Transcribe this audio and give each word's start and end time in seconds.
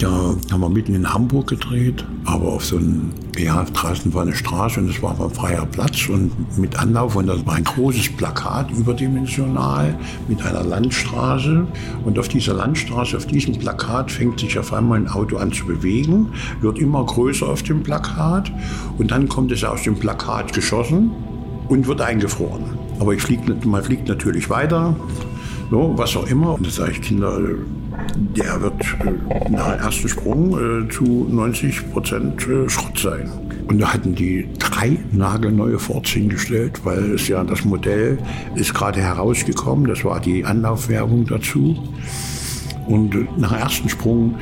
Da 0.00 0.34
haben 0.52 0.60
wir 0.60 0.68
mitten 0.68 0.94
in 0.94 1.12
Hamburg 1.12 1.48
gedreht, 1.48 2.04
aber 2.24 2.52
auf 2.52 2.64
so 2.64 2.76
einem, 2.76 3.10
ja, 3.36 3.64
draußen 3.64 4.12
war 4.12 4.22
eine 4.22 4.34
Straße 4.34 4.80
und 4.80 4.90
es 4.90 5.02
war 5.02 5.18
ein 5.18 5.30
freier 5.30 5.66
Platz 5.66 6.08
und 6.08 6.30
mit 6.58 6.78
Anlauf 6.78 7.16
und 7.16 7.26
das 7.26 7.44
war 7.46 7.54
ein 7.54 7.64
großes 7.64 8.10
Plakat 8.16 8.70
überdimensional 8.70 9.98
mit 10.28 10.42
einer 10.42 10.62
Landstraße 10.62 11.66
und 12.04 12.18
auf 12.18 12.28
dieser 12.28 12.54
Landstraße, 12.54 13.16
auf 13.16 13.26
diesem 13.26 13.58
Plakat 13.58 14.10
fängt 14.10 14.40
sich 14.40 14.58
auf 14.58 14.72
einmal 14.72 14.98
ein 14.98 15.08
Auto 15.08 15.36
an 15.38 15.52
zu 15.52 15.66
bewegen, 15.66 16.28
wird 16.60 16.78
immer 16.78 17.04
größer 17.04 17.48
auf 17.48 17.62
dem 17.62 17.82
Plakat 17.82 18.52
und 18.98 19.10
dann 19.10 19.28
kommt 19.28 19.52
es 19.52 19.64
aus 19.64 19.82
dem 19.82 19.96
Plakat 19.96 20.52
geschossen 20.52 21.10
und 21.68 21.86
wird 21.86 22.00
eingefroren. 22.00 22.64
Aber 23.00 23.14
ich 23.14 23.22
flieg, 23.22 23.64
man 23.64 23.82
fliegt 23.82 24.08
natürlich 24.08 24.50
weiter, 24.50 24.94
so, 25.70 25.92
was 25.96 26.16
auch 26.16 26.26
immer. 26.26 26.54
Und 26.54 26.66
da 26.66 26.70
sage 26.70 26.92
ich, 26.92 27.02
Kinder, 27.02 27.38
der 28.16 28.60
wird 28.60 28.82
äh, 29.04 29.50
nach 29.50 29.72
dem 29.72 29.80
ersten 29.80 30.08
Sprung 30.08 30.84
äh, 30.86 30.88
zu 30.88 31.26
90 31.30 31.92
Prozent 31.92 32.46
äh, 32.46 32.68
Schrott 32.68 32.98
sein. 32.98 33.30
Und 33.66 33.80
da 33.80 33.92
hatten 33.92 34.14
die 34.14 34.48
drei 34.58 34.98
nagelneue 35.12 35.78
Forts 35.78 36.10
hingestellt, 36.10 36.80
weil 36.84 37.12
es 37.14 37.28
ja 37.28 37.44
das 37.44 37.64
Modell 37.64 38.18
ist 38.54 38.74
gerade 38.74 39.00
herausgekommen. 39.00 39.86
Das 39.86 40.04
war 40.04 40.20
die 40.20 40.44
Anlaufwerbung 40.44 41.26
dazu. 41.26 41.76
Und 42.86 43.38
nach 43.38 43.52
dem 43.52 43.58
ersten 43.58 43.88
Sprung 43.90 44.36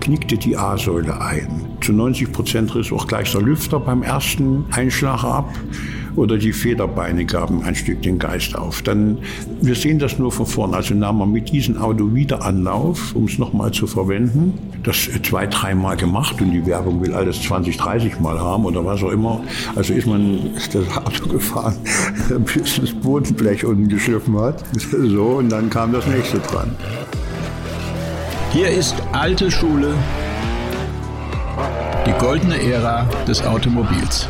knickte 0.00 0.36
die 0.36 0.56
A-Säule 0.56 1.20
ein. 1.20 1.64
Zu 1.80 1.92
90 1.92 2.32
Prozent 2.32 2.74
riss 2.74 2.90
auch 2.90 3.06
gleich 3.06 3.30
der 3.30 3.42
Lüfter 3.42 3.78
beim 3.78 4.02
ersten 4.02 4.64
Einschlag 4.72 5.22
ab 5.22 5.48
oder 6.16 6.38
die 6.38 6.52
Federbeine 6.52 7.24
gaben 7.24 7.62
ein 7.62 7.74
Stück 7.74 8.02
den 8.02 8.18
Geist 8.18 8.56
auf. 8.56 8.82
Dann, 8.82 9.18
wir 9.60 9.74
sehen 9.74 9.98
das 9.98 10.18
nur 10.18 10.32
von 10.32 10.46
vorne. 10.46 10.76
Also 10.76 10.94
nahm 10.94 11.18
man 11.18 11.32
mit 11.32 11.50
diesem 11.50 11.76
Auto 11.76 12.14
wieder 12.14 12.42
Anlauf, 12.42 13.14
um 13.14 13.24
es 13.24 13.38
nochmal 13.38 13.72
zu 13.72 13.86
verwenden. 13.86 14.58
Das 14.82 15.08
zwei, 15.22 15.46
dreimal 15.46 15.96
gemacht 15.96 16.40
und 16.40 16.52
die 16.52 16.64
Werbung 16.66 17.00
will 17.00 17.14
alles 17.14 17.42
20, 17.42 17.76
30 17.76 18.20
Mal 18.20 18.38
haben 18.38 18.64
oder 18.64 18.84
was 18.84 19.02
auch 19.02 19.10
immer. 19.10 19.40
Also 19.74 19.94
ist 19.94 20.06
man 20.06 20.50
das 20.54 20.96
Auto 20.96 21.28
gefahren, 21.28 21.76
bis 22.54 22.80
das 22.80 22.92
Bodenblech 22.92 23.64
unten 23.64 23.88
geschliffen 23.88 24.38
hat. 24.38 24.62
So, 24.74 25.24
und 25.38 25.50
dann 25.50 25.70
kam 25.70 25.92
das 25.92 26.06
nächste 26.06 26.38
dran. 26.38 26.74
Hier 28.52 28.68
ist 28.68 28.94
alte 29.12 29.50
Schule, 29.50 29.94
die 32.06 32.12
goldene 32.24 32.62
Ära 32.62 33.04
des 33.26 33.44
Automobils. 33.44 34.28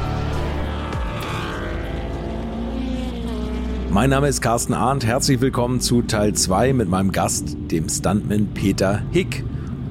Mein 3.95 4.11
Name 4.11 4.27
ist 4.27 4.41
Carsten 4.41 4.75
Arndt. 4.75 5.07
Herzlich 5.07 5.41
willkommen 5.41 5.81
zu 5.81 6.03
Teil 6.03 6.33
2 6.33 6.73
mit 6.73 6.89
meinem 6.89 7.13
Gast, 7.13 7.57
dem 7.71 7.89
Stuntman 7.89 8.49
Peter 8.53 9.01
Hick. 9.13 9.45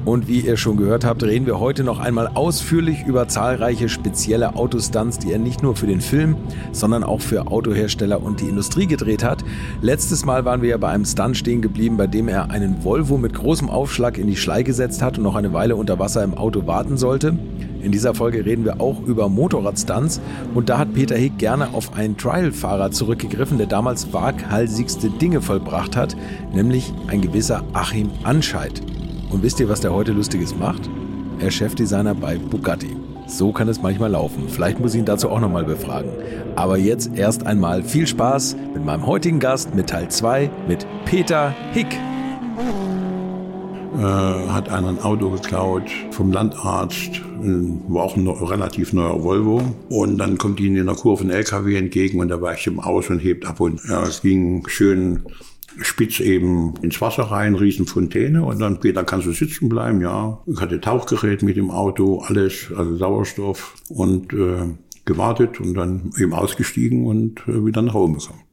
Und 0.06 0.28
wie 0.28 0.42
ihr 0.42 0.58
schon 0.58 0.76
gehört 0.76 1.06
habt, 1.06 1.24
reden 1.24 1.46
wir 1.46 1.60
heute 1.60 1.86
noch 1.86 2.00
einmal 2.00 2.32
ausführlich 2.34 3.06
über 3.06 3.30
zahlreiche 3.30 3.88
spezielle 3.88 4.56
Autostunts, 4.56 5.18
die 5.18 5.32
er 5.32 5.40
nicht 5.40 5.64
nur 5.64 5.78
für 5.78 5.88
den 5.88 6.02
Film, 6.02 6.36
sondern 6.74 7.04
auch 7.04 7.22
für 7.22 7.48
Autohersteller 7.48 8.22
und 8.22 8.42
die 8.42 8.50
Industrie 8.50 8.86
gedreht 8.86 9.24
hat. 9.24 9.46
Letztes 9.82 10.26
Mal 10.26 10.44
waren 10.44 10.62
wir 10.62 10.70
ja 10.70 10.78
bei 10.78 10.90
einem 10.90 11.06
Stunt 11.06 11.38
stehen 11.38 11.62
geblieben, 11.62 11.96
bei 11.96 12.08
dem 12.08 12.28
er 12.28 12.52
einen 12.52 12.84
Volvo 12.84 13.18
mit 13.18 13.34
großem 13.34 13.70
Aufschlag 13.70 14.18
in 14.18 14.28
die 14.28 14.36
Schlei 14.36 14.64
gesetzt 14.64 15.02
hat 15.02 15.18
und 15.18 15.24
noch 15.24 15.36
eine 15.36 15.54
Weile 15.54 15.78
unter 15.78 16.00
Wasser 16.00 16.24
im 16.24 16.38
Auto 16.38 16.68
warten 16.68 16.98
sollte. 16.98 17.38
In 17.82 17.92
dieser 17.92 18.14
Folge 18.14 18.46
reden 18.46 18.66
wir 18.66 18.82
auch 18.82 19.02
über 19.02 19.30
Motorradstunts 19.30 20.20
und 20.54 20.68
da 20.68 20.80
hat 20.80 20.94
Peter 20.94 21.16
Hick 21.16 21.38
gerne 21.38 21.74
auf 21.74 21.94
einen 21.94 22.18
Trial-Fahrer 22.18 22.92
zurückgegriffen, 22.92 23.58
der 23.58 23.68
damals 23.68 24.12
waghalsigste 24.12 25.10
Dinge 25.10 25.42
vollbracht 25.42 25.96
hat, 25.96 26.16
nämlich 26.54 26.94
ein 27.08 27.22
gewisser 27.22 27.64
Achim 27.74 28.10
Anscheid. 28.24 28.82
Und 29.34 29.42
wisst 29.42 29.60
ihr, 29.60 29.68
was 29.68 29.82
der 29.82 29.92
heute 29.92 30.12
Lustiges 30.12 30.56
macht? 30.56 30.88
Er 31.40 31.48
ist 31.48 31.56
Chefdesigner 31.56 32.14
bei 32.14 32.38
Bugatti. 32.38 32.96
So 33.26 33.52
kann 33.52 33.68
es 33.68 33.82
manchmal 33.82 34.12
laufen. 34.12 34.48
Vielleicht 34.48 34.80
muss 34.80 34.94
ich 34.94 35.00
ihn 35.00 35.06
dazu 35.06 35.30
auch 35.30 35.40
nochmal 35.40 35.64
befragen. 35.64 36.12
Aber 36.56 36.78
jetzt 36.78 37.10
erst 37.16 37.44
einmal 37.48 37.82
viel 37.82 38.06
Spaß 38.06 38.56
mit 38.76 38.86
meinem 38.86 39.08
heutigen 39.08 39.40
Gast 39.40 39.74
mit 39.74 39.90
Teil 39.90 40.10
2 40.10 40.52
mit 40.68 40.86
Peter 41.06 41.56
Hick 41.74 41.98
äh, 43.98 44.02
hat 44.02 44.70
einer 44.70 44.90
ein 44.90 45.00
Auto 45.02 45.30
geklaut 45.30 45.90
vom 46.12 46.32
Landarzt, 46.32 47.22
war 47.88 48.04
auch 48.04 48.16
ein 48.16 48.28
relativ 48.28 48.94
neuer 48.94 49.24
Volvo. 49.24 49.62
Und 49.90 50.18
dann 50.18 50.38
kommt 50.38 50.60
ihnen 50.60 50.78
in 50.78 50.86
der 50.86 50.96
Kurve 50.96 51.24
ein 51.24 51.30
LKW 51.32 51.76
entgegen 51.76 52.20
und 52.20 52.30
da 52.30 52.42
weicht 52.42 52.68
ihm 52.68 52.80
aus 52.80 53.10
und 53.10 53.20
hebt 53.20 53.46
ab. 53.46 53.60
Und 53.60 53.82
ja, 53.88 54.04
es 54.04 54.22
ging 54.22 54.68
schön 54.68 55.24
spitz 55.82 56.20
eben 56.20 56.76
ins 56.82 57.00
Wasser 57.02 57.24
rein, 57.24 57.56
Riesenfontäne 57.56 58.44
und 58.44 58.60
dann, 58.60 58.80
Peter, 58.80 59.04
kannst 59.04 59.28
du 59.28 59.32
sitzen 59.32 59.70
bleiben? 59.70 60.02
Ja. 60.02 60.42
Ich 60.46 60.60
hatte 60.60 60.80
Tauchgerät 60.80 61.44
mit 61.44 61.58
dem 61.58 61.72
Auto, 61.72 62.20
alles, 62.20 62.72
also 62.76 62.96
Sauerstoff 62.98 63.76
und 63.90 64.34
äh, 64.34 64.68
gewartet 65.06 65.60
und 65.60 65.74
dann 65.74 66.12
eben 66.20 66.34
ausgestiegen 66.34 67.06
und 67.06 67.42
äh, 67.48 67.66
wieder 67.66 67.82
nach 67.82 67.94
Hause 67.94 68.14
gekommen. 68.14 68.53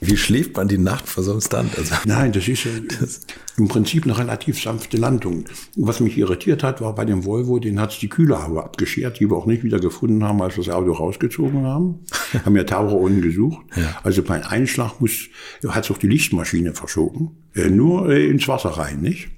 Wie 0.00 0.16
schläft 0.16 0.56
man 0.56 0.68
die 0.68 0.78
Nacht 0.78 1.08
vor 1.08 1.22
so 1.22 1.32
einem 1.32 1.40
Stand? 1.40 1.76
Also 1.78 1.94
Nein, 2.04 2.32
das 2.32 2.46
ist 2.48 2.64
ja 2.64 2.70
das 3.00 3.20
im 3.56 3.68
Prinzip 3.68 4.04
eine 4.04 4.18
relativ 4.18 4.60
sanfte 4.60 4.98
Landung. 4.98 5.44
Was 5.76 6.00
mich 6.00 6.18
irritiert 6.18 6.62
hat, 6.62 6.80
war 6.82 6.94
bei 6.94 7.06
dem 7.06 7.24
Volvo, 7.24 7.58
den 7.58 7.80
hat's 7.80 7.98
die 7.98 8.08
Kühlerhaube 8.08 8.62
abgeschert, 8.62 9.18
die 9.18 9.30
wir 9.30 9.36
auch 9.36 9.46
nicht 9.46 9.64
wieder 9.64 9.80
gefunden 9.80 10.22
haben, 10.24 10.42
als 10.42 10.56
wir 10.56 10.64
das 10.64 10.74
Auto 10.74 10.92
rausgezogen 10.92 11.64
haben. 11.64 12.00
haben 12.44 12.56
ja 12.56 12.64
Taucher 12.64 12.96
unten 12.96 13.22
gesucht. 13.22 13.64
Ja. 13.74 13.98
Also 14.02 14.22
bei 14.22 14.44
Einschlag 14.44 15.00
muss, 15.00 15.28
hat's 15.66 15.90
auch 15.90 15.98
die 15.98 16.08
Lichtmaschine 16.08 16.74
verschoben. 16.74 17.30
Äh, 17.54 17.70
nur 17.70 18.10
äh, 18.10 18.26
ins 18.26 18.46
Wasser 18.48 18.70
rein, 18.70 19.00
nicht? 19.00 19.30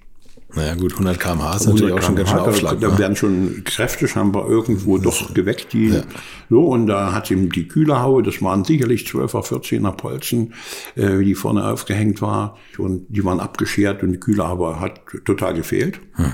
Naja 0.55 0.75
gut, 0.77 0.93
100 0.93 1.21
km/h 1.21 1.57
ist 1.57 1.67
natürlich 1.67 1.93
auch 1.93 2.03
schon 2.03 2.17
ganz 2.17 2.31
schön 2.31 2.39
Aufschlag. 2.39 2.81
Da, 2.81 2.89
ne? 2.89 2.99
werden 2.99 3.17
schon 3.17 3.65
Kräfte 3.65 4.09
scheinbar 4.09 4.49
irgendwo 4.49 4.97
doch 4.97 5.35
geweckt. 5.35 5.75
Die, 5.75 5.89
ja. 5.89 6.03
So, 6.49 6.63
und 6.69 6.87
da 6.87 7.13
hat 7.13 7.31
ihm 7.31 7.53
die 7.53 7.69
Kühlerhaue, 7.69 8.23
das 8.23 8.41
waren 8.41 8.65
sicherlich 8.65 9.03
12er, 9.03 9.45
14er 9.45 9.93
Polzen, 9.93 10.55
äh, 10.95 11.19
die 11.23 11.35
vorne 11.35 11.65
aufgehängt 11.67 12.23
war. 12.23 12.57
Und 12.79 13.07
die 13.11 13.25
waren 13.25 13.41
abgeschert 13.41 14.03
und 14.03 14.13
die 14.13 14.21
Kühlerhaube 14.21 14.81
hat 14.81 15.01
total 15.27 15.53
gefehlt. 15.53 16.01
Hm. 16.15 16.33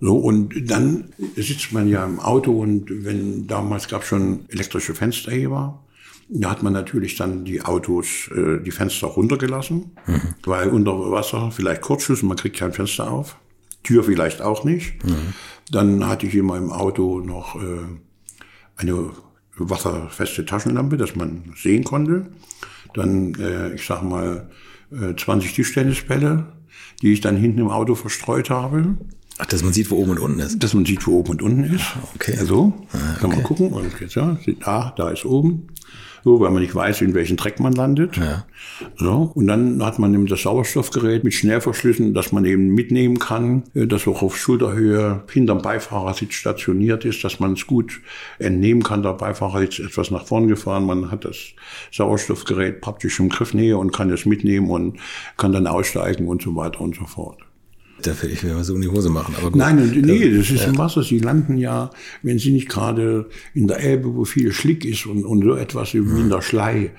So, 0.00 0.16
und 0.16 0.70
dann 0.70 1.12
sitzt 1.36 1.72
man 1.72 1.88
ja 1.88 2.04
im 2.04 2.18
Auto 2.18 2.60
und 2.60 2.86
wenn 3.04 3.46
damals 3.46 3.88
gab 3.88 4.02
es 4.02 4.08
schon 4.08 4.46
elektrische 4.48 4.94
Fensterheber, 4.94 5.85
da 6.28 6.50
hat 6.50 6.62
man 6.62 6.72
natürlich 6.72 7.16
dann 7.16 7.44
die 7.44 7.62
Autos, 7.62 8.28
äh, 8.34 8.60
die 8.60 8.70
Fenster 8.70 9.06
runtergelassen, 9.06 9.92
mhm. 10.06 10.20
weil 10.44 10.68
unter 10.68 11.10
Wasser 11.10 11.50
vielleicht 11.50 11.82
Kurzschluss 11.82 12.22
und 12.22 12.28
man 12.28 12.36
kriegt 12.36 12.56
kein 12.56 12.72
Fenster 12.72 13.10
auf. 13.10 13.36
Tür 13.82 14.02
vielleicht 14.02 14.42
auch 14.42 14.64
nicht. 14.64 15.04
Mhm. 15.04 15.34
Dann 15.70 16.06
hatte 16.06 16.26
ich 16.26 16.34
in 16.34 16.46
meinem 16.46 16.72
Auto 16.72 17.20
noch 17.20 17.54
äh, 17.56 17.84
eine 18.76 19.10
wasserfeste 19.56 20.44
Taschenlampe, 20.44 20.96
dass 20.96 21.14
man 21.14 21.54
sehen 21.56 21.84
konnte. 21.84 22.26
Dann, 22.94 23.34
äh, 23.34 23.74
ich 23.74 23.86
sag 23.86 24.02
mal, 24.02 24.50
äh, 24.90 25.14
20 25.14 25.54
Tischtennisbälle, 25.54 26.46
die 27.02 27.12
ich 27.12 27.20
dann 27.20 27.36
hinten 27.36 27.60
im 27.60 27.68
Auto 27.68 27.94
verstreut 27.94 28.50
habe. 28.50 28.96
Ach, 29.38 29.46
dass 29.46 29.62
man 29.62 29.72
sieht, 29.72 29.90
wo 29.90 29.96
oben 29.96 30.12
und 30.12 30.18
unten 30.18 30.40
ist. 30.40 30.62
Dass 30.62 30.74
man 30.74 30.84
sieht, 30.84 31.06
wo 31.06 31.18
oben 31.18 31.30
und 31.30 31.42
unten 31.42 31.64
ist. 31.64 31.84
Okay. 32.14 32.36
Also, 32.38 32.72
ah, 32.92 32.96
okay. 32.96 33.20
kann 33.20 33.30
man 33.30 33.42
gucken. 33.42 33.72
Und 33.72 34.00
jetzt, 34.00 34.14
ja, 34.14 34.36
da, 34.60 34.94
da 34.96 35.10
ist 35.10 35.24
oben 35.24 35.68
so, 36.26 36.40
weil 36.40 36.50
man 36.50 36.60
nicht 36.60 36.74
weiß, 36.74 37.02
in 37.02 37.14
welchen 37.14 37.36
Dreck 37.36 37.60
man 37.60 37.72
landet. 37.72 38.16
Ja. 38.16 38.46
So, 38.96 39.30
und 39.36 39.46
dann 39.46 39.80
hat 39.84 40.00
man 40.00 40.12
eben 40.12 40.26
das 40.26 40.42
Sauerstoffgerät 40.42 41.22
mit 41.22 41.34
Schnellverschlüssen, 41.34 42.14
das 42.14 42.32
man 42.32 42.44
eben 42.44 42.74
mitnehmen 42.74 43.20
kann, 43.20 43.62
äh, 43.74 43.86
das 43.86 44.08
auch 44.08 44.22
auf 44.22 44.36
Schulterhöhe 44.36 45.22
hinterm 45.30 45.62
Beifahrersitz 45.62 46.34
stationiert 46.34 47.04
ist, 47.04 47.22
dass 47.22 47.38
man 47.38 47.52
es 47.52 47.68
gut 47.68 48.00
entnehmen 48.40 48.82
kann. 48.82 49.04
Der 49.04 49.12
Beifahrer 49.12 49.62
ist 49.62 49.78
etwas 49.78 50.10
nach 50.10 50.26
vorn 50.26 50.48
gefahren, 50.48 50.84
man 50.84 51.12
hat 51.12 51.24
das 51.24 51.36
Sauerstoffgerät 51.92 52.80
praktisch 52.80 53.20
im 53.20 53.28
Griffnähe 53.28 53.78
und 53.78 53.92
kann 53.92 54.10
es 54.10 54.26
mitnehmen 54.26 54.68
und 54.68 54.98
kann 55.36 55.52
dann 55.52 55.68
aussteigen 55.68 56.26
und 56.26 56.42
so 56.42 56.56
weiter 56.56 56.80
und 56.80 56.96
so 56.96 57.04
fort. 57.04 57.45
Da 58.02 58.10
werde 58.10 58.28
ich 58.28 58.42
mir 58.42 58.54
mal 58.54 58.64
so 58.64 58.74
in 58.74 58.82
die 58.82 58.88
Hose 58.88 59.10
machen. 59.10 59.34
Aber 59.36 59.50
gut. 59.50 59.56
Nein, 59.56 59.76
nee, 59.76 60.30
das 60.36 60.50
ist 60.50 60.62
ja. 60.62 60.68
im 60.68 60.78
Wasser. 60.78 61.02
Sie 61.02 61.18
landen 61.18 61.56
ja, 61.56 61.90
wenn 62.22 62.38
sie 62.38 62.52
nicht 62.52 62.68
gerade 62.68 63.28
in 63.54 63.66
der 63.66 63.80
Elbe, 63.80 64.14
wo 64.14 64.24
viel 64.24 64.52
Schlick 64.52 64.84
ist 64.84 65.06
und, 65.06 65.24
und 65.24 65.42
so 65.42 65.54
etwas 65.54 65.94
wie 65.94 65.98
in 65.98 66.28
der 66.28 66.42
Schlei. 66.42 66.92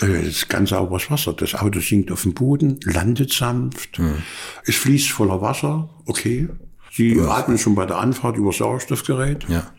Äh, 0.00 0.06
das 0.06 0.28
ist 0.28 0.48
ganz 0.48 0.70
sauberes 0.70 1.10
Wasser. 1.10 1.32
Das 1.32 1.54
Auto 1.54 1.80
sinkt 1.80 2.12
auf 2.12 2.22
dem 2.22 2.34
Boden, 2.34 2.78
landet 2.84 3.32
sanft. 3.32 3.98
Mhm. 3.98 4.22
Es 4.64 4.76
fließt 4.76 5.10
voller 5.10 5.40
Wasser, 5.40 5.90
okay. 6.06 6.48
Sie 6.92 7.14
ja. 7.14 7.28
atmen 7.28 7.58
schon 7.58 7.74
bei 7.74 7.84
der 7.84 7.98
Anfahrt 7.98 8.38
über 8.38 8.52
Sauerstoffgerät. 8.52 9.46
Ja. 9.48 9.70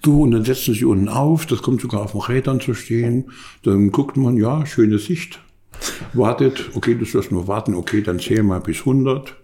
Du, 0.00 0.22
und 0.22 0.30
dann 0.30 0.44
setzen 0.44 0.74
sie 0.74 0.84
unten 0.84 1.08
auf, 1.08 1.44
das 1.46 1.60
kommt 1.60 1.80
sogar 1.80 2.02
auf 2.02 2.12
den 2.12 2.20
Rädern 2.20 2.60
zu 2.60 2.74
stehen. 2.74 3.32
Dann 3.64 3.90
guckt 3.90 4.16
man, 4.16 4.36
ja, 4.36 4.64
schöne 4.64 4.98
Sicht. 4.98 5.40
Wartet, 6.12 6.70
okay, 6.74 6.94
du 6.94 7.04
sollst 7.04 7.32
nur 7.32 7.48
warten, 7.48 7.74
okay, 7.74 8.02
dann 8.02 8.20
zähl 8.20 8.44
mal 8.44 8.60
bis 8.60 8.80
100. 8.80 9.34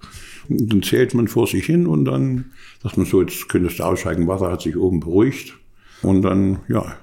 Dann 0.48 0.82
zählt 0.82 1.14
man 1.14 1.28
vor 1.28 1.46
sich 1.46 1.66
hin 1.66 1.86
und 1.86 2.04
dann 2.04 2.52
sagt 2.82 2.96
man 2.96 3.06
so, 3.06 3.20
jetzt 3.20 3.48
könntest 3.48 3.78
du 3.78 3.84
aussteigen, 3.84 4.28
Wasser 4.28 4.50
hat 4.50 4.62
sich 4.62 4.76
oben 4.76 5.00
beruhigt. 5.00 5.54
Und 6.02 6.22
dann, 6.22 6.60
ja. 6.68 6.96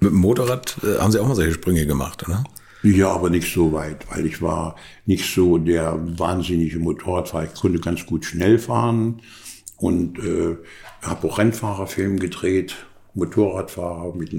Mit 0.00 0.10
dem 0.10 0.18
Motorrad 0.18 0.76
äh, 0.82 0.98
haben 0.98 1.12
Sie 1.12 1.20
auch 1.20 1.28
mal 1.28 1.34
solche 1.34 1.52
Sprünge 1.52 1.86
gemacht, 1.86 2.26
oder? 2.28 2.44
Ja, 2.82 3.12
aber 3.12 3.30
nicht 3.30 3.52
so 3.52 3.72
weit, 3.72 4.06
weil 4.10 4.26
ich 4.26 4.42
war 4.42 4.74
nicht 5.06 5.32
so 5.32 5.56
der 5.58 5.96
wahnsinnige 6.18 6.80
Motorradfahrer. 6.80 7.44
Ich 7.44 7.54
konnte 7.54 7.78
ganz 7.78 8.04
gut 8.04 8.24
schnell 8.24 8.58
fahren 8.58 9.22
und 9.76 10.18
äh, 10.18 10.56
habe 11.00 11.28
auch 11.28 11.38
Rennfahrerfilm 11.38 12.18
gedreht, 12.18 12.74
Motorradfahrer 13.14 14.16
mit, 14.16 14.32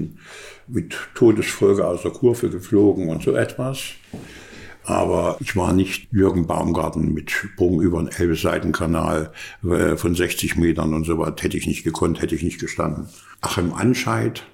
mit 0.66 0.94
Todesfolge 1.14 1.86
aus 1.86 2.02
der 2.02 2.10
Kurve 2.10 2.50
geflogen 2.50 3.08
und 3.08 3.22
so 3.22 3.34
etwas. 3.34 3.94
Aber 4.84 5.38
ich 5.40 5.56
war 5.56 5.72
nicht 5.72 6.12
Jürgen 6.12 6.46
Baumgarten 6.46 7.14
mit 7.14 7.30
Sprung 7.30 7.80
über 7.80 7.98
einen 7.98 8.08
Elbe-Seitenkanal 8.08 9.32
äh, 9.62 9.96
von 9.96 10.14
60 10.14 10.56
Metern 10.56 10.92
und 10.92 11.04
so 11.04 11.18
was. 11.18 11.34
Hätte 11.40 11.56
ich 11.56 11.66
nicht 11.66 11.84
gekonnt, 11.84 12.20
hätte 12.20 12.34
ich 12.34 12.42
nicht 12.42 12.60
gestanden. 12.60 13.06
Achim 13.40 13.72
Anscheid, 13.72 14.44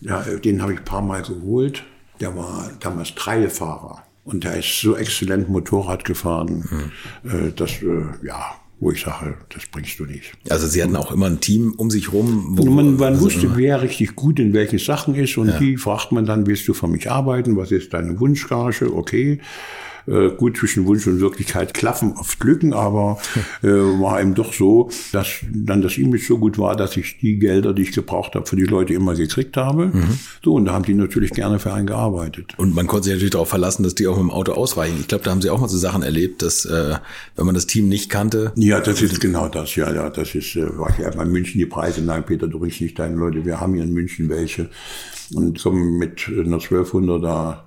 ja, 0.00 0.22
den 0.22 0.62
habe 0.62 0.74
ich 0.74 0.80
ein 0.80 0.84
paar 0.84 1.02
Mal 1.02 1.22
geholt. 1.22 1.84
Der 2.20 2.36
war 2.36 2.70
damals 2.80 3.14
Treilfahrer. 3.14 4.02
Und 4.24 4.44
der 4.44 4.56
ist 4.56 4.80
so 4.80 4.96
exzellent 4.96 5.48
Motorrad 5.48 6.04
gefahren, 6.04 6.90
mhm. 7.22 7.52
dass, 7.54 7.82
äh, 7.82 8.06
ja, 8.22 8.56
wo 8.78 8.90
ich 8.90 9.00
sage, 9.00 9.38
das 9.48 9.64
bringst 9.66 9.98
du 9.98 10.04
nicht. 10.04 10.32
Also 10.50 10.66
Sie 10.66 10.82
hatten 10.82 10.96
auch 10.96 11.10
immer 11.10 11.26
ein 11.26 11.40
Team 11.40 11.72
um 11.76 11.90
sich 11.90 12.12
rum. 12.12 12.58
Wo, 12.58 12.66
man, 12.66 12.96
man 12.96 13.14
also 13.14 13.24
wusste, 13.24 13.56
wer 13.56 13.80
richtig 13.80 14.16
gut 14.16 14.38
in 14.38 14.52
welchen 14.52 14.78
Sachen 14.78 15.14
ist 15.14 15.38
und 15.38 15.48
ja. 15.48 15.58
die 15.58 15.76
fragt 15.76 16.12
man 16.12 16.26
dann, 16.26 16.46
willst 16.46 16.68
du 16.68 16.74
für 16.74 16.86
mich 16.86 17.10
arbeiten? 17.10 17.56
Was 17.56 17.72
ist 17.72 17.94
deine 17.94 18.20
Wunschgage? 18.20 18.92
Okay. 18.94 19.40
Äh, 20.06 20.30
gut 20.36 20.56
zwischen 20.56 20.86
Wunsch 20.86 21.06
und 21.06 21.20
Wirklichkeit 21.20 21.74
klaffen 21.74 22.14
oft 22.16 22.42
Lücken, 22.44 22.72
aber 22.72 23.18
äh, 23.62 23.68
war 23.68 24.20
eben 24.20 24.34
doch 24.34 24.52
so, 24.52 24.88
dass 25.12 25.28
dann 25.52 25.82
das 25.82 25.98
Image 25.98 26.28
so 26.28 26.38
gut 26.38 26.58
war, 26.58 26.76
dass 26.76 26.96
ich 26.96 27.18
die 27.18 27.38
Gelder, 27.38 27.72
die 27.72 27.82
ich 27.82 27.92
gebraucht 27.92 28.36
habe, 28.36 28.46
für 28.46 28.54
die 28.54 28.64
Leute 28.64 28.94
immer 28.94 29.14
gekriegt 29.14 29.56
habe. 29.56 29.86
Mhm. 29.86 30.18
So, 30.44 30.54
und 30.54 30.66
da 30.66 30.74
haben 30.74 30.84
die 30.84 30.94
natürlich 30.94 31.32
gerne 31.32 31.58
für 31.58 31.72
einen 31.72 31.86
gearbeitet. 31.86 32.54
Und 32.56 32.74
man 32.74 32.86
konnte 32.86 33.04
sich 33.04 33.14
natürlich 33.14 33.32
darauf 33.32 33.48
verlassen, 33.48 33.82
dass 33.82 33.96
die 33.96 34.06
auch 34.06 34.16
mit 34.16 34.22
dem 34.22 34.30
Auto 34.30 34.52
ausweichen. 34.52 34.96
Ich 35.00 35.08
glaube, 35.08 35.24
da 35.24 35.32
haben 35.32 35.42
sie 35.42 35.50
auch 35.50 35.60
mal 35.60 35.68
so 35.68 35.78
Sachen 35.78 36.02
erlebt, 36.02 36.42
dass 36.42 36.64
äh, 36.64 36.94
wenn 37.34 37.46
man 37.46 37.56
das 37.56 37.66
Team 37.66 37.88
nicht 37.88 38.08
kannte. 38.08 38.52
Ja, 38.54 38.80
das 38.80 39.02
ist 39.02 39.20
genau 39.20 39.48
das, 39.48 39.74
ja, 39.74 39.92
ja. 39.92 40.08
Das 40.08 40.36
ist, 40.36 40.54
äh, 40.54 40.78
war 40.78 40.90
ich 40.90 40.98
ja 40.98 41.10
bei 41.10 41.24
München 41.24 41.58
die 41.58 41.66
Preise. 41.66 42.02
Nein, 42.02 42.24
Peter, 42.24 42.46
du 42.46 42.60
bringst 42.60 42.80
nicht 42.80 42.96
deine 42.98 43.16
Leute, 43.16 43.44
wir 43.44 43.60
haben 43.60 43.74
hier 43.74 43.82
in 43.82 43.92
München 43.92 44.28
welche. 44.28 44.70
Und 45.34 45.60
kommen 45.60 45.98
mit 45.98 46.28
einer 46.28 46.58
1200er 46.58 47.65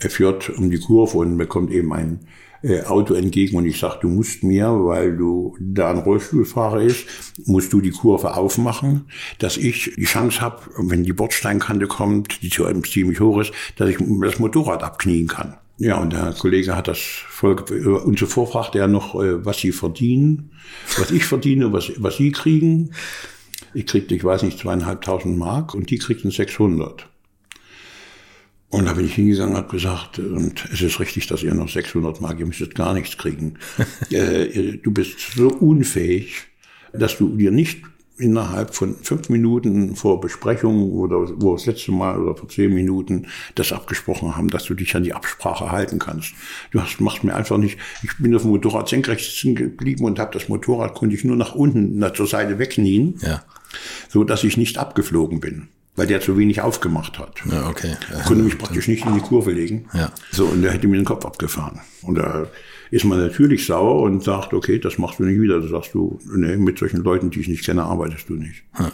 er 0.00 0.10
fährt 0.10 0.50
um 0.50 0.70
die 0.70 0.80
Kurve 0.80 1.18
und 1.18 1.36
mir 1.36 1.46
kommt 1.46 1.70
eben 1.70 1.92
ein 1.92 2.20
äh, 2.62 2.82
Auto 2.82 3.14
entgegen 3.14 3.56
und 3.56 3.66
ich 3.66 3.78
sage, 3.78 3.98
du 4.02 4.08
musst 4.08 4.42
mir, 4.42 4.66
weil 4.68 5.16
du 5.16 5.56
da 5.60 5.90
ein 5.90 5.98
Rollstuhlfahrer 5.98 6.82
ist, 6.82 7.06
musst 7.46 7.72
du 7.72 7.80
die 7.80 7.90
Kurve 7.90 8.34
aufmachen, 8.34 9.06
dass 9.38 9.56
ich 9.56 9.92
die 9.96 10.04
Chance 10.04 10.40
habe, 10.40 10.62
wenn 10.76 11.04
die 11.04 11.12
Bordsteinkante 11.12 11.86
kommt, 11.86 12.42
die 12.42 12.50
ziemlich 12.50 13.20
hoch 13.20 13.40
ist, 13.40 13.52
dass 13.76 13.88
ich 13.88 13.98
das 14.20 14.38
Motorrad 14.38 14.82
abknien 14.82 15.26
kann. 15.26 15.56
Ja, 15.78 15.96
und 15.96 16.12
der 16.12 16.34
Kollege 16.38 16.76
hat 16.76 16.88
das 16.88 16.98
voll, 16.98 17.54
und 17.54 18.18
zuvor 18.18 18.46
fragte 18.46 18.78
er 18.78 18.88
noch, 18.88 19.14
äh, 19.14 19.44
was 19.44 19.58
sie 19.58 19.72
verdienen, 19.72 20.50
was 20.98 21.10
ich 21.10 21.24
verdiene, 21.24 21.72
was, 21.72 21.92
was 21.96 22.18
sie 22.18 22.32
kriegen. 22.32 22.90
Ich 23.72 23.86
kriegte, 23.86 24.14
ich 24.14 24.22
weiß 24.22 24.42
nicht, 24.42 24.58
zweieinhalbtausend 24.58 25.38
Mark 25.38 25.74
und 25.74 25.88
die 25.88 25.98
kriegten 25.98 26.30
600. 26.30 27.08
Und 28.70 28.86
da 28.86 28.92
bin 28.92 29.04
ich 29.04 29.14
hingegangen 29.14 29.54
und 29.54 29.62
habe 29.62 29.70
gesagt, 29.70 30.20
und 30.20 30.64
es 30.72 30.80
ist 30.80 31.00
richtig, 31.00 31.26
dass 31.26 31.42
ihr 31.42 31.52
noch 31.54 31.68
600 31.68 32.20
Mark, 32.20 32.38
ihr 32.38 32.46
müsstet 32.46 32.76
gar 32.76 32.94
nichts 32.94 33.18
kriegen. 33.18 33.58
äh, 34.10 34.78
du 34.78 34.92
bist 34.92 35.18
so 35.34 35.48
unfähig, 35.48 36.44
dass 36.92 37.18
du 37.18 37.36
dir 37.36 37.50
nicht 37.50 37.82
innerhalb 38.16 38.74
von 38.74 38.94
fünf 39.02 39.28
Minuten 39.28 39.96
vor 39.96 40.20
Besprechung 40.20 40.92
oder 40.92 41.16
wo 41.40 41.54
das 41.54 41.66
letzte 41.66 41.90
Mal 41.90 42.20
oder 42.20 42.36
vor 42.36 42.48
zehn 42.48 42.72
Minuten 42.72 43.26
das 43.54 43.72
abgesprochen 43.72 44.36
haben, 44.36 44.48
dass 44.48 44.64
du 44.64 44.74
dich 44.74 44.94
an 44.94 45.02
die 45.02 45.14
Absprache 45.14 45.72
halten 45.72 45.98
kannst. 45.98 46.34
Du 46.70 46.80
hast, 46.80 47.00
machst 47.00 47.24
mir 47.24 47.34
einfach 47.34 47.56
nicht, 47.56 47.78
ich 48.02 48.16
bin 48.18 48.34
auf 48.36 48.42
dem 48.42 48.50
Motorrad 48.50 48.88
senkrecht 48.88 49.24
sitzen 49.24 49.54
geblieben 49.54 50.04
und 50.04 50.18
habe 50.18 50.32
das 50.34 50.48
Motorrad, 50.48 50.94
konnte 50.94 51.16
ich 51.16 51.24
nur 51.24 51.36
nach 51.36 51.54
unten, 51.54 51.98
nach 51.98 52.12
zur 52.12 52.26
Seite 52.26 52.58
wegknien, 52.58 53.18
ja. 53.22 53.42
so 54.08 54.22
dass 54.22 54.44
ich 54.44 54.56
nicht 54.56 54.78
abgeflogen 54.78 55.40
bin 55.40 55.68
weil 56.00 56.06
der 56.06 56.22
zu 56.22 56.38
wenig 56.38 56.62
aufgemacht 56.62 57.18
hat. 57.18 57.42
Ja, 57.44 57.68
okay. 57.68 57.94
Ja, 58.10 58.22
konnte 58.22 58.42
mich 58.42 58.56
praktisch 58.56 58.88
nicht 58.88 59.04
in 59.04 59.12
die 59.12 59.20
Kurve 59.20 59.50
legen. 59.50 59.84
Ja. 59.92 60.10
So, 60.32 60.46
und 60.46 60.62
der 60.62 60.72
hätte 60.72 60.88
mir 60.88 60.96
den 60.96 61.04
Kopf 61.04 61.26
abgefahren. 61.26 61.78
Und 62.00 62.14
da 62.14 62.46
ist 62.90 63.04
man 63.04 63.18
natürlich 63.18 63.66
sauer 63.66 64.00
und 64.00 64.24
sagt, 64.24 64.54
okay, 64.54 64.78
das 64.78 64.96
machst 64.96 65.18
du 65.18 65.24
nicht 65.24 65.38
wieder. 65.38 65.60
Da 65.60 65.68
sagst 65.68 65.92
du, 65.92 66.18
nee, 66.34 66.56
mit 66.56 66.78
solchen 66.78 67.02
Leuten, 67.02 67.28
die 67.28 67.40
ich 67.40 67.48
nicht 67.48 67.66
kenne, 67.66 67.82
arbeitest 67.82 68.30
du 68.30 68.36
nicht. 68.36 68.62
Ja. 68.78 68.90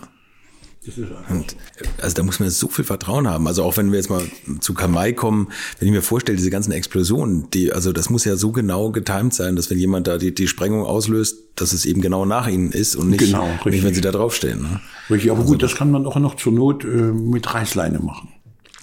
Und, 1.28 1.56
also 2.00 2.14
da 2.14 2.22
muss 2.22 2.40
man 2.40 2.50
so 2.50 2.68
viel 2.68 2.84
Vertrauen 2.84 3.28
haben. 3.28 3.46
Also 3.46 3.62
auch 3.64 3.76
wenn 3.76 3.90
wir 3.90 3.98
jetzt 3.98 4.10
mal 4.10 4.22
zu 4.60 4.74
Kamai 4.74 5.12
kommen, 5.12 5.48
wenn 5.78 5.88
ich 5.88 5.94
mir 5.94 6.02
vorstelle, 6.02 6.36
diese 6.36 6.50
ganzen 6.50 6.72
Explosionen, 6.72 7.50
die, 7.50 7.72
also 7.72 7.92
das 7.92 8.10
muss 8.10 8.24
ja 8.24 8.36
so 8.36 8.52
genau 8.52 8.90
getimt 8.90 9.34
sein, 9.34 9.56
dass 9.56 9.70
wenn 9.70 9.78
jemand 9.78 10.06
da 10.06 10.18
die, 10.18 10.34
die 10.34 10.48
Sprengung 10.48 10.84
auslöst, 10.84 11.38
dass 11.56 11.72
es 11.72 11.86
eben 11.86 12.00
genau 12.00 12.24
nach 12.24 12.48
ihnen 12.48 12.72
ist 12.72 12.96
und 12.96 13.10
nicht, 13.10 13.20
genau, 13.20 13.48
nicht 13.64 13.84
wenn 13.84 13.94
sie 13.94 14.00
da 14.00 14.12
draufstehen. 14.12 14.62
Ne? 14.62 14.80
Richtig, 15.10 15.30
aber 15.30 15.40
also, 15.40 15.52
gut, 15.52 15.62
das 15.62 15.74
kann 15.74 15.90
man 15.90 16.06
auch 16.06 16.16
noch 16.16 16.36
zur 16.36 16.52
Not 16.52 16.84
äh, 16.84 16.88
mit 16.88 17.52
Reißleine 17.52 17.98
machen. 18.00 18.28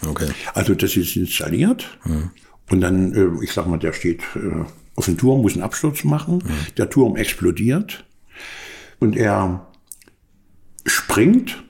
Okay. 0.06 0.30
Also 0.54 0.76
das 0.76 0.98
ist 0.98 1.16
installiert 1.16 1.98
hm. 2.02 2.32
und 2.70 2.82
dann, 2.82 3.14
äh, 3.14 3.44
ich 3.44 3.54
sag 3.54 3.68
mal, 3.68 3.78
der 3.78 3.94
steht 3.94 4.22
äh, 4.36 4.66
auf 4.96 5.06
dem 5.06 5.18
Turm, 5.18 5.42
muss 5.42 5.54
einen 5.54 5.64
Absturz 5.64 6.04
machen, 6.04 6.44
hm. 6.44 6.50
der 6.78 6.90
Turm 6.90 7.16
explodiert 7.16 8.04
und 9.00 9.16
er 9.16 9.68
springt 10.86 11.64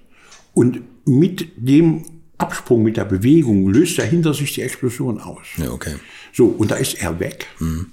und 0.53 0.81
mit 1.05 1.47
dem 1.57 2.03
Absprung, 2.37 2.83
mit 2.83 2.97
der 2.97 3.05
Bewegung 3.05 3.67
löst 3.69 3.99
er 3.99 4.05
hinter 4.05 4.33
sich 4.33 4.53
die 4.53 4.61
Explosion 4.61 5.19
aus. 5.19 5.45
Ja, 5.57 5.71
okay. 5.71 5.95
So, 6.33 6.47
und 6.47 6.71
da 6.71 6.75
ist 6.75 7.01
er 7.01 7.19
weg. 7.19 7.47
Mhm. 7.59 7.87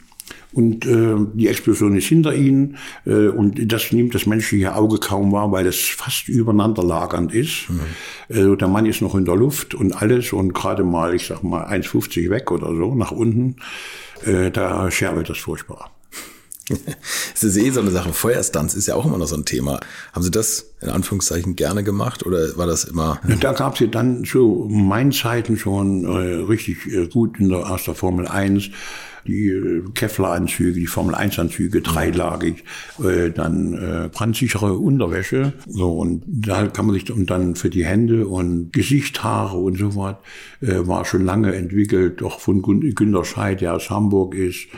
Und 0.52 0.84
äh, 0.84 1.14
die 1.34 1.46
Explosion 1.46 1.96
ist 1.96 2.06
hinter 2.06 2.34
ihnen 2.34 2.76
äh, 3.06 3.28
und 3.28 3.72
das 3.72 3.92
nimmt 3.92 4.14
das 4.16 4.26
menschliche 4.26 4.74
Auge 4.74 4.98
kaum 4.98 5.30
wahr, 5.30 5.52
weil 5.52 5.66
es 5.66 5.78
fast 5.78 6.28
übereinander 6.28 6.82
lagernd 6.82 7.32
ist. 7.32 7.68
Mhm. 7.68 8.52
Äh, 8.52 8.56
der 8.56 8.66
Mann 8.66 8.86
ist 8.86 9.00
noch 9.00 9.14
in 9.14 9.24
der 9.24 9.36
Luft 9.36 9.74
und 9.74 9.92
alles 9.92 10.32
und 10.32 10.52
gerade 10.52 10.82
mal, 10.82 11.14
ich 11.14 11.26
sag 11.26 11.44
mal, 11.44 11.66
1,50 11.66 12.30
weg 12.30 12.50
oder 12.50 12.74
so, 12.74 12.94
nach 12.96 13.12
unten, 13.12 13.56
äh, 14.24 14.50
da 14.50 14.90
scherbelt 14.90 15.28
das 15.28 15.38
furchtbar. 15.38 15.92
Es 17.34 17.42
ist 17.42 17.56
eh 17.56 17.70
so 17.70 17.80
eine 17.80 17.90
Sache. 17.90 18.12
Feuerstunts 18.12 18.74
ist 18.74 18.86
ja 18.86 18.94
auch 18.94 19.06
immer 19.06 19.18
noch 19.18 19.26
so 19.26 19.36
ein 19.36 19.44
Thema. 19.44 19.80
Haben 20.12 20.22
Sie 20.22 20.30
das 20.30 20.66
in 20.80 20.90
Anführungszeichen 20.90 21.56
gerne 21.56 21.82
gemacht 21.82 22.26
oder 22.26 22.56
war 22.56 22.66
das 22.66 22.84
immer? 22.84 23.20
Da 23.40 23.52
gab 23.52 23.74
es 23.74 23.80
ja 23.80 23.86
dann 23.86 24.24
zu 24.24 24.68
meinen 24.70 25.12
Zeiten 25.12 25.56
schon 25.56 26.04
äh, 26.04 26.44
richtig 26.44 26.86
äh, 26.86 27.06
gut 27.06 27.38
in 27.38 27.48
der 27.48 27.60
ersten 27.60 27.94
Formel 27.94 28.26
1 28.26 28.70
die 29.26 29.48
äh, 29.48 29.82
Kevlar-Anzüge, 29.94 30.72
die 30.72 30.86
Formel-1-Anzüge, 30.86 31.82
dreilagig, 31.82 32.64
äh, 33.02 33.30
dann 33.30 33.74
äh, 33.74 34.08
brandsichere 34.08 34.74
Unterwäsche. 34.74 35.52
So, 35.66 35.92
und 35.92 36.22
da 36.26 36.66
kann 36.66 36.86
man 36.86 36.94
sich, 36.94 37.10
und 37.10 37.30
dann 37.30 37.54
für 37.54 37.70
die 37.70 37.84
Hände 37.84 38.26
und 38.26 38.72
Gesicht, 38.72 39.22
Haare 39.22 39.58
und 39.58 39.78
so 39.78 39.94
was, 39.96 40.16
äh, 40.62 40.86
war 40.86 41.04
schon 41.04 41.24
lange 41.24 41.54
entwickelt, 41.54 42.20
doch 42.20 42.40
von 42.40 42.62
Günter 42.62 43.24
Scheid, 43.24 43.60
der 43.60 43.74
aus 43.74 43.90
Hamburg 43.90 44.34
ist, 44.34 44.68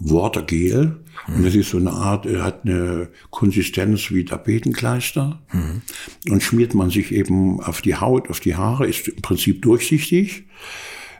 Watergel. 0.00 1.00
Mhm. 1.26 1.34
Und 1.34 1.44
das 1.44 1.54
ist 1.54 1.70
so 1.70 1.78
eine 1.78 1.92
Art, 1.92 2.26
er 2.26 2.42
hat 2.42 2.64
eine 2.64 3.08
Konsistenz 3.30 4.10
wie 4.10 4.24
Tapetenkleister. 4.24 5.40
Mhm. 5.52 5.82
Und 6.30 6.42
schmiert 6.42 6.74
man 6.74 6.90
sich 6.90 7.12
eben 7.12 7.60
auf 7.60 7.82
die 7.82 7.96
Haut, 7.96 8.30
auf 8.30 8.40
die 8.40 8.56
Haare, 8.56 8.86
ist 8.86 9.08
im 9.08 9.22
Prinzip 9.22 9.62
durchsichtig. 9.62 10.44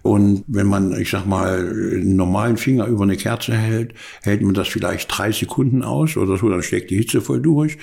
Und 0.02 0.44
wenn 0.46 0.66
man, 0.66 0.98
ich 0.98 1.10
sag 1.10 1.26
mal, 1.26 1.58
einen 1.58 2.16
normalen 2.16 2.56
Finger 2.56 2.86
über 2.86 3.02
eine 3.02 3.16
Kerze 3.16 3.54
hält, 3.54 3.92
hält 4.22 4.40
man 4.40 4.54
das 4.54 4.68
vielleicht 4.68 5.08
drei 5.10 5.30
Sekunden 5.30 5.82
aus 5.82 6.16
oder 6.16 6.38
so, 6.38 6.48
dann 6.48 6.62
schlägt 6.62 6.90
die 6.90 6.96
Hitze 6.96 7.20
voll 7.20 7.42
durch. 7.42 7.76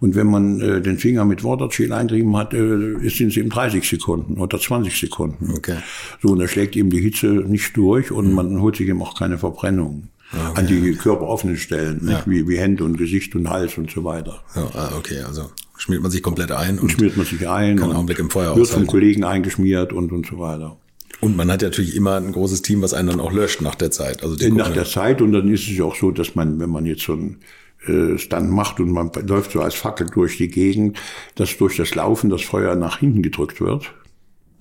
Und 0.00 0.14
wenn 0.14 0.28
man 0.28 0.60
äh, 0.60 0.80
den 0.80 0.98
Finger 0.98 1.24
mit 1.24 1.42
Watergel 1.42 1.92
eintrieben 1.92 2.36
hat, 2.36 2.54
äh, 2.54 3.08
sind 3.08 3.28
es 3.28 3.36
eben 3.36 3.48
30 3.48 3.88
Sekunden 3.88 4.38
oder 4.38 4.60
20 4.60 4.96
Sekunden. 4.96 5.54
Okay. 5.56 5.78
So, 6.22 6.28
und 6.28 6.38
da 6.38 6.46
schlägt 6.46 6.76
eben 6.76 6.90
die 6.90 7.00
Hitze 7.00 7.26
nicht 7.26 7.76
durch 7.76 8.12
und 8.12 8.28
mhm. 8.28 8.34
man 8.34 8.60
holt 8.60 8.76
sich 8.76 8.88
eben 8.88 9.02
auch 9.02 9.18
keine 9.18 9.38
Verbrennung. 9.38 10.08
Okay. 10.32 10.58
An 10.60 10.66
die 10.66 10.92
körperoffenen 10.94 11.56
Stellen, 11.56 12.08
ja. 12.08 12.22
wie, 12.26 12.48
wie 12.48 12.58
Hände 12.58 12.84
und 12.84 12.98
Gesicht 12.98 13.34
und 13.36 13.48
Hals 13.48 13.78
und 13.78 13.90
so 13.90 14.02
weiter. 14.02 14.42
Ja, 14.56 14.68
ah, 14.74 14.92
okay, 14.98 15.20
also 15.20 15.50
schmiert 15.76 16.02
man 16.02 16.10
sich 16.10 16.22
komplett 16.22 16.50
ein. 16.50 16.78
Und, 16.78 16.84
und 16.84 16.92
schmiert 16.92 17.16
man 17.16 17.26
sich 17.26 17.48
ein. 17.48 17.76
Kann 17.78 17.92
Augenblick 17.92 18.18
im 18.18 18.30
Feuer 18.30 18.56
Wird 18.56 18.68
vom 18.68 18.86
Kollegen 18.86 19.24
eingeschmiert 19.24 19.92
und, 19.92 20.10
und 20.10 20.26
so 20.26 20.38
weiter. 20.38 20.78
Und 21.20 21.36
man 21.36 21.50
hat 21.50 21.62
ja 21.62 21.68
natürlich 21.68 21.94
immer 21.96 22.16
ein 22.16 22.32
großes 22.32 22.62
Team, 22.62 22.82
was 22.82 22.92
einen 22.92 23.08
dann 23.08 23.20
auch 23.20 23.32
löscht 23.32 23.62
nach 23.62 23.74
der 23.74 23.90
Zeit. 23.90 24.22
Also 24.22 24.36
nach 24.50 24.72
der 24.72 24.84
Zeit 24.84 25.22
und 25.22 25.32
dann 25.32 25.48
ist 25.48 25.62
es 25.62 25.76
ja 25.76 25.84
auch 25.84 25.96
so, 25.96 26.10
dass 26.10 26.34
man, 26.34 26.58
wenn 26.60 26.70
man 26.70 26.84
jetzt 26.84 27.02
so 27.02 27.14
ein 27.14 27.38
äh, 27.86 28.18
Stand 28.18 28.50
macht 28.50 28.80
und 28.80 28.90
man 28.90 29.10
läuft 29.26 29.52
so 29.52 29.60
als 29.60 29.74
Fackel 29.74 30.08
durch 30.12 30.36
die 30.36 30.48
Gegend, 30.48 30.98
dass 31.36 31.56
durch 31.56 31.76
das 31.76 31.94
Laufen 31.94 32.30
das 32.30 32.42
Feuer 32.42 32.74
nach 32.74 32.98
hinten 32.98 33.22
gedrückt 33.22 33.60
wird. 33.60 33.92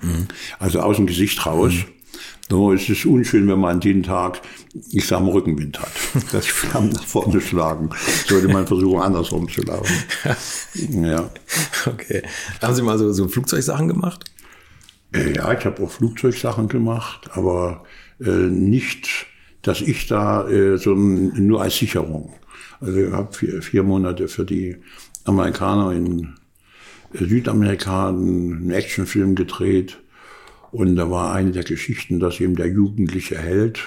Mhm. 0.02 0.28
Also 0.60 0.80
aus 0.80 0.96
dem 0.96 1.08
Gesicht 1.08 1.46
raus. 1.46 1.74
Mhm. 1.74 1.95
So, 2.48 2.74
es 2.74 2.88
ist 2.88 3.06
unschön, 3.06 3.48
wenn 3.48 3.60
man 3.60 3.76
an 3.76 3.80
den 3.80 4.04
Tag, 4.04 4.40
ich 4.92 5.08
sag 5.08 5.22
mal, 5.22 5.32
Rückenwind 5.32 5.80
hat, 5.82 5.92
die 6.32 6.48
Flammen 6.48 6.90
nach 6.94 7.04
vorne 7.04 7.42
schlagen. 7.42 7.90
Sollte 8.28 8.48
man 8.48 8.68
versuchen, 8.68 9.02
andersrum 9.02 9.50
zu 9.50 9.62
laufen. 9.64 9.96
ja. 11.04 11.30
Okay. 11.88 12.22
Haben 12.62 12.76
Sie 12.76 12.84
mal 12.84 13.00
so, 13.00 13.12
so 13.12 13.28
Flugzeugsachen 13.28 13.88
gemacht? 13.88 14.26
Äh, 15.12 15.34
ja, 15.36 15.52
ich 15.54 15.66
habe 15.66 15.82
auch 15.82 15.90
Flugzeugsachen 15.90 16.68
gemacht, 16.68 17.30
aber 17.34 17.84
äh, 18.20 18.30
nicht, 18.30 19.26
dass 19.64 19.82
ich 19.82 20.06
da 20.06 20.48
äh, 20.48 20.78
so 20.78 20.94
nur 20.94 21.64
als 21.64 21.78
Sicherung. 21.78 22.34
Also 22.80 23.00
ich 23.00 23.12
habe 23.12 23.34
vier, 23.34 23.62
vier 23.64 23.82
Monate 23.82 24.28
für 24.28 24.46
die 24.46 24.78
Amerikaner 25.24 25.94
in 25.94 26.36
Südamerika 27.14 28.10
einen 28.10 28.70
Actionfilm 28.70 29.34
gedreht. 29.34 29.98
Und 30.76 30.98
da 30.98 31.10
war 31.10 31.34
eine 31.34 31.52
der 31.52 31.64
Geschichten, 31.64 32.20
dass 32.20 32.42
eben 32.42 32.58
der 32.58 32.68
jugendliche 32.68 33.38
Held, 33.38 33.80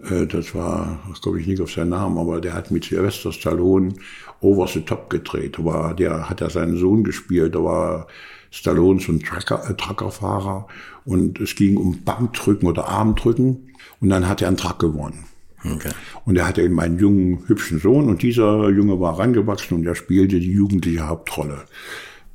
äh, 0.00 0.26
das 0.26 0.54
war, 0.54 1.00
glaube 1.22 1.40
ich 1.40 1.46
nicht 1.46 1.62
auf 1.62 1.72
seinen 1.72 1.88
Namen, 1.88 2.18
aber 2.18 2.42
der 2.42 2.52
hat 2.52 2.70
mit 2.70 2.84
Sylvester 2.84 3.32
Stallone 3.32 3.94
Over 4.42 4.66
the 4.66 4.82
Top 4.82 5.08
gedreht. 5.08 5.56
Da 5.58 5.64
war, 5.64 5.94
der 5.94 6.28
hat 6.28 6.42
ja 6.42 6.50
seinen 6.50 6.76
Sohn 6.76 7.04
gespielt, 7.04 7.54
da 7.54 7.64
war 7.64 8.06
Stallone 8.50 9.00
so 9.00 9.12
ein 9.12 9.20
Trucker, 9.20 9.62
äh, 9.66 9.72
Truckerfahrer 9.72 10.66
und 11.06 11.40
es 11.40 11.54
ging 11.54 11.78
um 11.78 12.04
Bankdrücken 12.04 12.68
oder 12.68 12.88
Armdrücken 12.88 13.72
und 14.02 14.10
dann 14.10 14.28
hat 14.28 14.42
er 14.42 14.48
einen 14.48 14.58
Truck 14.58 14.78
gewonnen. 14.78 15.24
Okay. 15.64 15.92
Und 16.26 16.36
er 16.36 16.48
hatte 16.48 16.60
eben 16.60 16.78
einen 16.80 16.98
jungen, 16.98 17.48
hübschen 17.48 17.78
Sohn 17.78 18.10
und 18.10 18.20
dieser 18.20 18.68
Junge 18.68 19.00
war 19.00 19.18
rangewachsen 19.18 19.78
und 19.78 19.86
er 19.86 19.94
spielte 19.94 20.38
die 20.38 20.52
jugendliche 20.52 21.08
Hauptrolle. 21.08 21.62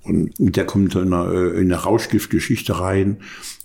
Und 0.07 0.31
der 0.37 0.65
kommt 0.65 0.95
in 0.95 1.13
eine, 1.13 1.33
äh, 1.33 1.61
in 1.61 1.71
eine 1.71 1.75
Rauschgiftgeschichte 1.75 2.79
rein 2.79 3.17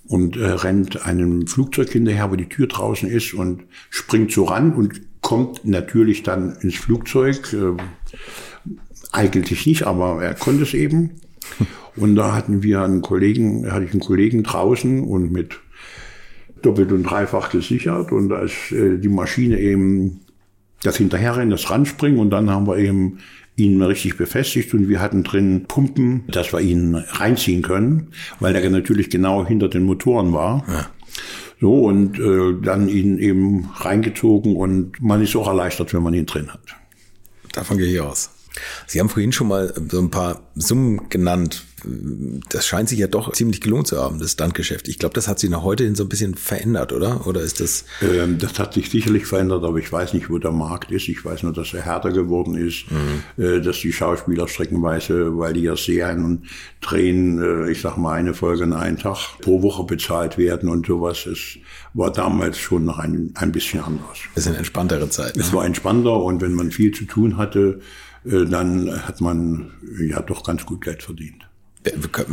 und 0.06 0.36
äh, 0.36 0.46
rennt 0.46 1.06
einem 1.06 1.46
Flugzeug 1.46 1.90
hinterher, 1.90 2.30
wo 2.30 2.36
die 2.36 2.48
Tür 2.48 2.66
draußen 2.66 3.08
ist 3.08 3.34
und 3.34 3.64
springt 3.90 4.32
so 4.32 4.44
ran 4.44 4.72
und 4.74 5.00
kommt 5.20 5.64
natürlich 5.64 6.22
dann 6.22 6.56
ins 6.60 6.76
Flugzeug. 6.76 7.52
Äh, 7.52 7.76
eigentlich 9.12 9.66
nicht, 9.66 9.86
aber 9.86 10.22
er 10.22 10.34
konnte 10.34 10.62
es 10.62 10.74
eben. 10.74 11.20
Und 11.96 12.16
da 12.16 12.34
hatten 12.34 12.62
wir 12.62 12.82
einen 12.82 13.02
Kollegen, 13.02 13.70
hatte 13.70 13.84
ich 13.84 13.92
einen 13.92 14.00
Kollegen 14.00 14.42
draußen 14.42 15.04
und 15.04 15.30
mit 15.30 15.60
doppelt 16.62 16.92
und 16.92 17.02
dreifach 17.02 17.50
gesichert. 17.50 18.12
Und 18.12 18.32
als 18.32 18.52
äh, 18.70 18.98
die 18.98 19.08
Maschine 19.08 19.60
eben 19.60 20.20
das 20.82 20.96
Hinterherrennen, 20.96 21.50
das 21.50 21.70
Ranspringen 21.70 22.18
und 22.18 22.30
dann 22.30 22.50
haben 22.50 22.66
wir 22.66 22.78
eben 22.78 23.18
ihn 23.56 23.82
richtig 23.82 24.16
befestigt 24.16 24.72
und 24.74 24.88
wir 24.88 25.00
hatten 25.00 25.24
drin 25.24 25.64
Pumpen, 25.68 26.24
dass 26.28 26.52
wir 26.52 26.60
ihn 26.60 26.94
reinziehen 26.94 27.62
können, 27.62 28.08
weil 28.40 28.52
der 28.52 28.68
natürlich 28.70 29.10
genau 29.10 29.46
hinter 29.46 29.68
den 29.68 29.84
Motoren 29.84 30.32
war. 30.32 30.64
Ja. 30.68 30.90
So, 31.60 31.84
und 31.84 32.18
äh, 32.18 32.60
dann 32.60 32.88
ihn 32.88 33.18
eben 33.18 33.70
reingezogen 33.74 34.56
und 34.56 35.00
man 35.00 35.22
ist 35.22 35.36
auch 35.36 35.46
erleichtert, 35.46 35.94
wenn 35.94 36.02
man 36.02 36.14
ihn 36.14 36.26
drin 36.26 36.52
hat. 36.52 36.60
Davon 37.52 37.78
gehe 37.78 37.86
ich 37.86 38.00
aus. 38.00 38.30
Sie 38.86 39.00
haben 39.00 39.08
vorhin 39.08 39.32
schon 39.32 39.48
mal 39.48 39.72
so 39.90 39.98
ein 39.98 40.10
paar 40.10 40.42
Summen 40.54 41.08
genannt. 41.08 41.64
Das 42.48 42.66
scheint 42.66 42.88
sich 42.88 42.98
ja 43.00 43.08
doch 43.08 43.32
ziemlich 43.32 43.60
gelohnt 43.60 43.88
zu 43.88 44.00
haben, 44.00 44.20
das 44.20 44.32
Standgeschäft. 44.32 44.86
Ich 44.86 45.00
glaube, 45.00 45.14
das 45.14 45.26
hat 45.26 45.40
sich 45.40 45.50
nach 45.50 45.62
heute 45.62 45.82
hin 45.82 45.96
so 45.96 46.04
ein 46.04 46.08
bisschen 46.08 46.36
verändert, 46.36 46.92
oder? 46.92 47.26
Oder 47.26 47.40
ist 47.40 47.58
das? 47.58 47.84
Ähm, 48.02 48.38
das 48.38 48.58
hat 48.60 48.74
sich 48.74 48.88
sicherlich 48.88 49.26
verändert, 49.26 49.64
aber 49.64 49.78
ich 49.78 49.90
weiß 49.90 50.14
nicht, 50.14 50.30
wo 50.30 50.38
der 50.38 50.52
Markt 50.52 50.92
ist. 50.92 51.08
Ich 51.08 51.24
weiß 51.24 51.42
nur, 51.42 51.52
dass 51.52 51.74
er 51.74 51.82
härter 51.82 52.12
geworden 52.12 52.54
ist, 52.54 52.84
mhm. 52.90 53.42
äh, 53.42 53.60
dass 53.60 53.80
die 53.80 53.92
Schauspieler 53.92 54.46
streckenweise, 54.46 55.36
weil 55.36 55.54
die 55.54 55.62
ja 55.62 55.76
Serien 55.76 56.24
und 56.24 56.46
drehen, 56.80 57.42
äh, 57.42 57.70
ich 57.72 57.80
sag 57.80 57.96
mal, 57.96 58.12
eine 58.12 58.34
Folge 58.34 58.62
in 58.62 58.74
einen 58.74 58.98
Tag 58.98 59.40
pro 59.40 59.62
Woche 59.62 59.82
bezahlt 59.82 60.38
werden 60.38 60.68
und 60.68 60.86
sowas. 60.86 61.26
Es 61.26 61.58
war 61.94 62.12
damals 62.12 62.58
schon 62.58 62.84
noch 62.84 62.98
ein, 62.98 63.32
ein 63.34 63.50
bisschen 63.50 63.80
anders. 63.82 64.18
Es 64.36 64.44
sind 64.44 64.56
entspanntere 64.56 65.08
Zeiten. 65.10 65.40
Es 65.40 65.48
ne? 65.48 65.58
war 65.58 65.64
entspannter 65.64 66.22
und 66.22 66.40
wenn 66.40 66.54
man 66.54 66.70
viel 66.70 66.92
zu 66.92 67.06
tun 67.06 67.36
hatte, 67.36 67.80
dann 68.24 68.90
hat 69.06 69.20
man 69.20 69.72
ja 70.00 70.20
doch 70.22 70.44
ganz 70.44 70.64
gut 70.64 70.82
Geld 70.82 71.02
verdient. 71.02 71.48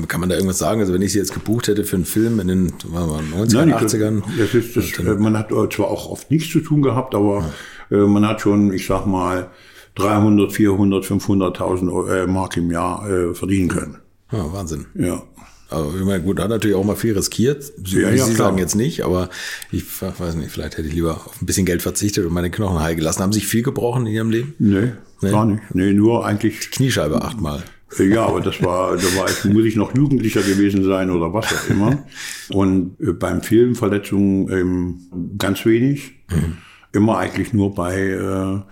Kann 0.07 0.19
man 0.19 0.29
da 0.29 0.35
irgendwas 0.35 0.59
sagen? 0.59 0.79
Also 0.79 0.93
wenn 0.93 1.01
ich 1.01 1.11
sie 1.11 1.17
jetzt 1.17 1.33
gebucht 1.33 1.67
hätte 1.67 1.83
für 1.83 1.95
einen 1.95 2.05
Film 2.05 2.39
in 2.39 2.47
den 2.47 2.71
90er, 2.71 3.65
Nein, 3.65 3.73
80ern? 3.73 4.21
Das 4.37 4.53
ist, 4.53 4.77
das, 4.77 5.19
man 5.19 5.35
hat 5.35 5.49
zwar 5.49 5.87
auch 5.87 6.09
oft 6.09 6.29
nichts 6.29 6.51
zu 6.51 6.59
tun 6.59 6.83
gehabt, 6.83 7.15
aber 7.15 7.51
ja. 7.89 8.03
Äh, 8.03 8.07
man 8.07 8.27
hat 8.27 8.41
schon, 8.41 8.71
ich 8.71 8.85
sag 8.85 9.07
mal, 9.07 9.49
300, 9.95 10.53
400, 10.53 11.03
500.000 11.03 12.27
Mark 12.27 12.57
im 12.57 12.69
Jahr 12.69 13.09
äh, 13.09 13.33
verdienen 13.33 13.69
können. 13.69 13.97
Ja, 14.31 14.53
Wahnsinn. 14.53 14.85
Ja. 14.93 15.23
Aber 15.69 15.93
ich 15.95 16.03
meine, 16.03 16.23
gut, 16.23 16.39
hat 16.39 16.49
natürlich 16.49 16.75
auch 16.75 16.83
mal 16.83 16.95
viel 16.95 17.15
riskiert. 17.15 17.63
Sie, 17.85 18.01
ja, 18.01 18.09
ja, 18.09 18.25
Sie 18.25 18.33
sagen 18.33 18.57
jetzt 18.57 18.75
nicht, 18.75 19.03
aber 19.03 19.29
ich 19.71 19.83
weiß 20.01 20.35
nicht, 20.35 20.51
vielleicht 20.51 20.77
hätte 20.77 20.87
ich 20.87 20.93
lieber 20.93 21.15
auf 21.15 21.41
ein 21.41 21.45
bisschen 21.45 21.65
Geld 21.65 21.81
verzichtet 21.81 22.25
und 22.25 22.33
meine 22.33 22.49
Knochen 22.49 22.79
heil 22.79 22.95
gelassen. 22.95 23.21
Haben 23.21 23.31
Sie 23.31 23.39
sich 23.39 23.47
viel 23.47 23.61
gebrochen 23.61 24.07
in 24.07 24.13
Ihrem 24.13 24.31
Leben? 24.31 24.55
Nee, 24.57 24.93
nee? 25.21 25.29
gar 25.29 25.45
nicht. 25.45 25.61
Nee, 25.73 25.93
nur 25.93 26.25
eigentlich. 26.25 26.71
Kniescheibe 26.71 27.21
achtmal. 27.21 27.63
Ja, 27.97 28.25
aber 28.25 28.41
das 28.41 28.61
war, 28.61 28.95
da 28.97 29.15
war 29.15 29.29
ich, 29.29 29.45
muss 29.45 29.65
ich 29.65 29.75
noch 29.75 29.95
Jugendlicher 29.95 30.41
gewesen 30.41 30.83
sein 30.83 31.09
oder 31.09 31.33
was 31.33 31.45
auch 31.45 31.69
immer. 31.69 32.03
Und 32.49 32.99
äh, 32.99 33.13
beim 33.13 33.41
Film 33.41 33.75
Verletzungen 33.75 34.51
ähm, 34.51 35.37
ganz 35.37 35.65
wenig. 35.65 36.13
Mhm. 36.29 36.57
Immer 36.91 37.17
eigentlich 37.17 37.53
nur 37.53 37.73
bei, 37.73 38.65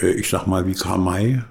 äh, 0.00 0.10
ich 0.10 0.28
sag 0.28 0.46
mal, 0.46 0.66
wie 0.66 0.74
Karl 0.74 0.98
May 0.98 1.42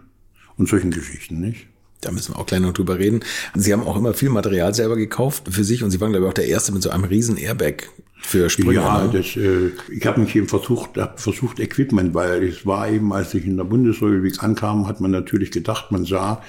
und 0.57 0.69
solchen 0.69 0.91
Geschichten, 0.91 1.39
nicht? 1.39 1.67
Da 2.05 2.11
müssen 2.11 2.33
wir 2.33 2.39
auch 2.39 2.45
gleich 2.45 2.59
noch 2.59 2.73
drüber 2.73 2.99
reden. 2.99 3.21
Sie 3.55 3.73
haben 3.73 3.83
auch 3.83 3.97
immer 3.97 4.13
viel 4.13 4.29
Material 4.29 4.73
selber 4.73 4.95
gekauft 4.95 5.43
für 5.49 5.63
sich 5.63 5.83
und 5.83 5.91
Sie 5.91 5.99
waren, 5.99 6.11
glaube 6.11 6.25
ich, 6.25 6.29
auch 6.29 6.35
der 6.35 6.47
Erste 6.47 6.71
mit 6.71 6.83
so 6.83 6.91
einem 6.91 7.03
riesen 7.03 7.35
Airbag 7.37 7.89
für 8.21 8.49
Sprünge. 8.49 8.75
Ja, 8.75 9.03
ne? 9.03 9.09
das, 9.11 9.35
äh, 9.35 9.71
ich 9.91 10.05
habe 10.05 10.21
mich 10.21 10.35
eben 10.35 10.47
versucht, 10.47 10.97
hab 10.97 11.19
versucht 11.19 11.59
Equipment, 11.59 12.13
weil 12.13 12.43
es 12.43 12.65
war 12.65 12.89
eben, 12.89 13.11
als 13.11 13.33
ich 13.33 13.45
in 13.45 13.57
der 13.57 13.63
Bundesrepublik 13.63 14.43
ankam, 14.43 14.87
hat 14.87 15.01
man 15.01 15.11
natürlich 15.11 15.51
gedacht, 15.51 15.91
man 15.91 16.05
sah 16.05 16.41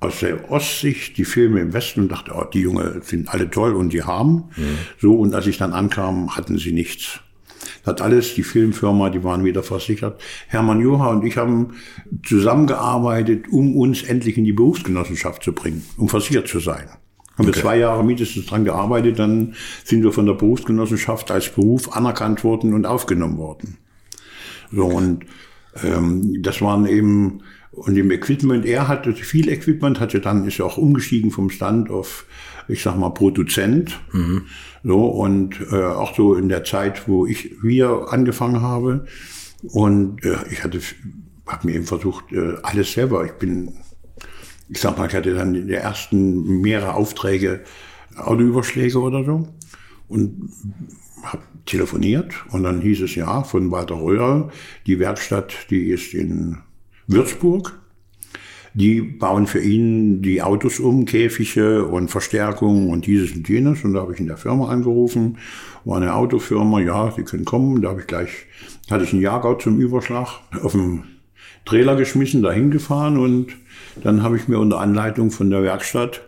aus 0.00 0.20
der 0.20 0.50
Ostsicht 0.50 1.16
die 1.16 1.24
Filme 1.24 1.60
im 1.60 1.72
Westen 1.72 2.00
und 2.00 2.12
dachte, 2.12 2.32
oh, 2.34 2.44
die 2.44 2.60
Junge 2.60 3.00
sind 3.02 3.28
alle 3.28 3.50
toll 3.50 3.74
und 3.74 3.92
die 3.92 4.02
haben. 4.02 4.50
Mhm. 4.56 4.78
So, 4.98 5.14
und 5.14 5.34
als 5.34 5.46
ich 5.46 5.56
dann 5.56 5.72
ankam, 5.72 6.36
hatten 6.36 6.58
sie 6.58 6.72
nichts. 6.72 7.20
Hat 7.84 8.00
alles 8.00 8.34
die 8.34 8.42
Filmfirma, 8.42 9.10
die 9.10 9.24
waren 9.24 9.44
wieder 9.44 9.62
versichert. 9.62 10.20
Hermann 10.48 10.80
Joha 10.80 11.10
und 11.10 11.24
ich 11.24 11.36
haben 11.36 11.74
zusammengearbeitet, 12.24 13.46
um 13.50 13.76
uns 13.76 14.02
endlich 14.02 14.38
in 14.38 14.44
die 14.44 14.52
Berufsgenossenschaft 14.52 15.42
zu 15.42 15.52
bringen, 15.52 15.84
um 15.96 16.08
versichert 16.08 16.48
zu 16.48 16.60
sein. 16.60 16.88
Haben 17.36 17.48
okay. 17.48 17.56
wir 17.56 17.62
zwei 17.62 17.78
Jahre 17.78 18.04
mindestens 18.04 18.46
dran 18.46 18.64
gearbeitet, 18.64 19.18
dann 19.18 19.54
sind 19.84 20.02
wir 20.02 20.12
von 20.12 20.26
der 20.26 20.34
Berufsgenossenschaft 20.34 21.30
als 21.30 21.48
Beruf 21.48 21.94
anerkannt 21.94 22.44
worden 22.44 22.74
und 22.74 22.86
aufgenommen 22.86 23.38
worden. 23.38 23.78
So, 24.70 24.86
und 24.86 25.26
ähm, 25.82 26.42
das 26.42 26.62
waren 26.62 26.86
eben 26.86 27.42
und 27.74 27.96
im 27.96 28.10
Equipment, 28.12 28.64
er 28.64 28.86
hatte 28.86 29.12
viel 29.14 29.48
Equipment, 29.48 29.98
hatte 29.98 30.20
dann, 30.20 30.46
ist 30.46 30.58
ja 30.58 30.64
auch 30.64 30.78
umgestiegen 30.78 31.32
vom 31.32 31.50
Stand 31.50 31.90
auf, 31.90 32.26
ich 32.68 32.82
sag 32.82 32.96
mal, 32.96 33.10
Produzent. 33.10 34.00
Mhm. 34.12 34.46
So, 34.82 35.06
und 35.06 35.60
äh, 35.72 35.82
auch 35.82 36.14
so 36.14 36.34
in 36.34 36.48
der 36.48 36.64
Zeit, 36.64 37.08
wo 37.08 37.26
ich 37.26 37.62
wir 37.62 38.06
angefangen 38.10 38.60
habe. 38.60 39.06
Und 39.62 40.24
äh, 40.24 40.36
ich 40.50 40.62
hatte, 40.62 40.80
habe 41.46 41.66
mir 41.66 41.74
eben 41.74 41.86
versucht, 41.86 42.32
äh, 42.32 42.54
alles 42.62 42.92
selber. 42.92 43.24
Ich 43.24 43.32
bin, 43.32 43.72
ich 44.68 44.80
sag 44.80 44.98
mal, 44.98 45.08
ich 45.08 45.14
hatte 45.14 45.34
dann 45.34 45.54
in 45.54 45.68
der 45.68 45.82
ersten 45.82 46.60
mehrere 46.60 46.94
Aufträge, 46.94 47.64
Autoüberschläge 48.16 48.98
oder 48.98 49.24
so. 49.24 49.48
Und 50.08 50.50
habe 51.22 51.42
telefoniert 51.64 52.34
und 52.50 52.62
dann 52.62 52.80
hieß 52.80 53.02
es 53.02 53.14
ja 53.14 53.42
von 53.42 53.70
Walter 53.70 53.96
Röhr, 53.96 54.50
die 54.86 54.98
Werkstatt, 54.98 55.54
die 55.70 55.88
ist 55.88 56.12
in 56.12 56.58
Würzburg. 57.06 57.80
Die 58.74 59.00
bauen 59.00 59.46
für 59.46 59.60
ihn 59.60 60.20
die 60.20 60.42
Autos 60.42 60.80
um, 60.80 61.04
Käfige 61.04 61.86
und 61.86 62.10
Verstärkung 62.10 62.90
und 62.90 63.06
dieses 63.06 63.32
und 63.32 63.48
jenes. 63.48 63.84
Und 63.84 63.94
da 63.94 64.00
habe 64.00 64.14
ich 64.14 64.20
in 64.20 64.26
der 64.26 64.36
Firma 64.36 64.68
angerufen, 64.68 65.38
war 65.84 65.98
eine 65.98 66.14
Autofirma, 66.14 66.80
ja, 66.80 67.12
Sie 67.16 67.22
können 67.22 67.44
kommen. 67.44 67.82
Da 67.82 67.90
habe 67.90 68.00
ich 68.00 68.06
gleich, 68.06 68.30
hatte 68.90 69.04
ich 69.04 69.12
einen 69.12 69.22
Jahrgau 69.22 69.54
zum 69.54 69.80
Überschlag 69.80 70.40
auf 70.62 70.72
dem 70.72 71.04
Trailer 71.64 71.96
geschmissen, 71.96 72.42
dahin 72.42 72.70
gefahren 72.70 73.16
und 73.16 73.56
dann 74.02 74.22
habe 74.22 74.36
ich 74.36 74.48
mir 74.48 74.58
unter 74.58 74.80
Anleitung 74.80 75.30
von 75.30 75.50
der 75.50 75.62
Werkstatt 75.62 76.22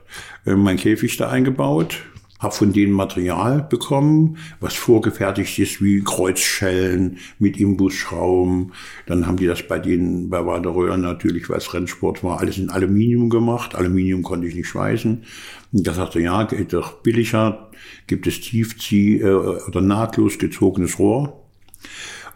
äh, 0.47 0.55
mein 0.55 0.76
Käfig 0.76 1.17
da 1.17 1.29
eingebaut, 1.29 1.99
habe 2.38 2.55
von 2.55 2.73
denen 2.73 2.93
Material 2.93 3.62
bekommen, 3.62 4.37
was 4.61 4.75
vorgefertigt 4.75 5.59
ist, 5.59 5.83
wie 5.83 6.02
Kreuzschellen 6.02 7.19
mit 7.38 7.59
Imbusschrauben. 7.59 8.73
Dann 9.07 9.26
haben 9.26 9.37
die 9.37 9.47
das 9.47 9.66
bei 9.66 9.78
denen, 9.78 10.28
bei 10.28 10.45
Waderöhr 10.45 10.97
natürlich, 10.97 11.49
weil 11.49 11.59
es 11.59 11.73
Rennsport 11.73 12.23
war, 12.23 12.40
alles 12.40 12.59
in 12.59 12.71
Aluminium 12.71 13.31
gemacht. 13.31 13.75
Aluminium 13.75 14.23
konnte 14.23 14.47
ich 14.47 14.55
nicht 14.55 14.69
schweißen. 14.69 15.25
Und 15.73 15.87
da 15.87 15.95
sagte, 15.95 16.21
ja, 16.21 16.45
geht 16.45 16.73
doch 16.73 17.02
billiger, 17.02 17.71
gibt 18.07 18.26
es 18.26 18.40
Tiefzieh- 18.40 19.21
äh, 19.21 19.66
oder 19.69 19.81
nahtlos 19.81 20.38
gezogenes 20.38 20.99
Rohr. 20.99 21.43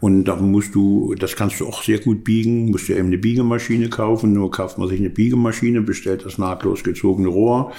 Und 0.01 0.25
da 0.25 0.37
musst 0.37 0.75
du, 0.75 1.15
das 1.19 1.37
kannst 1.37 1.61
du 1.61 1.67
auch 1.67 1.83
sehr 1.83 1.99
gut 1.99 2.25
biegen, 2.25 2.71
musst 2.71 2.89
du 2.89 2.95
eben 2.95 3.09
eine 3.09 3.19
Biegemaschine 3.19 3.89
kaufen, 3.91 4.33
nur 4.33 4.51
kauft 4.51 4.79
man 4.79 4.89
sich 4.89 4.99
eine 4.99 5.11
Biegemaschine, 5.11 5.83
bestellt 5.83 6.25
das 6.25 6.39
nahtlos 6.39 6.83
gezogene 6.83 7.29
Rohr. 7.29 7.73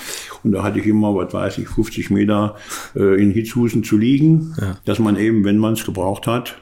Und 0.43 0.51
da 0.51 0.63
hatte 0.63 0.79
ich 0.79 0.85
immer, 0.85 1.15
was 1.15 1.33
weiß 1.33 1.57
ich, 1.57 1.67
50 1.67 2.11
Meter 2.11 2.55
äh, 2.95 3.21
in 3.21 3.31
Hitzhusen 3.31 3.83
zu 3.83 3.97
liegen, 3.97 4.53
ja. 4.61 4.77
dass 4.85 4.99
man 4.99 5.17
eben, 5.17 5.43
wenn 5.43 5.57
man 5.57 5.73
es 5.73 5.85
gebraucht 5.85 6.27
hat, 6.27 6.61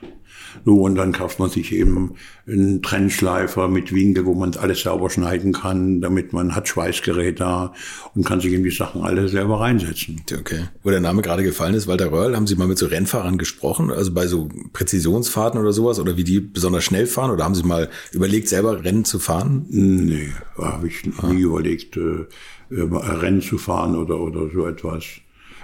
So, 0.66 0.82
und 0.82 0.96
dann 0.96 1.12
kauft 1.12 1.40
man 1.40 1.50
sich 1.50 1.72
eben 1.74 2.16
einen 2.48 2.82
Trennschleifer 2.82 3.68
mit 3.68 3.94
Winkel, 3.94 4.26
wo 4.26 4.34
man 4.34 4.56
alles 4.56 4.82
sauber 4.82 5.10
schneiden 5.10 5.54
kann, 5.54 6.02
damit 6.02 6.34
man 6.34 6.56
hat 6.56 6.68
Schweißgerät 6.68 7.40
da 7.40 7.74
und 8.16 8.26
kann 8.26 8.42
sich 8.42 8.54
in 8.54 8.64
die 8.64 8.72
Sachen 8.72 9.02
alle 9.02 9.28
selber 9.28 9.60
reinsetzen. 9.60 10.22
Okay. 10.32 10.66
Wo 10.84 10.90
der 10.90 11.02
Name 11.02 11.22
gerade 11.22 11.44
gefallen 11.44 11.74
ist, 11.74 11.88
Walter 11.88 12.12
Röhrl, 12.12 12.36
haben 12.36 12.48
Sie 12.48 12.56
mal 12.56 12.68
mit 12.68 12.78
so 12.78 12.88
Rennfahrern 12.88 13.38
gesprochen, 13.38 13.92
also 13.92 14.14
bei 14.14 14.28
so 14.28 14.50
Präzisionsfahrten 14.74 15.60
oder 15.60 15.74
sowas, 15.74 16.00
oder 16.00 16.18
wie 16.18 16.24
die 16.24 16.40
besonders 16.40 16.84
schnell 16.84 17.08
fahren, 17.08 17.32
oder 17.32 17.44
haben 17.44 17.56
Sie 17.56 17.64
mal 17.64 17.90
überlegt, 18.12 18.50
selber 18.50 18.84
Rennen 18.84 19.06
zu 19.06 19.20
fahren? 19.20 19.66
Nee, 19.70 20.34
habe 20.58 20.88
ich 20.88 21.06
nie 21.06 21.14
ah. 21.22 21.32
überlegt, 21.32 21.98
äh, 21.98 22.26
Rennen 22.72 23.42
zu 23.42 23.58
fahren 23.58 23.96
oder, 23.96 24.20
oder 24.20 24.50
so 24.54 24.66
etwas. 24.66 25.06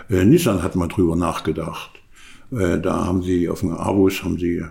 Äh, 0.10 0.26
Nissan 0.26 0.64
hat 0.64 0.76
mal 0.76 0.88
drüber 0.88 1.16
nachgedacht. 1.16 1.92
Äh, 2.52 2.80
da 2.80 3.06
haben 3.06 3.24
sie 3.24 3.50
auf 3.50 3.62
dem 3.62 3.72
Abus 3.72 4.24
haben 4.24 4.38
sie 4.38 4.64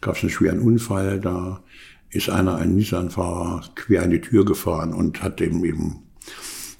gab 0.00 0.16
es 0.16 0.22
einen 0.22 0.30
schweren 0.30 0.60
Unfall. 0.60 1.20
Da 1.20 1.62
ist 2.10 2.30
einer, 2.30 2.56
ein 2.56 2.74
Nissan-Fahrer, 2.74 3.62
quer 3.74 4.02
in 4.02 4.10
die 4.10 4.20
Tür 4.20 4.44
gefahren 4.44 4.92
und 4.92 5.22
hat 5.22 5.40
dem 5.40 5.64
eben, 5.64 6.02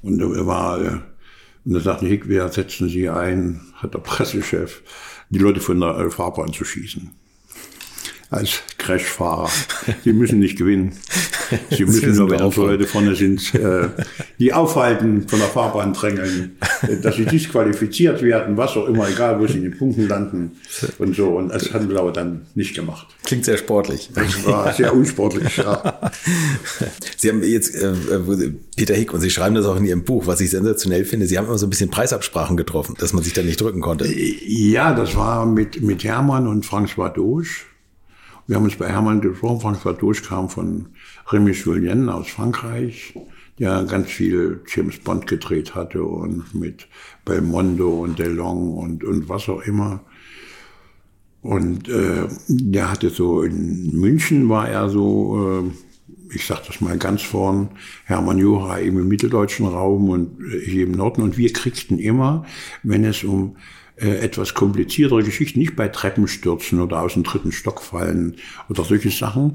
und 0.03 0.21
er 0.21 0.47
war, 0.47 0.81
äh, 0.81 1.01
und 1.65 1.75
da 1.75 1.81
sagte 1.81 2.07
Hick, 2.07 2.29
wer 2.29 2.49
setzen 2.49 2.89
Sie 2.89 3.09
ein, 3.09 3.61
hat 3.75 3.95
der 3.95 3.99
Pressechef, 3.99 4.83
die 5.29 5.39
Leute 5.39 5.61
von 5.61 5.79
der 5.79 5.99
äh, 5.99 6.11
Fahrbahn 6.11 6.53
zu 6.53 6.65
Als 8.31 8.63
Crashfahrer. 8.79 9.51
Sie 10.05 10.13
müssen 10.13 10.39
nicht 10.39 10.57
gewinnen. 10.57 10.93
Sie 11.71 11.85
müssen 11.85 12.15
nur, 12.15 12.31
wenn 12.31 12.41
andere 12.41 12.67
Leute 12.67 12.87
vorne 12.87 13.17
sind, 13.17 13.55
äh, 13.57 13.89
die 14.39 14.53
aufhalten, 14.53 15.27
von 15.29 15.41
der 15.41 15.49
Fahrbahn 15.49 15.93
drängeln, 15.93 16.57
äh, 16.83 16.97
dass 16.97 17.17
sie 17.17 17.25
disqualifiziert 17.25 18.23
werden, 18.23 18.57
was 18.57 18.77
auch 18.77 18.87
immer, 18.87 19.09
egal 19.09 19.41
wo 19.41 19.49
sie 19.49 19.59
in 19.59 19.65
den 19.65 19.77
Punkten 19.77 20.07
landen 20.07 20.53
und 20.99 21.17
so. 21.17 21.31
Und 21.31 21.49
das 21.49 21.73
haben 21.73 21.91
wir 21.91 21.99
aber 21.99 22.13
dann 22.13 22.43
nicht 22.55 22.75
gemacht. 22.75 23.09
Klingt 23.25 23.45
sehr 23.45 23.57
sportlich. 23.57 24.11
Das 24.15 24.47
war 24.47 24.73
sehr 24.73 24.95
unsportlich, 24.95 25.57
ja. 25.57 26.13
Sie 27.17 27.29
haben 27.29 27.43
jetzt 27.43 27.75
äh, 27.75 27.93
Peter 28.77 28.95
Hick 28.95 29.13
und 29.13 29.21
Sie 29.21 29.31
schreiben 29.31 29.57
das 29.57 29.67
auch 29.67 29.77
in 29.77 29.85
Ihrem 29.85 30.05
Buch, 30.05 30.27
was 30.27 30.41
ich 30.41 30.51
sensationell 30.51 31.05
finde. 31.05 31.27
Sie 31.27 31.37
haben 31.37 31.47
immer 31.47 31.59
so 31.59 31.67
ein 31.67 31.71
bisschen 31.71 31.91
Preisabsprachen 31.91 32.57
getroffen, 32.57 32.95
dass 32.99 33.13
man 33.13 33.25
sich 33.25 33.33
da 33.33 33.43
nicht 33.43 33.61
drücken 33.61 33.81
konnte. 33.81 34.07
Ja, 34.07 34.95
das 34.95 35.17
war 35.17 35.47
mit, 35.47 35.83
mit 35.83 36.05
Hermann 36.05 36.47
und 36.47 36.65
François 36.65 37.09
Doge. 37.09 37.70
Wir 38.51 38.57
haben 38.57 38.65
uns 38.65 38.75
bei 38.75 38.89
Hermann 38.89 39.21
gesprochen. 39.21 39.61
François 39.61 39.93
Doge 39.93 40.23
kam 40.23 40.49
von 40.49 40.87
Remy 41.29 41.53
Julien 41.53 42.09
aus 42.09 42.27
Frankreich, 42.31 43.15
der 43.61 43.85
ganz 43.85 44.09
viel 44.09 44.61
James 44.67 44.99
Bond 44.99 45.29
gedreht 45.29 45.77
hatte 45.77 46.03
und 46.03 46.53
mit 46.53 46.89
Belmondo 47.25 48.01
und 48.01 48.19
Delong 48.19 48.75
und, 48.75 49.05
und 49.05 49.29
was 49.29 49.49
auch 49.49 49.63
immer. 49.63 50.01
Und 51.43 51.89
äh, 51.89 52.27
der 52.49 52.91
hatte 52.91 53.11
so 53.11 53.43
in 53.43 53.93
München 53.93 54.49
war 54.49 54.69
er 54.69 54.89
so, 54.89 55.71
äh, 55.71 56.35
ich 56.35 56.45
sag 56.45 56.67
das 56.67 56.81
mal 56.81 56.99
ganz 56.99 57.23
vorn, 57.23 57.69
Hermann 58.05 58.39
Jura 58.39 58.81
eben 58.81 58.99
im 58.99 59.07
mitteldeutschen 59.07 59.67
Raum 59.67 60.09
und 60.09 60.41
ich 60.67 60.75
im 60.75 60.91
Norden. 60.91 61.23
Und 61.23 61.39
wir 61.39 61.53
kriegten 61.53 62.01
immer, 62.01 62.45
wenn 62.83 63.05
es 63.05 63.23
um 63.23 63.55
äh, 63.55 63.80
etwas 64.09 64.55
kompliziertere 64.55 65.23
Geschichten, 65.23 65.59
nicht 65.59 65.77
bei 65.77 65.89
Treppenstürzen 65.89 66.81
oder 66.81 67.03
aus 67.03 67.15
dem 67.15 67.23
dritten 67.23 67.53
Stock 67.53 67.83
fallen 67.83 68.37
oder 68.69 68.85
solche 68.85 69.11
Sachen, 69.11 69.53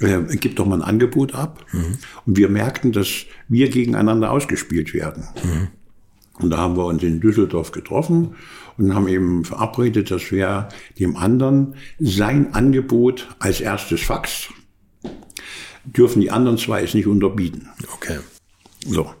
äh, 0.00 0.36
gibt 0.36 0.58
doch 0.58 0.66
mal 0.66 0.76
ein 0.76 0.82
Angebot 0.82 1.34
ab. 1.34 1.64
Mhm. 1.72 1.98
Und 2.26 2.36
wir 2.36 2.48
merkten, 2.48 2.92
dass 2.92 3.26
wir 3.48 3.68
gegeneinander 3.68 4.30
ausgespielt 4.30 4.94
werden. 4.94 5.24
Mhm. 5.42 5.68
Und 6.40 6.50
da 6.50 6.58
haben 6.58 6.76
wir 6.76 6.86
uns 6.86 7.02
in 7.02 7.20
Düsseldorf 7.20 7.72
getroffen 7.72 8.36
und 8.76 8.94
haben 8.94 9.08
eben 9.08 9.44
verabredet, 9.44 10.10
dass 10.10 10.30
wir 10.30 10.68
dem 10.98 11.16
anderen 11.16 11.74
sein 11.98 12.54
Angebot 12.54 13.28
als 13.40 13.60
erstes 13.60 14.02
Fax 14.02 14.48
dürfen 15.84 16.20
die 16.20 16.30
anderen 16.30 16.58
zwei 16.58 16.82
es 16.82 16.94
nicht 16.94 17.06
unterbieten. 17.06 17.68
Okay. 17.94 18.18
So. 18.86 19.12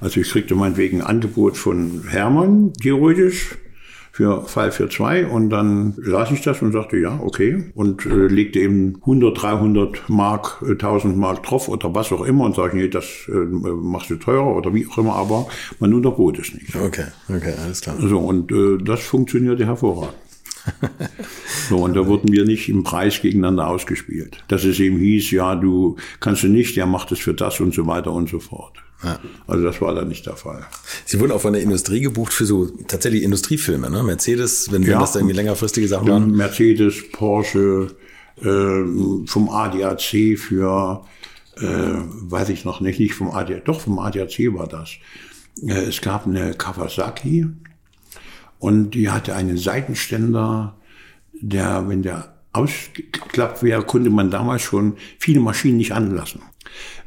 Also 0.00 0.20
ich 0.20 0.28
kriegte 0.28 0.54
meinetwegen 0.54 1.00
ein 1.00 1.06
Angebot 1.06 1.56
von 1.56 2.04
Hermann, 2.08 2.72
theoretisch, 2.74 3.56
für 4.16 4.44
Fall 4.46 4.72
für 4.72 4.88
zwei 4.88 5.26
und 5.26 5.50
dann 5.50 5.92
las 5.98 6.30
ich 6.30 6.40
das 6.40 6.62
und 6.62 6.72
sagte, 6.72 6.96
ja, 6.96 7.20
okay 7.22 7.66
und 7.74 8.06
äh, 8.06 8.28
legte 8.28 8.60
eben 8.60 8.96
100, 9.02 9.42
300 9.42 10.08
Mark, 10.08 10.62
äh, 10.66 10.70
1000 10.70 11.18
Mark 11.18 11.42
drauf 11.42 11.68
oder 11.68 11.94
was 11.94 12.10
auch 12.12 12.24
immer 12.24 12.44
und 12.44 12.56
sage, 12.56 12.78
nee, 12.78 12.88
das 12.88 13.04
äh, 13.28 13.32
machst 13.32 14.08
du 14.08 14.16
teurer 14.16 14.56
oder 14.56 14.72
wie 14.72 14.86
auch 14.86 14.96
immer, 14.96 15.16
aber 15.16 15.46
man 15.80 15.92
unterbot 15.92 16.38
es 16.38 16.54
nicht. 16.54 16.74
Okay, 16.74 17.08
okay, 17.28 17.52
alles 17.62 17.82
klar. 17.82 17.96
So 18.00 18.18
und 18.20 18.50
äh, 18.50 18.78
das 18.82 19.00
funktionierte 19.00 19.66
hervorragend. 19.66 20.14
So, 21.68 21.78
und 21.78 21.94
da 21.94 22.06
wurden 22.06 22.32
wir 22.32 22.44
nicht 22.44 22.68
im 22.68 22.82
Preis 22.82 23.20
gegeneinander 23.20 23.68
ausgespielt. 23.68 24.44
Dass 24.48 24.64
es 24.64 24.80
eben 24.80 24.98
hieß, 24.98 25.30
ja, 25.30 25.54
du 25.54 25.96
kannst 26.20 26.42
du 26.42 26.48
nicht, 26.48 26.76
der 26.76 26.86
macht 26.86 27.12
es 27.12 27.18
für 27.18 27.34
das 27.34 27.60
und 27.60 27.74
so 27.74 27.86
weiter 27.86 28.12
und 28.12 28.28
so 28.28 28.40
fort. 28.40 28.74
Ja. 29.02 29.18
Also 29.46 29.64
das 29.64 29.80
war 29.80 29.94
dann 29.94 30.08
nicht 30.08 30.26
der 30.26 30.36
Fall. 30.36 30.64
Sie 31.04 31.20
wurden 31.20 31.32
auch 31.32 31.40
von 31.40 31.52
der 31.52 31.62
Industrie 31.62 32.00
gebucht 32.00 32.32
für 32.32 32.46
so 32.46 32.66
tatsächlich 32.88 33.22
Industriefilme, 33.22 33.90
ne? 33.90 34.02
Mercedes, 34.02 34.72
wenn, 34.72 34.82
ja, 34.82 34.92
wenn 34.92 35.00
das 35.00 35.12
da 35.12 35.18
irgendwie 35.18 35.36
längerfristige 35.36 35.86
Sachen 35.86 36.08
waren. 36.08 36.30
Mercedes, 36.30 37.10
Porsche, 37.12 37.94
äh, 38.42 39.26
vom 39.26 39.48
ADAC 39.50 40.38
für, 40.38 41.04
äh, 41.56 41.62
weiß 41.62 42.48
ich 42.48 42.64
noch 42.64 42.80
nicht, 42.80 42.98
nicht 42.98 43.14
vom 43.14 43.30
ADAC, 43.30 43.64
doch 43.64 43.80
vom 43.80 43.98
ADAC 43.98 44.54
war 44.54 44.66
das. 44.66 44.90
Äh, 45.62 45.88
es 45.88 46.00
gab 46.00 46.26
eine 46.26 46.54
Kawasaki 46.54 47.46
und 48.58 48.90
die 48.92 49.10
hatte 49.10 49.34
einen 49.34 49.58
Seitenständer, 49.58 50.76
der, 51.32 51.88
wenn 51.88 52.02
der 52.02 52.34
ausgeklappt 52.52 53.62
wäre, 53.62 53.82
konnte 53.82 54.10
man 54.10 54.30
damals 54.30 54.62
schon 54.62 54.96
viele 55.18 55.40
Maschinen 55.40 55.76
nicht 55.76 55.92
anlassen 55.92 56.40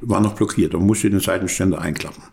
war 0.01 0.21
noch 0.21 0.33
blockiert 0.33 0.75
und 0.75 0.85
musste 0.85 1.09
den 1.09 1.19
Seitenständer 1.19 1.81
einklappen. 1.81 2.23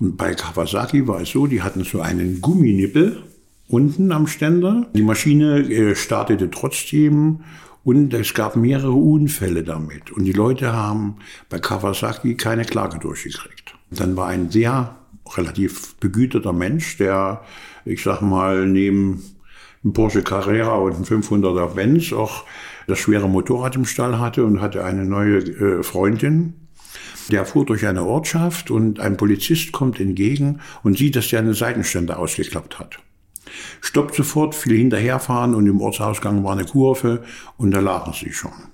Und 0.00 0.16
bei 0.16 0.34
Kawasaki 0.34 1.06
war 1.06 1.20
es 1.20 1.30
so, 1.30 1.46
die 1.46 1.62
hatten 1.62 1.84
so 1.84 2.00
einen 2.00 2.40
Gumminippel 2.40 3.22
unten 3.68 4.12
am 4.12 4.26
Ständer. 4.26 4.90
Die 4.94 5.02
Maschine 5.02 5.60
äh, 5.60 5.94
startete 5.94 6.50
trotzdem 6.50 7.40
und 7.84 8.12
es 8.14 8.34
gab 8.34 8.56
mehrere 8.56 8.92
Unfälle 8.92 9.62
damit. 9.62 10.10
Und 10.10 10.24
die 10.24 10.32
Leute 10.32 10.72
haben 10.72 11.16
bei 11.48 11.58
Kawasaki 11.58 12.36
keine 12.36 12.64
Klage 12.64 12.98
durchgekriegt. 12.98 13.74
Dann 13.90 14.16
war 14.16 14.28
ein 14.28 14.50
sehr 14.50 14.96
relativ 15.36 15.94
begüterter 15.96 16.52
Mensch, 16.52 16.96
der, 16.98 17.42
ich 17.84 18.02
sag 18.02 18.20
mal, 18.20 18.66
neben 18.66 19.22
einem 19.84 19.92
Porsche 19.92 20.22
Carrera 20.22 20.76
und 20.76 20.94
einem 20.94 21.04
500er 21.04 21.74
Benz 21.74 22.12
auch 22.12 22.44
das 22.86 22.98
schwere 22.98 23.28
Motorrad 23.28 23.76
im 23.76 23.84
Stall 23.84 24.18
hatte 24.18 24.44
und 24.44 24.60
hatte 24.60 24.84
eine 24.84 25.04
neue 25.04 25.38
äh, 25.38 25.82
Freundin. 25.82 26.54
Der 27.30 27.46
fuhr 27.46 27.64
durch 27.64 27.86
eine 27.86 28.04
Ortschaft 28.04 28.70
und 28.70 29.00
ein 29.00 29.16
Polizist 29.16 29.72
kommt 29.72 30.00
entgegen 30.00 30.60
und 30.82 30.98
sieht, 30.98 31.16
dass 31.16 31.28
der 31.28 31.40
eine 31.40 31.54
Seitenständer 31.54 32.18
ausgeklappt 32.18 32.78
hat. 32.78 32.98
Stoppt 33.80 34.14
sofort, 34.14 34.66
will 34.66 34.76
hinterherfahren 34.76 35.54
und 35.54 35.66
im 35.66 35.80
Ortsausgang 35.80 36.42
war 36.44 36.52
eine 36.52 36.64
Kurve 36.64 37.22
und 37.56 37.70
da 37.72 37.80
lagen 37.80 38.12
sie 38.12 38.32
schon. 38.32 38.71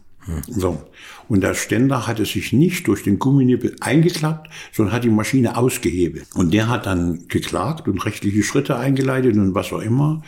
So. 0.49 0.83
Und 1.29 1.43
der 1.43 1.55
Ständer 1.55 2.07
hatte 2.07 2.25
sich 2.25 2.53
nicht 2.53 2.87
durch 2.87 3.03
den 3.03 3.19
Gumminippel 3.19 3.77
eingeklappt, 3.81 4.51
sondern 4.73 4.95
hat 4.95 5.05
die 5.05 5.11
Maschine 5.11 5.57
ausgehebelt. 5.57 6.27
Und 6.35 6.53
der 6.53 6.69
hat 6.69 6.87
dann 6.87 7.29
geklagt 7.29 7.89
und 7.89 8.05
rechtliche 8.05 8.43
Schritte 8.43 8.77
eingeleitet 8.77 9.37
und 9.37 9.55
was 9.55 9.73
auch 9.73 9.81
immer. 9.81 10.23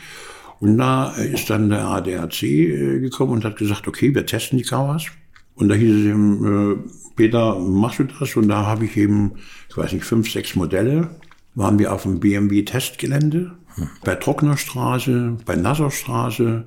Und 0.60 0.76
da 0.76 1.10
ist 1.12 1.48
dann 1.48 1.70
der 1.70 1.86
ADAC 1.86 2.42
äh, 2.42 3.00
gekommen 3.00 3.32
und 3.32 3.44
hat 3.44 3.56
gesagt, 3.56 3.88
okay, 3.88 4.14
wir 4.14 4.26
testen 4.26 4.58
die 4.58 4.64
Kawas. 4.64 5.06
Und 5.54 5.68
da 5.68 5.74
hieß 5.74 5.90
es 5.90 6.04
ihm, 6.04 6.44
äh, 6.44 6.90
Peter, 7.16 7.58
machst 7.58 7.98
du 7.98 8.04
das? 8.04 8.36
Und 8.36 8.48
da 8.48 8.66
habe 8.66 8.84
ich 8.84 8.96
eben, 8.96 9.32
ich 9.68 9.76
weiß 9.76 9.92
nicht, 9.92 10.04
fünf, 10.04 10.30
sechs 10.30 10.54
Modelle. 10.54 11.10
Waren 11.54 11.78
wir 11.78 11.92
auf 11.92 12.02
dem 12.04 12.20
BMW-Testgelände, 12.20 13.52
hm. 13.74 13.88
bei 14.04 14.14
Trocknerstraße, 14.14 15.38
bei 15.44 15.56
Nasserstraße 15.56 16.66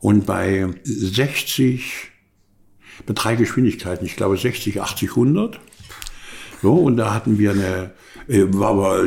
und 0.00 0.26
bei 0.26 0.66
60, 0.82 2.10
bei 3.06 3.14
drei 3.14 3.36
Geschwindigkeiten, 3.36 4.06
ich 4.06 4.16
glaube 4.16 4.36
60, 4.36 4.80
80, 4.80 5.10
100. 5.10 5.60
So, 6.62 6.74
und 6.74 6.96
da 6.96 7.12
hatten 7.12 7.38
wir 7.38 7.50
eine, 7.50 7.90
äh, 8.28 8.44
war 8.48 8.70
aber, 8.70 9.04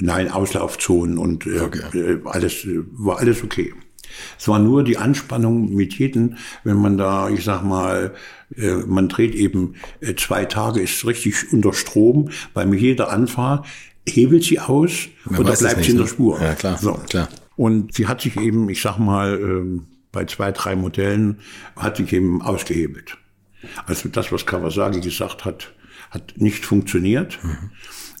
nein, 0.00 0.30
Auslaufzonen 0.30 1.18
und 1.18 1.46
äh, 1.46 1.60
okay. 1.60 2.18
alles, 2.24 2.66
war 2.92 3.18
alles 3.18 3.42
okay. 3.42 3.72
Es 4.38 4.48
war 4.48 4.58
nur 4.58 4.84
die 4.84 4.96
Anspannung 4.96 5.74
mit 5.74 5.94
jedem, 5.98 6.36
wenn 6.64 6.76
man 6.76 6.96
da, 6.96 7.28
ich 7.28 7.44
sag 7.44 7.62
mal, 7.62 8.14
äh, 8.56 8.74
man 8.86 9.08
dreht 9.08 9.34
eben 9.34 9.74
äh, 10.00 10.14
zwei 10.14 10.44
Tage, 10.44 10.80
ist 10.80 11.06
richtig 11.06 11.52
unter 11.52 11.72
Strom, 11.72 12.30
bei 12.54 12.64
jeder 12.66 13.10
Anfahrt 13.10 13.66
hebelt 14.06 14.44
sie 14.44 14.58
aus 14.58 15.08
man 15.24 15.40
oder 15.40 15.54
bleibt 15.54 15.84
sie 15.84 15.90
in 15.90 15.96
der 15.96 16.06
ne? 16.06 16.10
Spur. 16.10 16.40
Ja, 16.40 16.54
klar, 16.54 16.78
so. 16.78 16.94
klar. 17.08 17.28
Und 17.56 17.94
sie 17.94 18.06
hat 18.06 18.20
sich 18.20 18.36
eben, 18.38 18.68
ich 18.68 18.80
sag 18.80 18.98
mal, 18.98 19.38
ähm, 19.40 19.86
bei 20.12 20.24
zwei, 20.24 20.52
drei 20.52 20.76
Modellen 20.76 21.40
hat 21.76 21.96
sich 21.96 22.12
eben 22.12 22.40
ausgehebelt. 22.40 23.18
Also 23.86 24.08
das, 24.08 24.32
was 24.32 24.46
Kawasaki 24.46 25.00
gesagt 25.00 25.44
hat, 25.44 25.72
hat 26.10 26.34
nicht 26.36 26.64
funktioniert. 26.64 27.38
Mhm. 27.42 27.70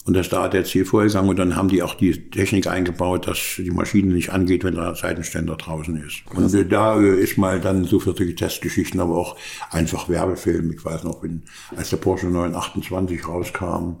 Und 0.08 0.14
da 0.14 0.20
ist 0.20 0.32
der 0.32 0.40
ADAC 0.40 0.86
vorgegangen 0.86 1.28
und 1.28 1.38
dann 1.38 1.54
haben 1.54 1.68
die 1.68 1.82
auch 1.82 1.94
die 1.94 2.30
Technik 2.30 2.66
eingebaut, 2.66 3.26
dass 3.26 3.56
die 3.58 3.70
Maschine 3.70 4.14
nicht 4.14 4.30
angeht, 4.30 4.64
wenn 4.64 4.74
der 4.74 4.94
Seitenständer 4.94 5.56
draußen 5.56 6.02
ist. 6.02 6.22
Und 6.34 6.54
äh, 6.54 6.64
da 6.64 6.98
äh, 6.98 7.20
ist 7.20 7.36
mal 7.36 7.60
dann 7.60 7.84
so 7.84 8.00
für 8.00 8.14
solche 8.16 8.34
Testgeschichten, 8.34 9.00
aber 9.00 9.18
auch 9.18 9.36
einfach 9.70 10.08
Werbefilm. 10.08 10.72
Ich 10.72 10.82
weiß 10.82 11.04
noch, 11.04 11.22
wenn, 11.22 11.42
als 11.76 11.90
der 11.90 11.98
Porsche 11.98 12.28
928 12.28 13.28
rauskam, 13.28 13.96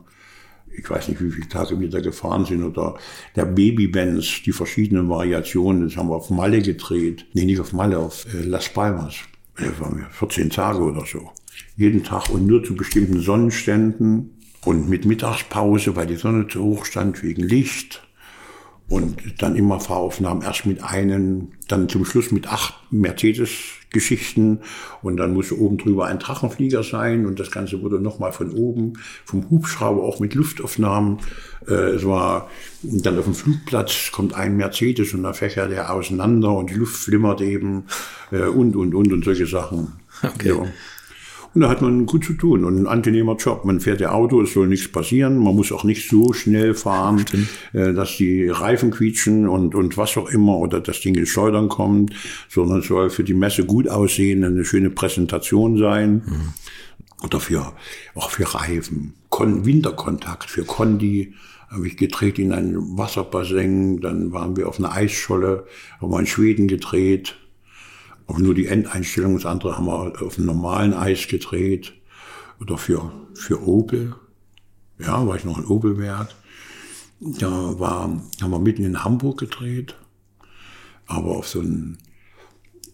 ich 0.74 0.88
weiß 0.88 1.08
nicht, 1.08 1.20
wie 1.20 1.30
viele 1.30 1.48
Tage 1.48 1.78
wir 1.78 1.90
da 1.90 2.00
gefahren 2.00 2.46
sind, 2.46 2.62
oder 2.62 2.96
der 3.36 3.44
Baby-Benz, 3.44 4.42
die 4.46 4.52
verschiedenen 4.52 5.10
Variationen, 5.10 5.88
das 5.88 5.98
haben 5.98 6.08
wir 6.08 6.16
auf 6.16 6.30
Malle 6.30 6.62
gedreht. 6.62 7.26
Nee, 7.34 7.44
nicht 7.44 7.60
auf 7.60 7.74
Malle, 7.74 7.98
auf 7.98 8.24
äh, 8.32 8.44
Las 8.44 8.70
Palmas. 8.70 9.16
Das 9.58 9.80
waren 9.80 9.98
wir 9.98 10.06
14 10.10 10.50
Tage 10.50 10.80
oder 10.80 11.04
so. 11.04 11.30
Jeden 11.76 12.04
Tag 12.04 12.30
und 12.30 12.46
nur 12.46 12.62
zu 12.62 12.76
bestimmten 12.76 13.20
Sonnenständen 13.20 14.38
und 14.64 14.88
mit 14.88 15.04
Mittagspause, 15.04 15.96
weil 15.96 16.06
die 16.06 16.16
Sonne 16.16 16.46
zu 16.46 16.62
hoch 16.62 16.84
stand 16.84 17.22
wegen 17.22 17.42
Licht. 17.42 18.04
Und 18.88 19.42
dann 19.42 19.54
immer 19.54 19.80
Fahraufnahmen, 19.80 20.42
erst 20.42 20.64
mit 20.64 20.82
einem, 20.82 21.48
dann 21.66 21.88
zum 21.90 22.06
Schluss 22.06 22.30
mit 22.30 22.46
acht 22.46 22.74
Mercedes-Geschichten. 23.88 24.60
Und 25.02 25.16
dann 25.16 25.34
musste 25.34 25.58
oben 25.58 25.78
drüber 25.78 26.06
ein 26.06 26.18
Drachenflieger 26.18 26.82
sein. 26.82 27.26
Und 27.26 27.40
das 27.40 27.50
Ganze 27.50 27.82
wurde 27.82 28.00
nochmal 28.00 28.32
von 28.32 28.52
oben, 28.52 28.94
vom 29.24 29.48
Hubschrauber, 29.50 30.02
auch 30.02 30.20
mit 30.20 30.34
Luftaufnahmen. 30.34 31.18
Äh, 31.66 31.74
es 31.74 32.06
war 32.06 32.50
dann 32.82 33.18
auf 33.18 33.24
dem 33.24 33.34
Flugplatz 33.34 34.12
kommt 34.12 34.34
ein 34.34 34.56
Mercedes 34.56 35.12
und 35.14 35.24
da 35.24 35.32
fächert 35.32 35.72
er 35.72 35.92
auseinander 35.92 36.52
und 36.52 36.70
die 36.70 36.74
Luft 36.74 36.96
flimmert 36.96 37.40
eben 37.40 37.84
äh, 38.30 38.42
und, 38.42 38.76
und, 38.76 38.94
und 38.94 39.12
und 39.12 39.24
solche 39.24 39.46
Sachen. 39.46 39.94
Okay. 40.22 40.48
Ja. 40.48 40.66
Und 41.58 41.62
da 41.62 41.70
hat 41.70 41.82
man 41.82 42.06
gut 42.06 42.24
zu 42.24 42.34
tun 42.34 42.64
und 42.64 42.78
ein 42.78 42.86
angenehmer 42.86 43.34
Job. 43.34 43.64
Man 43.64 43.80
fährt 43.80 44.00
ja 44.00 44.12
Auto, 44.12 44.40
es 44.40 44.52
soll 44.52 44.68
nichts 44.68 44.86
passieren. 44.92 45.38
Man 45.38 45.56
muss 45.56 45.72
auch 45.72 45.82
nicht 45.82 46.08
so 46.08 46.32
schnell 46.32 46.72
fahren, 46.72 47.24
äh, 47.72 47.92
dass 47.92 48.16
die 48.16 48.48
Reifen 48.48 48.92
quietschen 48.92 49.48
und, 49.48 49.74
und 49.74 49.96
was 49.96 50.16
auch 50.16 50.30
immer 50.30 50.56
oder 50.58 50.78
das 50.78 51.00
Ding 51.00 51.16
ins 51.16 51.30
Schleudern 51.30 51.68
kommt, 51.68 52.14
sondern 52.48 52.78
es 52.78 52.86
soll 52.86 53.10
für 53.10 53.24
die 53.24 53.34
Messe 53.34 53.64
gut 53.64 53.88
aussehen, 53.88 54.44
eine 54.44 54.64
schöne 54.64 54.90
Präsentation 54.90 55.78
sein. 55.78 56.22
Mhm. 56.26 57.24
Oder 57.24 57.40
für, 57.40 57.72
auch 58.14 58.30
für 58.30 58.54
Reifen. 58.54 59.14
Kon 59.28 59.66
Winterkontakt 59.66 60.50
für 60.50 60.62
Kondi 60.62 61.34
habe 61.68 61.88
ich 61.88 61.96
gedreht 61.96 62.38
in 62.38 62.52
einem 62.52 62.96
Wasserbassin, 62.96 64.00
dann 64.00 64.32
waren 64.32 64.56
wir 64.56 64.68
auf 64.68 64.78
einer 64.78 64.92
Eisscholle, 64.92 65.66
haben 66.00 66.12
wir 66.12 66.20
in 66.20 66.26
Schweden 66.28 66.68
gedreht, 66.68 67.36
auch 68.28 68.38
nur 68.38 68.54
die 68.54 68.66
Endeinstellung, 68.66 69.34
das 69.34 69.46
andere 69.46 69.76
haben 69.76 69.86
wir 69.86 70.22
auf 70.22 70.36
dem 70.36 70.44
normalen 70.44 70.94
Eis 70.94 71.26
gedreht. 71.26 71.94
Oder 72.60 72.76
für, 72.76 73.10
für 73.34 73.66
Opel. 73.66 74.14
Ja, 74.98 75.26
war 75.26 75.36
ich 75.36 75.44
noch 75.44 75.58
in 75.58 75.66
Opelwert. 75.66 76.36
Da 77.20 77.78
war, 77.78 78.02
haben 78.40 78.50
wir 78.50 78.58
mitten 78.58 78.84
in 78.84 79.02
Hamburg 79.02 79.38
gedreht. 79.40 79.96
Aber 81.06 81.36
auf 81.36 81.48
so 81.48 81.60
einem, 81.60 81.96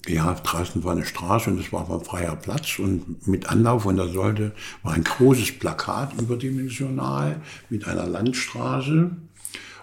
ja, 0.07 0.35
draußen 0.35 0.85
war 0.85 0.93
eine 0.93 1.05
Straße 1.05 1.51
und 1.51 1.59
es 1.59 1.73
war 1.73 1.91
ein 1.91 2.05
freier 2.05 2.37
Platz 2.37 2.79
und 2.79 3.27
mit 3.27 3.49
Anlauf 3.49 3.87
und 3.87 3.97
da 3.97 4.07
sollte, 4.07 4.53
war 4.83 4.93
ein 4.93 5.03
großes 5.03 5.59
Plakat 5.59 6.13
überdimensional 6.21 7.41
mit 7.71 7.89
einer 7.89 8.07
Landstraße 8.07 9.11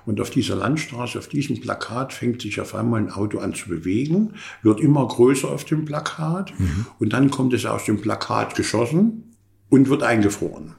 und 0.05 0.19
auf 0.19 0.29
dieser 0.29 0.55
Landstraße, 0.55 1.19
auf 1.19 1.27
diesem 1.27 1.59
Plakat 1.59 2.13
fängt 2.13 2.41
sich 2.41 2.59
auf 2.59 2.75
einmal 2.75 3.01
ein 3.01 3.11
Auto 3.11 3.39
an 3.39 3.53
zu 3.53 3.69
bewegen, 3.69 4.33
wird 4.63 4.79
immer 4.79 5.07
größer 5.07 5.49
auf 5.49 5.65
dem 5.65 5.85
Plakat 5.85 6.57
mhm. 6.59 6.87
und 6.99 7.13
dann 7.13 7.29
kommt 7.29 7.53
es 7.53 7.65
aus 7.65 7.85
dem 7.85 8.01
Plakat 8.01 8.55
geschossen 8.55 9.35
und 9.69 9.89
wird 9.89 10.03
eingefroren. 10.03 10.75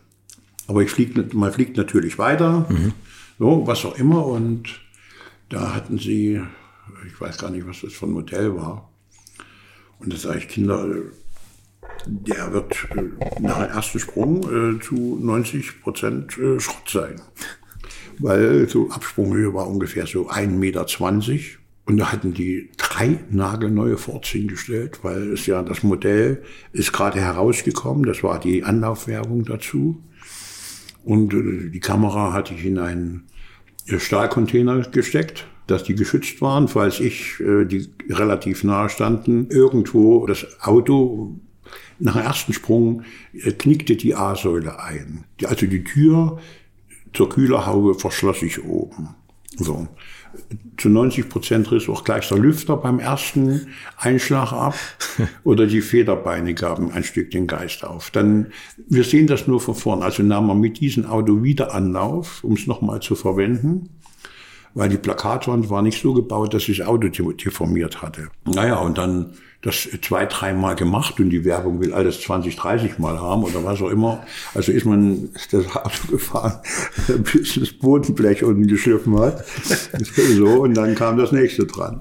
Aber 0.66 0.86
flieg, 0.86 1.34
man 1.34 1.52
fliegt 1.52 1.76
natürlich 1.76 2.18
weiter, 2.18 2.66
mhm. 2.68 2.92
so, 3.38 3.66
was 3.66 3.84
auch 3.84 3.98
immer. 3.98 4.26
Und 4.26 4.80
da 5.48 5.74
hatten 5.74 5.98
sie, 5.98 6.40
ich 7.06 7.20
weiß 7.20 7.38
gar 7.38 7.50
nicht, 7.50 7.66
was 7.66 7.80
das 7.80 7.92
für 7.92 8.06
ein 8.06 8.12
Modell 8.12 8.54
war. 8.54 8.90
Und 9.98 10.12
das 10.12 10.22
sage 10.22 10.38
ich, 10.38 10.48
Kinder, 10.48 10.86
der 12.06 12.52
wird 12.52 12.74
äh, 12.96 13.40
nach 13.40 13.58
dem 13.58 13.70
ersten 13.70 13.98
Sprung 13.98 14.76
äh, 14.76 14.80
zu 14.80 15.18
90 15.20 15.82
Prozent 15.82 16.38
äh, 16.38 16.58
Schrott 16.58 16.88
sein 16.88 17.20
weil 18.18 18.68
so 18.68 18.90
Absprunghöhe 18.90 19.54
war 19.54 19.68
ungefähr 19.68 20.06
so 20.06 20.28
1,20 20.28 20.48
Meter. 20.48 20.86
Und 21.84 21.96
da 21.96 22.12
hatten 22.12 22.32
die 22.32 22.70
drei 22.76 23.18
nagelneue 23.30 23.96
Forts 23.96 24.28
hingestellt, 24.28 25.00
weil 25.02 25.32
es 25.32 25.46
ja 25.46 25.62
das 25.62 25.82
Modell 25.82 26.42
ist 26.72 26.92
gerade 26.92 27.20
herausgekommen, 27.20 28.04
das 28.04 28.22
war 28.22 28.38
die 28.38 28.62
Anlaufwerbung 28.62 29.44
dazu. 29.44 30.00
Und 31.04 31.34
äh, 31.34 31.70
die 31.70 31.80
Kamera 31.80 32.32
hatte 32.32 32.54
ich 32.54 32.64
in 32.64 32.78
einen 32.78 33.24
Stahlcontainer 33.86 34.80
gesteckt, 34.82 35.46
dass 35.66 35.82
die 35.82 35.94
geschützt 35.94 36.40
waren, 36.40 36.68
falls 36.68 37.00
ich, 37.00 37.40
äh, 37.40 37.64
die 37.64 37.88
relativ 38.08 38.62
nahe 38.62 38.88
standen, 38.88 39.48
irgendwo 39.50 40.26
das 40.26 40.46
Auto 40.60 41.40
nach 41.98 42.14
dem 42.14 42.22
ersten 42.22 42.52
Sprung 42.52 43.02
äh, 43.32 43.52
knickte 43.52 43.96
die 43.96 44.14
A-Säule 44.14 44.80
ein. 44.80 45.24
Also 45.44 45.66
die 45.66 45.84
Tür 45.84 46.38
zur 47.12 47.28
Kühlerhaube 47.28 47.94
verschloss 47.94 48.42
ich 48.42 48.64
oben. 48.64 49.14
So. 49.56 49.86
Zu 50.78 50.88
90 50.88 51.28
Prozent 51.28 51.70
riss 51.70 51.88
auch 51.90 52.04
gleich 52.04 52.26
der 52.28 52.38
Lüfter 52.38 52.78
beim 52.78 52.98
ersten 52.98 53.66
Einschlag 53.98 54.52
ab 54.52 54.74
oder 55.44 55.66
die 55.66 55.82
Federbeine 55.82 56.54
gaben 56.54 56.90
ein 56.90 57.04
Stück 57.04 57.30
den 57.30 57.46
Geist 57.46 57.84
auf. 57.84 58.10
Dann, 58.10 58.46
wir 58.88 59.04
sehen 59.04 59.26
das 59.26 59.46
nur 59.46 59.60
von 59.60 59.74
vorn. 59.74 60.02
Also 60.02 60.22
nahm 60.22 60.46
man 60.46 60.58
mit 60.58 60.80
diesem 60.80 61.04
Auto 61.04 61.42
wieder 61.42 61.74
Anlauf, 61.74 62.42
um 62.44 62.54
es 62.54 62.66
nochmal 62.66 63.00
zu 63.00 63.14
verwenden, 63.14 63.90
weil 64.74 64.88
die 64.88 64.98
Plakatwand 64.98 65.70
war 65.70 65.82
nicht 65.82 66.00
so 66.00 66.12
gebaut, 66.14 66.54
dass 66.54 66.68
ich 66.68 66.78
das 66.78 66.86
Auto 66.86 67.08
deformiert 67.08 68.02
hatte. 68.02 68.28
Naja, 68.44 68.76
und 68.76 68.98
dann 68.98 69.34
das 69.62 69.88
zwei, 70.02 70.26
dreimal 70.26 70.74
gemacht 70.74 71.20
und 71.20 71.30
die 71.30 71.44
Werbung 71.44 71.80
will 71.80 71.94
alles 71.94 72.20
20, 72.20 72.56
30 72.56 72.98
Mal 72.98 73.20
haben 73.20 73.44
oder 73.44 73.64
was 73.64 73.80
auch 73.80 73.90
immer. 73.90 74.24
Also 74.54 74.72
ist 74.72 74.84
man 74.84 75.30
das 75.52 75.76
Auto 75.76 76.08
gefahren, 76.10 76.58
bis 77.32 77.54
das 77.54 77.72
Bodenblech 77.72 78.42
unten 78.42 78.66
geschliffen 78.66 79.18
hat. 79.18 79.44
so, 80.36 80.62
und 80.62 80.74
dann 80.74 80.94
kam 80.96 81.16
das 81.16 81.30
nächste 81.30 81.64
dran. 81.66 82.00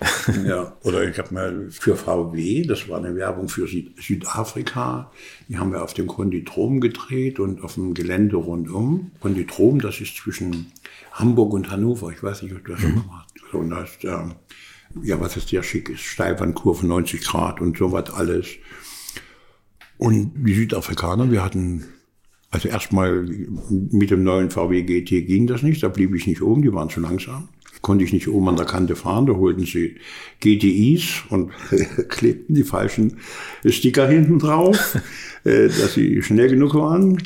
ja, 0.46 0.72
oder 0.84 1.08
ich 1.08 1.18
habe 1.18 1.34
mal 1.34 1.66
für 1.70 1.96
VW, 1.96 2.62
das 2.62 2.88
war 2.88 2.98
eine 2.98 3.16
Werbung 3.16 3.48
für 3.48 3.66
Süd 3.66 4.00
Südafrika, 4.00 5.10
die 5.48 5.58
haben 5.58 5.72
wir 5.72 5.82
auf 5.82 5.92
dem 5.92 6.06
Konditrom 6.06 6.80
gedreht 6.80 7.40
und 7.40 7.64
auf 7.64 7.74
dem 7.74 7.94
Gelände 7.94 8.36
rundum. 8.36 9.10
Konditrom, 9.20 9.80
das 9.80 10.00
ist 10.00 10.16
zwischen 10.16 10.70
Hamburg 11.18 11.52
und 11.52 11.70
Hannover, 11.70 12.10
ich 12.10 12.22
weiß 12.22 12.42
nicht, 12.42 12.54
ob 12.54 12.64
du 12.64 12.72
das 12.72 12.80
schon 12.80 12.92
mhm. 12.92 13.04
mal 13.06 13.24
hast. 13.24 13.54
Und 13.54 13.70
das, 13.70 13.90
ähm, 14.04 14.34
ja, 15.02 15.20
was 15.20 15.36
ist 15.36 15.48
sehr 15.48 15.62
schick 15.62 15.88
ist, 15.88 16.00
Steilwandkurve 16.00 16.86
90 16.86 17.22
Grad 17.24 17.60
und 17.60 17.76
sowas 17.76 18.10
alles. 18.10 18.46
Und 19.98 20.32
die 20.36 20.54
Südafrikaner, 20.54 21.30
wir 21.30 21.42
hatten, 21.42 21.84
also 22.50 22.68
erstmal 22.68 23.26
mit 23.68 24.10
dem 24.10 24.22
neuen 24.22 24.50
VW 24.50 24.82
GT 24.82 25.26
ging 25.26 25.46
das 25.46 25.62
nicht, 25.62 25.82
da 25.82 25.88
blieb 25.88 26.14
ich 26.14 26.26
nicht 26.26 26.40
oben, 26.40 26.62
die 26.62 26.72
waren 26.72 26.88
zu 26.88 27.00
langsam. 27.00 27.48
Konnte 27.82 28.04
ich 28.04 28.12
nicht 28.12 28.28
oben 28.28 28.48
an 28.48 28.56
der 28.56 28.66
Kante 28.66 28.96
fahren, 28.96 29.26
da 29.26 29.34
holten 29.34 29.64
sie 29.64 29.96
GTIs 30.40 31.24
und 31.28 31.52
klebten 32.08 32.54
die 32.54 32.64
falschen 32.64 33.18
Sticker 33.64 34.08
hinten 34.08 34.38
drauf, 34.38 34.96
äh, 35.44 35.68
dass 35.68 35.94
sie 35.94 36.22
schnell 36.22 36.48
genug 36.48 36.74
waren. 36.74 37.18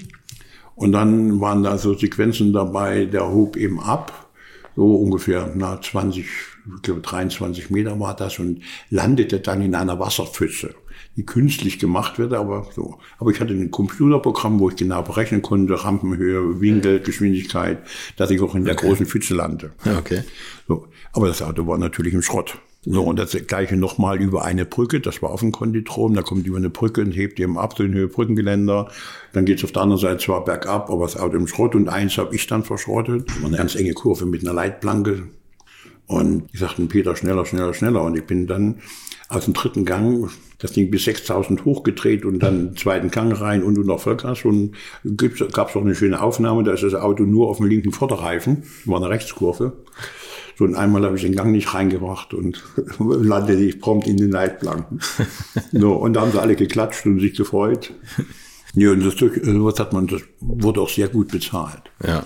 Und 0.75 0.93
dann 0.93 1.41
waren 1.41 1.63
da 1.63 1.79
so 1.79 1.95
Sequenzen 1.95 2.53
dabei, 2.53 3.05
der 3.05 3.31
hob 3.31 3.57
eben 3.57 3.81
ab, 3.81 4.31
so 4.75 4.95
ungefähr 4.95 5.53
na 5.55 5.81
20, 5.81 6.25
ich 6.25 6.83
glaube 6.83 7.01
23 7.01 7.71
Meter 7.71 7.99
war 8.01 8.17
das 8.17 8.39
und 8.39 8.61
landete 8.91 9.41
dann 9.41 9.61
in 9.61 9.75
einer 9.75 9.99
Wasserpfütze, 9.99 10.75
die 11.17 11.27
künstlich 11.27 11.79
gemacht 11.79 12.19
wird, 12.19 12.33
aber 12.33 12.67
so. 12.75 12.99
Aber 13.19 13.31
ich 13.31 13.41
hatte 13.41 13.53
ein 13.53 13.71
Computerprogramm, 13.71 14.61
wo 14.61 14.71
ich 14.71 14.77
genau 14.77 15.03
berechnen 15.03 15.43
konnte, 15.43 15.85
Rampenhöhe, 15.85 16.61
Winkel, 16.61 17.01
Geschwindigkeit, 17.01 17.79
dass 18.17 18.31
ich 18.31 18.41
auch 18.41 18.55
in 18.55 18.65
der 18.65 18.75
okay. 18.75 18.89
großen 18.89 19.07
Pfütze 19.07 19.35
lande. 19.35 19.73
Okay. 19.99 20.23
So. 20.67 20.87
Aber 21.13 21.29
das 21.29 21.43
Auto 21.43 21.67
war 21.67 21.77
natürlich 21.77 22.15
im 22.15 22.23
Schrott. 22.23 22.59
So, 22.85 23.03
und 23.03 23.19
das 23.19 23.37
gleiche 23.47 23.77
nochmal 23.77 24.21
über 24.21 24.45
eine 24.45 24.65
Brücke, 24.65 25.01
das 25.01 25.23
war 25.23 25.31
auf 25.31 25.41
dem 25.41 25.53
Konditrom, 25.53 26.15
da 26.15 26.23
kommt 26.23 26.47
über 26.47 26.57
eine 26.57 26.71
Brücke 26.71 27.01
und 27.01 27.13
hebt 27.13 27.39
eben 27.39 27.57
ab, 27.57 27.75
so 27.77 27.85
in 27.85 27.95
Höhe 27.95 28.09
Brückengeländer. 28.09 28.91
Dann 29.33 29.45
geht's 29.45 29.63
auf 29.63 29.71
der 29.71 29.83
anderen 29.83 30.01
Seite 30.01 30.19
zwar 30.19 30.45
bergab, 30.45 30.91
aber 30.91 31.05
das 31.05 31.17
Auto 31.17 31.37
im 31.37 31.47
Schrott 31.47 31.77
und 31.77 31.89
eins 31.89 32.19
habe 32.19 32.35
ich 32.35 32.47
dann 32.49 32.65
verschrottet. 32.65 33.31
Eine 33.45 33.57
ganz 33.57 33.77
enge 33.77 33.93
Kurve 33.93 34.27
mit 34.27 34.43
einer 34.43 34.53
Leitplanke, 34.53 35.29
und 36.13 36.53
die 36.53 36.59
sagten, 36.59 36.89
Peter, 36.89 37.17
schneller, 37.17 37.47
schneller, 37.47 37.75
schneller. 37.75 38.03
Und 38.03 38.17
ich 38.17 38.25
bin 38.25 38.47
dann 38.47 38.77
aus 39.29 39.47
dem 39.47 39.55
dritten 39.55 39.85
Gang 39.85 40.31
das 40.59 40.73
Ding 40.73 40.91
bis 40.91 41.05
6000 41.05 41.65
hochgedreht 41.65 42.25
und 42.25 42.41
dann 42.41 42.69
den 42.69 42.77
zweiten 42.77 43.11
Gang 43.11 43.39
rein 43.41 43.63
und, 43.63 43.79
und 43.79 43.87
noch 43.87 44.01
Vollgas. 44.01 44.45
Und 44.45 44.75
gab 45.53 45.71
es 45.71 45.77
auch 45.77 45.81
eine 45.81 45.95
schöne 45.95 46.21
Aufnahme, 46.21 46.65
da 46.65 46.73
ist 46.73 46.83
das 46.83 46.95
Auto 46.95 47.25
nur 47.25 47.49
auf 47.49 47.57
dem 47.57 47.67
linken 47.67 47.93
Vorderreifen, 47.93 48.65
war 48.85 48.99
eine 48.99 49.09
Rechtskurve. 49.09 49.73
So, 50.59 50.65
und 50.65 50.75
einmal 50.75 51.05
habe 51.05 51.17
ich 51.17 51.23
den 51.23 51.35
Gang 51.35 51.53
nicht 51.53 51.73
reingebracht 51.73 52.35
und 52.35 52.63
landete 52.99 53.63
ich 53.63 53.81
prompt 53.81 54.07
in 54.07 54.17
den 54.17 54.31
Leitplanken. 54.31 55.01
so, 55.73 55.95
und 55.95 56.15
da 56.15 56.23
haben 56.23 56.33
sie 56.33 56.41
alle 56.41 56.57
geklatscht 56.57 57.07
und 57.07 57.21
sich 57.21 57.35
gefreut. 57.35 57.93
Ja, 58.75 58.91
und 58.91 59.05
das, 59.05 59.15
was 59.21 59.79
hat 59.79 59.93
man, 59.93 60.07
das 60.07 60.23
wurde 60.41 60.81
auch 60.81 60.89
sehr 60.89 61.09
gut 61.09 61.29
bezahlt. 61.31 61.91
Ja. 62.07 62.25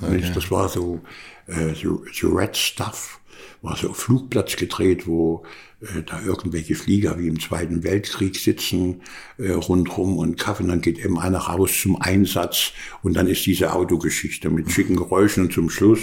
Okay. 0.00 0.30
Das 0.34 0.50
war 0.50 0.68
so, 0.68 1.00
äh, 1.46 1.74
so, 1.74 2.04
so 2.12 2.28
Red 2.28 2.56
Stuff, 2.56 3.20
war 3.62 3.76
so 3.76 3.90
auf 3.90 3.96
Flugplatz 3.96 4.56
gedreht, 4.56 5.06
wo 5.06 5.44
äh, 5.80 6.02
da 6.02 6.20
irgendwelche 6.20 6.74
Flieger 6.74 7.18
wie 7.18 7.28
im 7.28 7.40
Zweiten 7.40 7.84
Weltkrieg 7.84 8.36
sitzen 8.36 9.02
äh, 9.38 9.52
rundrum 9.52 10.18
und 10.18 10.38
Kaffee, 10.38 10.62
und 10.62 10.70
dann 10.70 10.80
geht 10.80 10.98
eben 10.98 11.18
einer 11.18 11.38
raus 11.38 11.70
zum 11.80 12.00
Einsatz 12.00 12.72
und 13.02 13.14
dann 13.14 13.26
ist 13.26 13.46
diese 13.46 13.72
Autogeschichte 13.72 14.50
mit 14.50 14.70
schicken 14.70 14.96
Geräuschen 14.96 15.44
und 15.44 15.52
zum 15.52 15.70
Schluss 15.70 16.00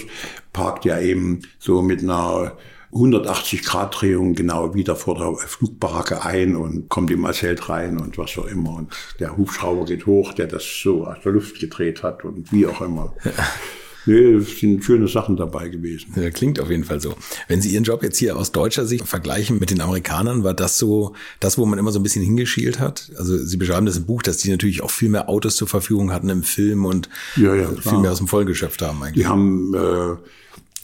parkt 0.54 0.86
er 0.86 1.02
eben 1.02 1.42
so 1.60 1.82
mit 1.82 2.02
einer 2.02 2.58
180 2.94 3.64
Grad 3.64 4.00
Drehung 4.00 4.36
genau 4.36 4.74
wieder 4.74 4.96
vor 4.96 5.16
der 5.16 5.36
Flugbaracke 5.48 6.24
ein 6.24 6.56
und 6.56 6.88
kommt 6.88 7.12
im 7.12 7.28
Zelt 7.34 7.68
rein 7.68 8.00
und 8.00 8.18
was 8.18 8.38
auch 8.38 8.46
immer. 8.46 8.76
Und 8.78 8.94
der 9.20 9.36
Hubschrauber 9.36 9.84
geht 9.84 10.06
hoch, 10.06 10.34
der 10.34 10.48
das 10.48 10.64
so 10.82 11.06
aus 11.06 11.18
der 11.24 11.34
Luft 11.34 11.60
gedreht 11.60 12.04
hat 12.04 12.24
und 12.24 12.54
wie 12.54 12.66
auch 12.66 12.82
immer. 12.82 13.14
Nee, 14.06 14.34
es 14.36 14.60
sind 14.60 14.84
schöne 14.84 15.08
Sachen 15.08 15.36
dabei 15.36 15.70
gewesen. 15.70 16.14
Ja, 16.16 16.30
klingt 16.30 16.60
auf 16.60 16.70
jeden 16.70 16.84
Fall 16.84 17.02
so. 17.02 17.16
Wenn 17.48 17.62
Sie 17.62 17.70
Ihren 17.70 17.84
Job 17.84 18.04
jetzt 18.04 18.18
hier 18.18 18.38
aus 18.38 18.52
deutscher 18.52 18.86
Sicht 18.86 19.08
vergleichen 19.08 19.60
mit 19.60 19.72
den 19.72 19.82
Amerikanern, 19.82 20.44
war 20.44 20.54
das 20.54 20.78
so 20.78 21.14
das, 21.40 21.58
wo 21.58 21.66
man 21.66 21.80
immer 21.80 21.92
so 21.92 22.00
ein 22.00 22.04
bisschen 22.04 22.24
hingeschielt 22.24 22.80
hat? 22.80 23.12
Also 23.18 23.38
Sie 23.38 23.58
beschreiben 23.58 23.86
das 23.86 23.98
im 23.98 24.06
Buch, 24.06 24.22
dass 24.22 24.38
die 24.38 24.52
natürlich 24.52 24.84
auch 24.84 24.92
viel 24.92 25.10
mehr 25.10 25.30
Autos 25.30 25.56
zur 25.56 25.68
Verfügung 25.68 26.12
hatten 26.12 26.30
im 26.30 26.44
Film 26.44 26.86
und 26.86 27.10
ja, 27.36 27.56
ja, 27.56 27.70
viel 27.82 28.00
mehr 28.00 28.12
aus 28.12 28.20
dem 28.20 28.28
Vollgeschäft 28.28 28.82
haben 28.82 29.02
eigentlich. 29.02 29.24
Die 29.24 29.28
haben, 29.28 29.74
äh, 29.74 30.16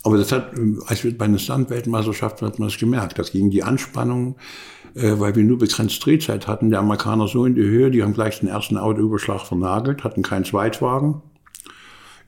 aber 0.04 0.18
das 0.18 0.32
hat, 0.32 0.54
als 0.88 1.04
wir 1.04 1.16
bei 1.16 1.26
einer 1.26 1.38
Stunt-Weltmeisterschaft 1.38 2.42
hat 2.42 2.60
man 2.60 2.70
das 2.70 2.78
gemerkt, 2.78 3.20
das 3.20 3.32
ging 3.32 3.52
die 3.52 3.64
Anspannung 3.64 4.36
äh, 4.94 5.14
weil 5.20 5.36
wir 5.36 5.44
nur 5.44 5.58
begrenzt 5.58 6.06
Drehzeit 6.06 6.48
hatten. 6.48 6.70
Der 6.70 6.80
Amerikaner 6.80 7.28
so 7.28 7.46
in 7.46 7.56
die 7.56 7.62
Höhe, 7.62 7.92
die 7.92 8.04
haben 8.04 8.14
gleich 8.14 8.40
den 8.40 8.50
ersten 8.50 8.78
Autoüberschlag 8.78 9.42
vernagelt, 9.42 10.04
hatten 10.04 10.22
keinen 10.22 10.44
Zweitwagen. 10.44 11.22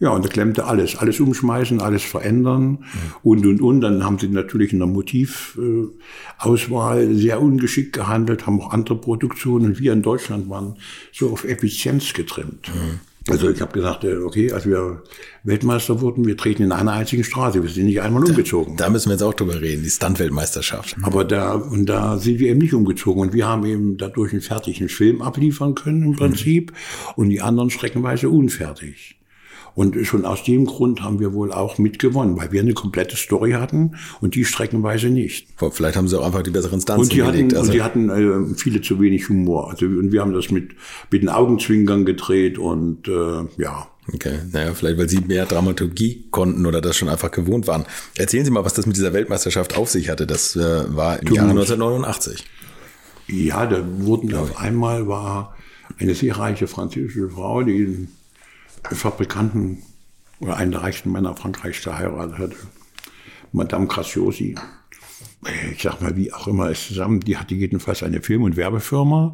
Ja, 0.03 0.09
und 0.09 0.25
da 0.25 0.29
klemmte 0.29 0.65
alles. 0.65 0.97
Alles 0.97 1.21
umschmeißen, 1.21 1.79
alles 1.79 2.03
verändern 2.03 2.71
mhm. 2.71 2.79
und, 3.23 3.45
und, 3.45 3.61
und. 3.61 3.79
Dann 3.79 4.03
haben 4.03 4.19
sie 4.19 4.27
natürlich 4.27 4.73
in 4.73 4.79
der 4.79 4.89
Motivauswahl 4.89 7.15
sehr 7.15 7.41
ungeschickt 7.41 7.93
gehandelt, 7.93 8.45
haben 8.45 8.59
auch 8.59 8.73
andere 8.73 8.97
Produktionen. 8.97 9.67
Und 9.67 9.79
wir 9.79 9.93
in 9.93 10.01
Deutschland 10.01 10.49
waren 10.49 10.75
so 11.13 11.29
auf 11.29 11.45
Effizienz 11.45 12.11
getrimmt. 12.11 12.67
Mhm. 12.67 12.99
Also 13.29 13.49
ich 13.49 13.61
habe 13.61 13.71
gesagt, 13.71 14.03
äh, 14.03 14.17
okay, 14.17 14.51
als 14.51 14.65
wir 14.65 15.03
Weltmeister 15.45 16.01
wurden, 16.01 16.27
wir 16.27 16.35
treten 16.35 16.63
in 16.63 16.73
einer 16.73 16.91
einzigen 16.91 17.23
Straße. 17.23 17.63
Wir 17.63 17.69
sind 17.69 17.85
nicht 17.85 18.01
einmal 18.01 18.25
umgezogen. 18.25 18.75
Da, 18.75 18.83
da 18.83 18.89
müssen 18.89 19.07
wir 19.07 19.13
jetzt 19.13 19.23
auch 19.23 19.33
drüber 19.33 19.61
reden, 19.61 19.83
die 19.83 19.89
Stunt-Weltmeisterschaft. 19.89 20.97
Aber 21.01 21.23
da, 21.23 21.53
und 21.53 21.85
da 21.85 22.17
sind 22.17 22.39
wir 22.39 22.49
eben 22.49 22.59
nicht 22.59 22.73
umgezogen. 22.73 23.21
Und 23.21 23.31
wir 23.31 23.47
haben 23.47 23.65
eben 23.65 23.97
dadurch 23.97 24.33
einen 24.33 24.41
fertigen 24.41 24.89
Film 24.89 25.21
abliefern 25.21 25.75
können 25.75 26.03
im 26.03 26.17
Prinzip. 26.17 26.71
Mhm. 26.71 26.75
Und 27.15 27.29
die 27.29 27.39
anderen 27.39 27.69
streckenweise 27.69 28.27
unfertig. 28.27 29.15
Und 29.75 30.05
schon 30.05 30.25
aus 30.25 30.43
dem 30.43 30.65
Grund 30.65 31.01
haben 31.01 31.19
wir 31.19 31.33
wohl 31.33 31.51
auch 31.51 31.77
mitgewonnen, 31.77 32.37
weil 32.37 32.51
wir 32.51 32.61
eine 32.61 32.73
komplette 32.73 33.15
Story 33.15 33.53
hatten 33.53 33.95
und 34.21 34.35
die 34.35 34.45
streckenweise 34.45 35.09
nicht. 35.09 35.47
Vielleicht 35.71 35.95
haben 35.97 36.07
sie 36.07 36.19
auch 36.19 36.25
einfach 36.25 36.43
die 36.43 36.51
besseren 36.51 36.79
Stunts 36.79 37.03
und 37.03 37.13
die 37.13 37.23
hatten, 37.23 37.55
also. 37.55 37.61
Und 37.61 37.73
die 37.73 37.81
hatten 37.81 38.09
äh, 38.09 38.55
viele 38.55 38.81
zu 38.81 38.99
wenig 39.01 39.29
Humor. 39.29 39.71
Also, 39.71 39.85
und 39.85 40.11
wir 40.11 40.21
haben 40.21 40.33
das 40.33 40.51
mit, 40.51 40.71
mit 41.11 41.23
den 41.23 41.29
Augenzwinkern 41.29 42.05
gedreht 42.05 42.57
und 42.57 43.07
äh, 43.07 43.61
ja. 43.61 43.87
Okay, 44.13 44.39
naja, 44.51 44.73
vielleicht 44.73 44.97
weil 44.97 45.07
Sie 45.07 45.21
mehr 45.21 45.45
Dramaturgie 45.45 46.25
konnten 46.29 46.65
oder 46.65 46.81
das 46.81 46.97
schon 46.97 47.07
einfach 47.07 47.31
gewohnt 47.31 47.67
waren. 47.67 47.85
Erzählen 48.17 48.43
Sie 48.43 48.51
mal, 48.51 48.65
was 48.65 48.73
das 48.73 48.85
mit 48.85 48.97
dieser 48.97 49.13
Weltmeisterschaft 49.13 49.77
auf 49.77 49.89
sich 49.89 50.09
hatte. 50.09 50.27
Das 50.27 50.55
äh, 50.55 50.59
war 50.93 51.21
im 51.21 51.33
Jahre 51.33 51.51
1989. 51.51 52.43
Ja, 53.27 53.65
da 53.65 53.81
wurden 53.99 54.35
auf 54.35 54.59
einmal 54.59 55.07
war 55.07 55.55
eine 55.97 56.15
sehr 56.15 56.37
reiche 56.37 56.67
französische 56.67 57.29
Frau, 57.29 57.63
die 57.63 58.07
Fabrikanten 58.91 59.83
oder 60.39 60.57
einen 60.57 60.71
der 60.71 60.83
reichsten 60.83 61.11
Männer 61.11 61.35
Frankreichs 61.35 61.83
geheiratet 61.83 62.37
hatte. 62.37 62.55
Madame 63.51 63.87
Graciosi. 63.87 64.55
Ich 65.71 65.83
sag 65.83 66.01
mal, 66.01 66.15
wie 66.15 66.33
auch 66.33 66.47
immer 66.47 66.69
es 66.69 66.87
zusammen, 66.87 67.19
die 67.19 67.37
hatte 67.37 67.53
jedenfalls 67.53 68.03
eine 68.03 68.21
Film- 68.21 68.43
und 68.43 68.55
Werbefirma 68.55 69.33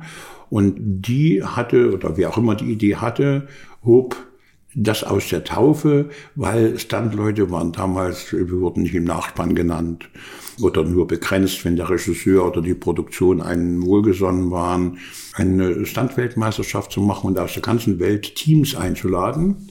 und 0.49 0.75
die 0.79 1.43
hatte, 1.43 1.93
oder 1.93 2.17
wer 2.17 2.29
auch 2.29 2.37
immer 2.37 2.55
die 2.55 2.71
Idee 2.71 2.95
hatte, 2.95 3.47
hob 3.83 4.15
das 4.75 5.03
aus 5.03 5.29
der 5.29 5.43
Taufe, 5.43 6.09
weil 6.35 6.77
Standleute 6.77 7.49
waren 7.51 7.71
damals, 7.71 8.31
wir 8.31 8.49
wurden 8.51 8.83
nicht 8.83 8.95
im 8.95 9.03
Nachspann 9.03 9.55
genannt 9.55 10.09
oder 10.61 10.83
nur 10.83 11.07
begrenzt, 11.07 11.63
wenn 11.65 11.75
der 11.75 11.89
Regisseur 11.89 12.47
oder 12.47 12.61
die 12.61 12.73
Produktion 12.73 13.41
einen 13.41 13.83
wohlgesonnen 13.83 14.51
waren, 14.51 14.97
eine 15.33 15.85
Standweltmeisterschaft 15.85 16.91
zu 16.91 17.01
machen 17.01 17.27
und 17.27 17.39
aus 17.39 17.53
der 17.53 17.61
ganzen 17.61 17.99
Welt 17.99 18.35
Teams 18.35 18.75
einzuladen. 18.75 19.69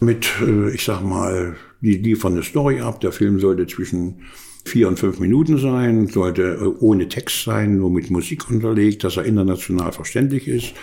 Mit, 0.00 0.28
äh, 0.40 0.70
ich 0.70 0.84
sag 0.84 1.02
mal, 1.02 1.56
die 1.80 1.96
liefern 1.96 2.34
eine 2.34 2.42
Story 2.42 2.80
ab. 2.80 3.00
Der 3.00 3.12
Film 3.12 3.40
sollte 3.40 3.66
zwischen 3.66 4.20
vier 4.64 4.86
und 4.88 4.98
fünf 4.98 5.18
Minuten 5.18 5.58
sein, 5.58 6.06
sollte 6.06 6.58
äh, 6.60 6.64
ohne 6.80 7.08
Text 7.08 7.44
sein, 7.44 7.78
nur 7.78 7.90
mit 7.90 8.10
Musik 8.10 8.48
unterlegt, 8.50 9.02
dass 9.04 9.16
er 9.16 9.24
international 9.24 9.92
verständlich 9.92 10.46
ist 10.46 10.74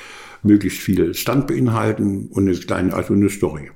möglichst 0.45 0.79
viel 0.79 1.13
Stand 1.13 1.47
beinhalten 1.47 2.27
und 2.31 2.47
eine 2.47 2.57
kleine, 2.57 2.93
also 2.93 3.13
eine 3.13 3.29
Story. 3.29 3.71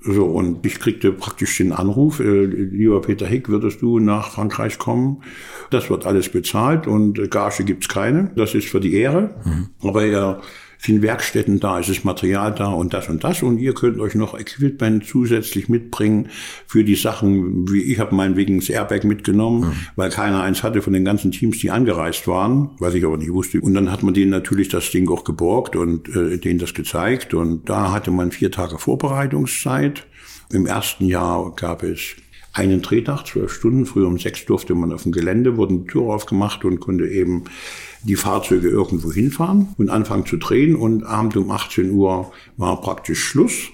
So, 0.00 0.26
und 0.26 0.64
ich 0.64 0.78
kriegte 0.78 1.12
praktisch 1.12 1.58
den 1.58 1.72
Anruf, 1.72 2.20
äh, 2.20 2.44
lieber 2.44 3.00
Peter 3.00 3.26
Hick, 3.26 3.48
würdest 3.48 3.82
du 3.82 3.98
nach 3.98 4.30
Frankreich 4.30 4.78
kommen? 4.78 5.22
Das 5.70 5.90
wird 5.90 6.06
alles 6.06 6.28
bezahlt 6.28 6.86
und 6.86 7.30
Gage 7.30 7.64
gibt's 7.64 7.88
keine. 7.88 8.30
Das 8.36 8.54
ist 8.54 8.68
für 8.68 8.80
die 8.80 8.94
Ehre. 8.94 9.34
Mhm. 9.44 9.68
Aber 9.82 10.04
er 10.04 10.40
sind 10.78 11.02
Werkstätten 11.02 11.58
da, 11.58 11.80
es 11.80 11.88
ist 11.88 12.04
Material 12.04 12.54
da 12.54 12.68
und 12.68 12.94
das 12.94 13.08
und 13.08 13.24
das 13.24 13.42
und 13.42 13.58
ihr 13.58 13.74
könnt 13.74 13.98
euch 13.98 14.14
noch 14.14 14.38
Equipment 14.38 15.04
zusätzlich 15.04 15.68
mitbringen 15.68 16.28
für 16.66 16.84
die 16.84 16.94
Sachen, 16.94 17.68
wie 17.70 17.82
ich 17.82 17.98
habe 17.98 18.14
meinetwegen 18.14 18.60
das 18.60 18.68
Airbag 18.68 19.04
mitgenommen, 19.04 19.60
mhm. 19.60 19.72
weil 19.96 20.10
keiner 20.10 20.42
eins 20.42 20.62
hatte 20.62 20.80
von 20.80 20.92
den 20.92 21.04
ganzen 21.04 21.32
Teams, 21.32 21.58
die 21.58 21.70
angereist 21.70 22.28
waren, 22.28 22.70
was 22.78 22.94
ich 22.94 23.04
aber 23.04 23.16
nicht 23.16 23.32
wusste. 23.32 23.60
Und 23.60 23.74
dann 23.74 23.90
hat 23.90 24.02
man 24.02 24.14
denen 24.14 24.30
natürlich 24.30 24.68
das 24.68 24.90
Ding 24.90 25.08
auch 25.10 25.24
geborgt 25.24 25.74
und 25.74 26.08
äh, 26.14 26.38
denen 26.38 26.60
das 26.60 26.74
gezeigt 26.74 27.34
und 27.34 27.68
da 27.68 27.92
hatte 27.92 28.10
man 28.10 28.30
vier 28.30 28.52
Tage 28.52 28.78
Vorbereitungszeit. 28.78 30.06
Im 30.52 30.66
ersten 30.66 31.06
Jahr 31.06 31.54
gab 31.56 31.82
es 31.82 32.14
einen 32.52 32.82
Drehtag, 32.82 33.24
zwölf 33.26 33.52
Stunden. 33.52 33.86
Früher 33.86 34.06
um 34.06 34.18
sechs 34.18 34.44
durfte 34.44 34.74
man 34.74 34.92
auf 34.92 35.02
dem 35.02 35.12
Gelände, 35.12 35.56
wurden 35.56 35.84
die 35.84 35.90
Tür 35.90 36.02
aufgemacht 36.02 36.64
und 36.64 36.80
konnte 36.80 37.06
eben 37.06 37.44
die 38.02 38.16
Fahrzeuge 38.16 38.68
irgendwo 38.68 39.12
hinfahren 39.12 39.68
und 39.76 39.90
anfangen 39.90 40.26
zu 40.26 40.36
drehen. 40.36 40.76
Und 40.76 41.04
abends 41.04 41.36
um 41.36 41.50
18 41.50 41.90
Uhr 41.90 42.32
war 42.56 42.80
praktisch 42.80 43.22
Schluss. 43.22 43.68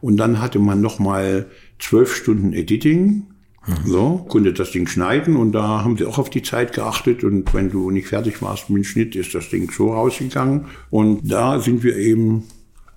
Und 0.00 0.16
dann 0.16 0.40
hatte 0.40 0.58
man 0.58 0.80
nochmal 0.80 1.46
zwölf 1.78 2.14
Stunden 2.14 2.52
Editing. 2.52 3.26
Mhm. 3.66 3.74
So, 3.86 4.26
konnte 4.28 4.52
das 4.52 4.72
Ding 4.72 4.88
schneiden 4.88 5.36
und 5.36 5.52
da 5.52 5.84
haben 5.84 5.96
sie 5.96 6.04
auch 6.04 6.18
auf 6.18 6.30
die 6.30 6.42
Zeit 6.42 6.72
geachtet 6.72 7.22
und 7.22 7.54
wenn 7.54 7.70
du 7.70 7.92
nicht 7.92 8.08
fertig 8.08 8.42
warst 8.42 8.70
mit 8.70 8.78
dem 8.78 8.84
Schnitt, 8.84 9.14
ist 9.14 9.36
das 9.36 9.50
Ding 9.50 9.70
so 9.70 9.92
rausgegangen 9.92 10.66
und 10.90 11.20
da 11.30 11.60
sind 11.60 11.84
wir 11.84 11.96
eben 11.96 12.42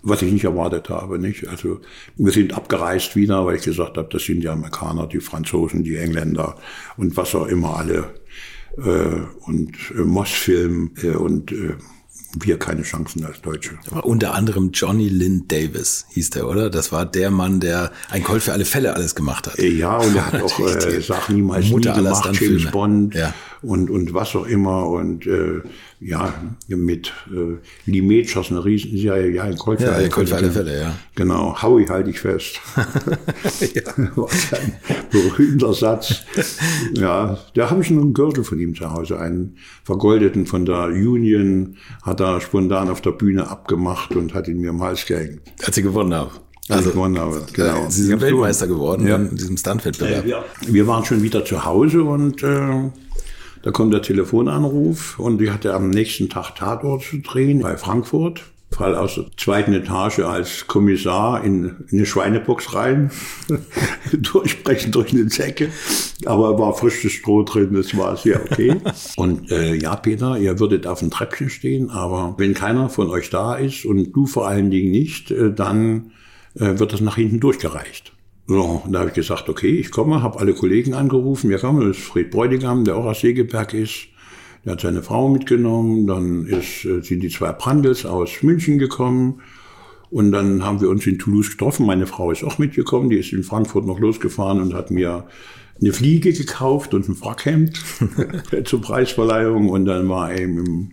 was 0.06 0.22
ich 0.22 0.32
nicht 0.32 0.46
erwartet 0.46 0.90
habe. 0.90 1.20
Nicht? 1.20 1.48
Also 1.48 1.82
wir 2.16 2.32
sind 2.32 2.54
abgereist 2.54 3.16
wieder, 3.16 3.46
weil 3.46 3.56
ich 3.56 3.64
gesagt 3.64 3.98
habe, 3.98 4.08
das 4.10 4.24
sind 4.24 4.42
die 4.42 4.48
Amerikaner, 4.48 5.08
die 5.08 5.20
Franzosen, 5.20 5.84
die 5.84 5.98
Engländer 5.98 6.56
und 6.96 7.18
was 7.18 7.34
auch 7.36 7.48
immer 7.48 7.78
alle 7.78 8.14
und 8.78 9.72
äh, 9.92 10.02
Mossfilm 10.02 10.92
äh, 11.02 11.12
und 11.12 11.52
äh, 11.52 11.76
wir 12.38 12.60
keine 12.60 12.82
Chancen 12.84 13.26
als 13.26 13.42
Deutsche. 13.42 13.78
Aber 13.90 14.06
unter 14.06 14.34
anderem 14.34 14.72
Johnny 14.74 15.08
Lynn 15.10 15.48
Davis 15.48 16.06
hieß 16.10 16.32
der, 16.32 16.48
oder? 16.48 16.70
Das 16.70 16.92
war 16.92 17.06
der 17.06 17.32
Mann, 17.32 17.60
der 17.60 17.92
ein 18.10 18.24
Colt 18.24 18.44
für 18.44 18.52
alle 18.52 18.66
Fälle 18.66 18.94
alles 18.94 19.16
gemacht 19.16 19.48
hat. 19.48 19.60
Äh, 19.60 19.70
ja, 19.70 19.98
und 19.98 20.16
er 20.16 20.32
hat 20.32 20.42
auch 20.42 20.60
äh, 20.60 21.02
Sachen 21.02 21.36
niemals 21.36 21.70
Mutter 21.70 21.96
nie 21.96 22.04
gemacht, 22.04 22.30
James 22.40 22.72
Bond 22.72 23.16
ja. 23.16 23.34
Und, 23.66 23.90
und 23.90 24.14
was 24.14 24.36
auch 24.36 24.46
immer. 24.46 24.88
Und 24.88 25.26
äh, 25.26 25.62
ja, 26.00 26.34
mit 26.68 27.14
äh, 27.32 27.58
Lee 27.90 28.02
Majors, 28.02 28.52
eine 28.52 28.64
Riesenserie, 28.64 29.32
ja, 29.32 29.44
ein 29.44 29.58
Colt 29.58 29.82
ja, 29.82 29.92
alle, 29.92 30.10
Colt 30.10 30.30
für 30.30 30.36
alle 30.36 30.52
Fälle. 30.52 30.80
Ja. 30.80 30.96
Genau, 31.16 31.62
Howie 31.62 31.88
halte 31.88 32.10
ich 32.10 32.20
fest. 32.20 32.60
ja. 33.74 33.84
Was 34.16 34.54
ein 34.54 34.74
berühmter 35.12 35.74
Satz. 35.74 36.22
Ja, 36.94 37.38
da 37.54 37.70
habe 37.70 37.82
ich 37.82 37.90
noch 37.92 38.02
einen 38.02 38.14
Gürtel 38.14 38.44
von 38.44 38.60
ihm 38.60 38.76
zu 38.76 38.92
Hause, 38.92 39.20
einen 39.20 39.58
vergoldeten 39.84 40.46
von 40.46 40.66
der 40.66 40.86
Union, 40.86 41.78
hat 42.04 42.20
er 42.20 42.42
spontan 42.42 42.90
auf 42.90 43.02
der 43.02 43.12
Bühne 43.12 43.50
abgemacht 43.50 44.16
und 44.16 44.34
hat 44.34 44.48
ihn 44.48 44.60
mir 44.60 44.70
im 44.70 44.82
Hals 44.82 45.06
gehängt. 45.06 45.42
Als 45.64 45.76
sie 45.76 45.82
gewonnen 45.82 46.14
haben. 46.14 46.32
Also, 46.68 46.92
gewonnen 46.92 47.20
habe, 47.20 47.46
genau. 47.54 47.86
Sie 47.90 48.04
sind 48.04 48.22
Weltmeister 48.22 48.66
geworden 48.66 49.08
ja. 49.08 49.18
in 49.18 49.36
diesem 49.36 49.56
Stuntwettbewerb. 49.56 50.26
Äh, 50.26 50.28
wir, 50.28 50.44
wir 50.68 50.88
waren 50.88 51.06
schon 51.06 51.22
wieder 51.22 51.46
zu 51.46 51.64
Hause 51.64 52.04
und 52.04 52.42
äh, 52.42 52.90
da 53.66 53.72
kommt 53.72 53.92
der 53.96 54.04
Telefonanruf 54.04 55.18
und 55.18 55.42
ich 55.42 55.50
hatte 55.50 55.74
am 55.74 55.90
nächsten 55.90 56.30
Tag 56.30 56.54
Tatort 56.54 57.02
zu 57.02 57.18
drehen 57.18 57.62
bei 57.62 57.78
Frankfurt. 57.78 58.44
Fall 58.70 58.94
aus 58.94 59.16
der 59.16 59.26
zweiten 59.38 59.74
Etage 59.74 60.20
als 60.20 60.68
Kommissar 60.68 61.44
in, 61.44 61.78
in 61.90 61.98
eine 61.98 62.06
Schweinebox 62.06 62.76
rein, 62.76 63.10
durchbrechen 64.14 64.92
durch 64.92 65.14
eine 65.14 65.26
Zecke. 65.28 65.70
Aber 66.26 66.60
war 66.60 66.76
frisches 66.76 67.14
Stroh 67.14 67.42
drin, 67.42 67.74
das 67.74 67.98
war 67.98 68.16
sehr 68.18 68.44
okay. 68.44 68.76
Und 69.16 69.50
äh, 69.52 69.74
ja, 69.74 69.96
Peter, 69.96 70.38
ihr 70.38 70.60
würdet 70.60 70.86
auf 70.86 71.00
dem 71.00 71.10
Treppchen 71.10 71.50
stehen, 71.50 71.90
aber 71.90 72.36
wenn 72.38 72.54
keiner 72.54 72.90
von 72.90 73.10
euch 73.10 73.32
da 73.32 73.56
ist 73.56 73.84
und 73.86 74.12
du 74.12 74.28
vor 74.28 74.48
allen 74.48 74.70
Dingen 74.70 74.92
nicht, 74.92 75.32
äh, 75.32 75.52
dann 75.52 76.12
äh, 76.54 76.78
wird 76.78 76.94
das 76.94 77.02
nach 77.02 77.16
hinten 77.16 77.40
durchgereicht. 77.40 78.15
So, 78.48 78.84
da 78.88 79.00
habe 79.00 79.10
ich 79.10 79.16
gesagt, 79.16 79.50
okay, 79.50 79.76
ich 79.76 79.90
komme, 79.90 80.22
habe 80.22 80.40
alle 80.40 80.54
Kollegen 80.54 80.94
angerufen. 80.94 81.50
Wir 81.50 81.58
kommen, 81.58 81.88
das 81.88 81.98
ist 81.98 82.06
Fred 82.06 82.30
Bräutigam, 82.30 82.86
der 82.86 82.96
auch 82.96 83.06
aus 83.06 83.22
Segeberg 83.22 83.74
ist. 83.74 84.08
Der 84.64 84.74
hat 84.74 84.82
seine 84.82 85.02
Frau 85.02 85.30
mitgenommen. 85.30 86.06
Dann 86.06 86.46
ist, 86.46 86.86
äh, 86.86 87.02
sind 87.02 87.22
die 87.22 87.30
zwei 87.30 87.52
Brandels 87.54 88.06
aus 88.06 88.44
München 88.44 88.78
gekommen. 88.78 89.42
Und 90.12 90.32
dann 90.32 90.64
haben 90.64 90.80
wir 90.80 90.90
uns 90.90 91.08
in 91.08 91.18
Toulouse 91.18 91.52
getroffen. 91.52 91.88
Meine 91.88 92.06
Frau 92.06 92.32
ist 92.32 92.44
auch 92.44 92.60
mitgekommen. 92.60 93.10
Die 93.10 93.18
ist 93.18 93.34
in 93.34 93.44
Frankfurt 93.44 93.88
noch 93.88 94.00
losgefahren 94.00 94.62
und 94.62 94.76
hat 94.76 94.92
mir 94.92 95.28
eine 95.82 95.92
Fliege 95.92 96.32
gekauft 96.32 96.94
und 96.94 97.10
ein 97.10 97.16
Frackhemd 97.16 97.84
zur 98.66 98.82
Preisverleihung. 98.82 99.70
Und 99.70 99.86
dann 99.86 100.08
war 100.08 100.32
eben 100.34 100.60
im 100.60 100.92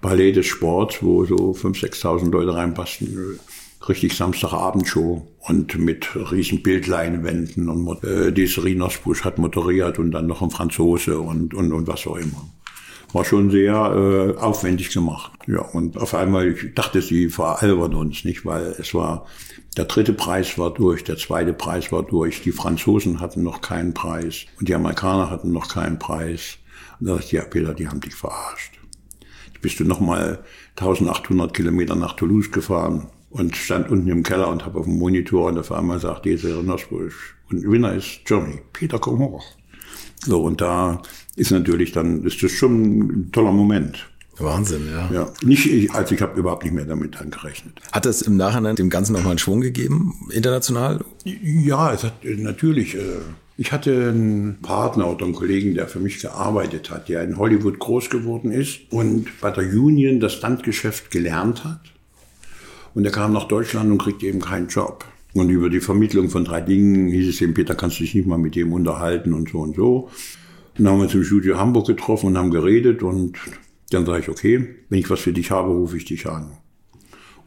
Ballet 0.00 0.32
des 0.32 0.46
Sports, 0.46 1.02
wo 1.02 1.26
so 1.26 1.52
5.000, 1.52 2.00
6.000 2.00 2.30
Leute 2.30 2.54
reinpassten, 2.54 3.38
richtig 3.88 4.16
Samstagabendshow 4.16 5.26
und 5.40 5.78
mit 5.78 6.08
riesen 6.30 6.62
Bildleinwänden 6.62 7.68
und 7.68 8.04
äh, 8.04 8.32
die 8.32 8.46
Serena 8.46 8.88
Busch 9.02 9.24
hat 9.24 9.38
moderiert 9.38 9.98
und 9.98 10.10
dann 10.10 10.26
noch 10.26 10.42
ein 10.42 10.50
Franzose 10.50 11.18
und, 11.18 11.54
und, 11.54 11.72
und 11.72 11.86
was 11.86 12.06
auch 12.06 12.16
immer. 12.16 12.48
War 13.12 13.24
schon 13.24 13.50
sehr 13.50 13.74
äh, 13.74 14.38
aufwendig 14.38 14.92
gemacht. 14.92 15.32
Ja, 15.46 15.60
und 15.60 15.96
auf 15.96 16.14
einmal, 16.14 16.48
ich 16.48 16.74
dachte, 16.74 17.00
sie 17.00 17.30
veralbern 17.30 17.94
uns 17.94 18.24
nicht, 18.24 18.44
weil 18.44 18.76
es 18.78 18.92
war, 18.92 19.26
der 19.78 19.86
dritte 19.86 20.12
Preis 20.12 20.58
war 20.58 20.74
durch, 20.74 21.04
der 21.04 21.16
zweite 21.16 21.54
Preis 21.54 21.90
war 21.90 22.02
durch, 22.02 22.42
die 22.42 22.52
Franzosen 22.52 23.20
hatten 23.20 23.42
noch 23.42 23.62
keinen 23.62 23.94
Preis 23.94 24.44
und 24.58 24.68
die 24.68 24.74
Amerikaner 24.74 25.30
hatten 25.30 25.52
noch 25.52 25.68
keinen 25.68 25.98
Preis. 25.98 26.58
Und 27.00 27.06
da 27.06 27.14
dachte 27.14 27.26
ich, 27.26 27.32
ja, 27.32 27.44
Peter, 27.44 27.72
die 27.72 27.88
haben 27.88 28.00
dich 28.00 28.14
verarscht. 28.14 28.74
Jetzt 29.46 29.62
bist 29.62 29.80
du 29.80 29.84
nochmal 29.84 30.40
1800 30.76 31.54
Kilometer 31.54 31.94
nach 31.94 32.12
Toulouse 32.12 32.50
gefahren 32.50 33.06
und 33.30 33.56
stand 33.56 33.90
unten 33.90 34.08
im 34.08 34.22
Keller 34.22 34.48
und 34.48 34.64
habe 34.64 34.78
auf 34.78 34.86
dem 34.86 34.98
Monitor 34.98 35.48
und 35.48 35.58
auf 35.58 35.72
einmal 35.72 36.00
sagt 36.00 36.24
dieser 36.24 36.62
Nosbusch 36.62 37.36
und 37.50 37.62
Winner 37.70 37.94
ist 37.94 38.20
Johnny, 38.26 38.60
Peter, 38.72 38.98
komm 38.98 39.18
hoch. 39.18 39.44
So, 40.24 40.42
und 40.42 40.60
da 40.60 41.02
ist 41.36 41.50
natürlich 41.50 41.92
dann, 41.92 42.24
ist 42.24 42.42
das 42.42 42.52
schon 42.52 42.98
ein 42.98 43.32
toller 43.32 43.52
Moment. 43.52 44.08
Wahnsinn, 44.38 44.88
ja. 44.90 45.10
Ja, 45.12 45.32
nicht 45.42 45.66
ich, 45.66 45.90
also 45.92 46.14
ich 46.14 46.22
habe 46.22 46.38
überhaupt 46.38 46.64
nicht 46.64 46.72
mehr 46.72 46.84
damit 46.84 47.20
angerechnet. 47.20 47.80
Hat 47.92 48.06
das 48.06 48.22
im 48.22 48.36
Nachhinein 48.36 48.76
dem 48.76 48.90
Ganzen 48.90 49.12
nochmal 49.12 49.30
einen 49.30 49.38
Schwung 49.38 49.60
gegeben, 49.60 50.14
international? 50.30 51.04
Ja, 51.24 51.92
es 51.92 52.04
hat 52.04 52.14
natürlich. 52.24 52.94
Äh, 52.94 53.00
ich 53.56 53.72
hatte 53.72 54.10
einen 54.10 54.58
Partner 54.62 55.10
oder 55.10 55.24
einen 55.24 55.34
Kollegen, 55.34 55.74
der 55.74 55.88
für 55.88 55.98
mich 55.98 56.20
gearbeitet 56.20 56.90
hat, 56.90 57.08
der 57.08 57.24
in 57.24 57.36
Hollywood 57.36 57.80
groß 57.80 58.08
geworden 58.08 58.52
ist 58.52 58.78
und 58.90 59.26
bei 59.40 59.50
der 59.50 59.64
Union 59.64 60.20
das 60.20 60.34
Standgeschäft 60.34 61.10
gelernt 61.10 61.64
hat. 61.64 61.80
Und 62.98 63.04
er 63.04 63.12
kam 63.12 63.32
nach 63.32 63.44
Deutschland 63.44 63.92
und 63.92 63.98
kriegte 63.98 64.26
eben 64.26 64.40
keinen 64.40 64.66
Job. 64.66 65.04
Und 65.32 65.50
über 65.50 65.70
die 65.70 65.78
Vermittlung 65.78 66.30
von 66.30 66.44
drei 66.44 66.60
Dingen 66.60 67.06
hieß 67.06 67.28
es 67.28 67.40
ihm, 67.40 67.54
Peter, 67.54 67.76
kannst 67.76 68.00
du 68.00 68.02
dich 68.02 68.12
nicht 68.12 68.26
mal 68.26 68.38
mit 68.38 68.56
dem 68.56 68.72
unterhalten 68.72 69.34
und 69.34 69.50
so 69.50 69.60
und 69.60 69.76
so. 69.76 70.08
Und 70.76 70.84
dann 70.84 70.88
haben 70.88 70.98
wir 70.98 71.04
uns 71.04 71.14
im 71.14 71.22
Studio 71.22 71.60
Hamburg 71.60 71.86
getroffen 71.86 72.26
und 72.26 72.36
haben 72.36 72.50
geredet 72.50 73.04
und 73.04 73.38
dann 73.90 74.04
sage 74.04 74.22
ich, 74.22 74.28
okay, 74.28 74.74
wenn 74.88 74.98
ich 74.98 75.08
was 75.08 75.20
für 75.20 75.32
dich 75.32 75.52
habe, 75.52 75.68
rufe 75.68 75.96
ich 75.96 76.06
dich 76.06 76.26
an. 76.26 76.50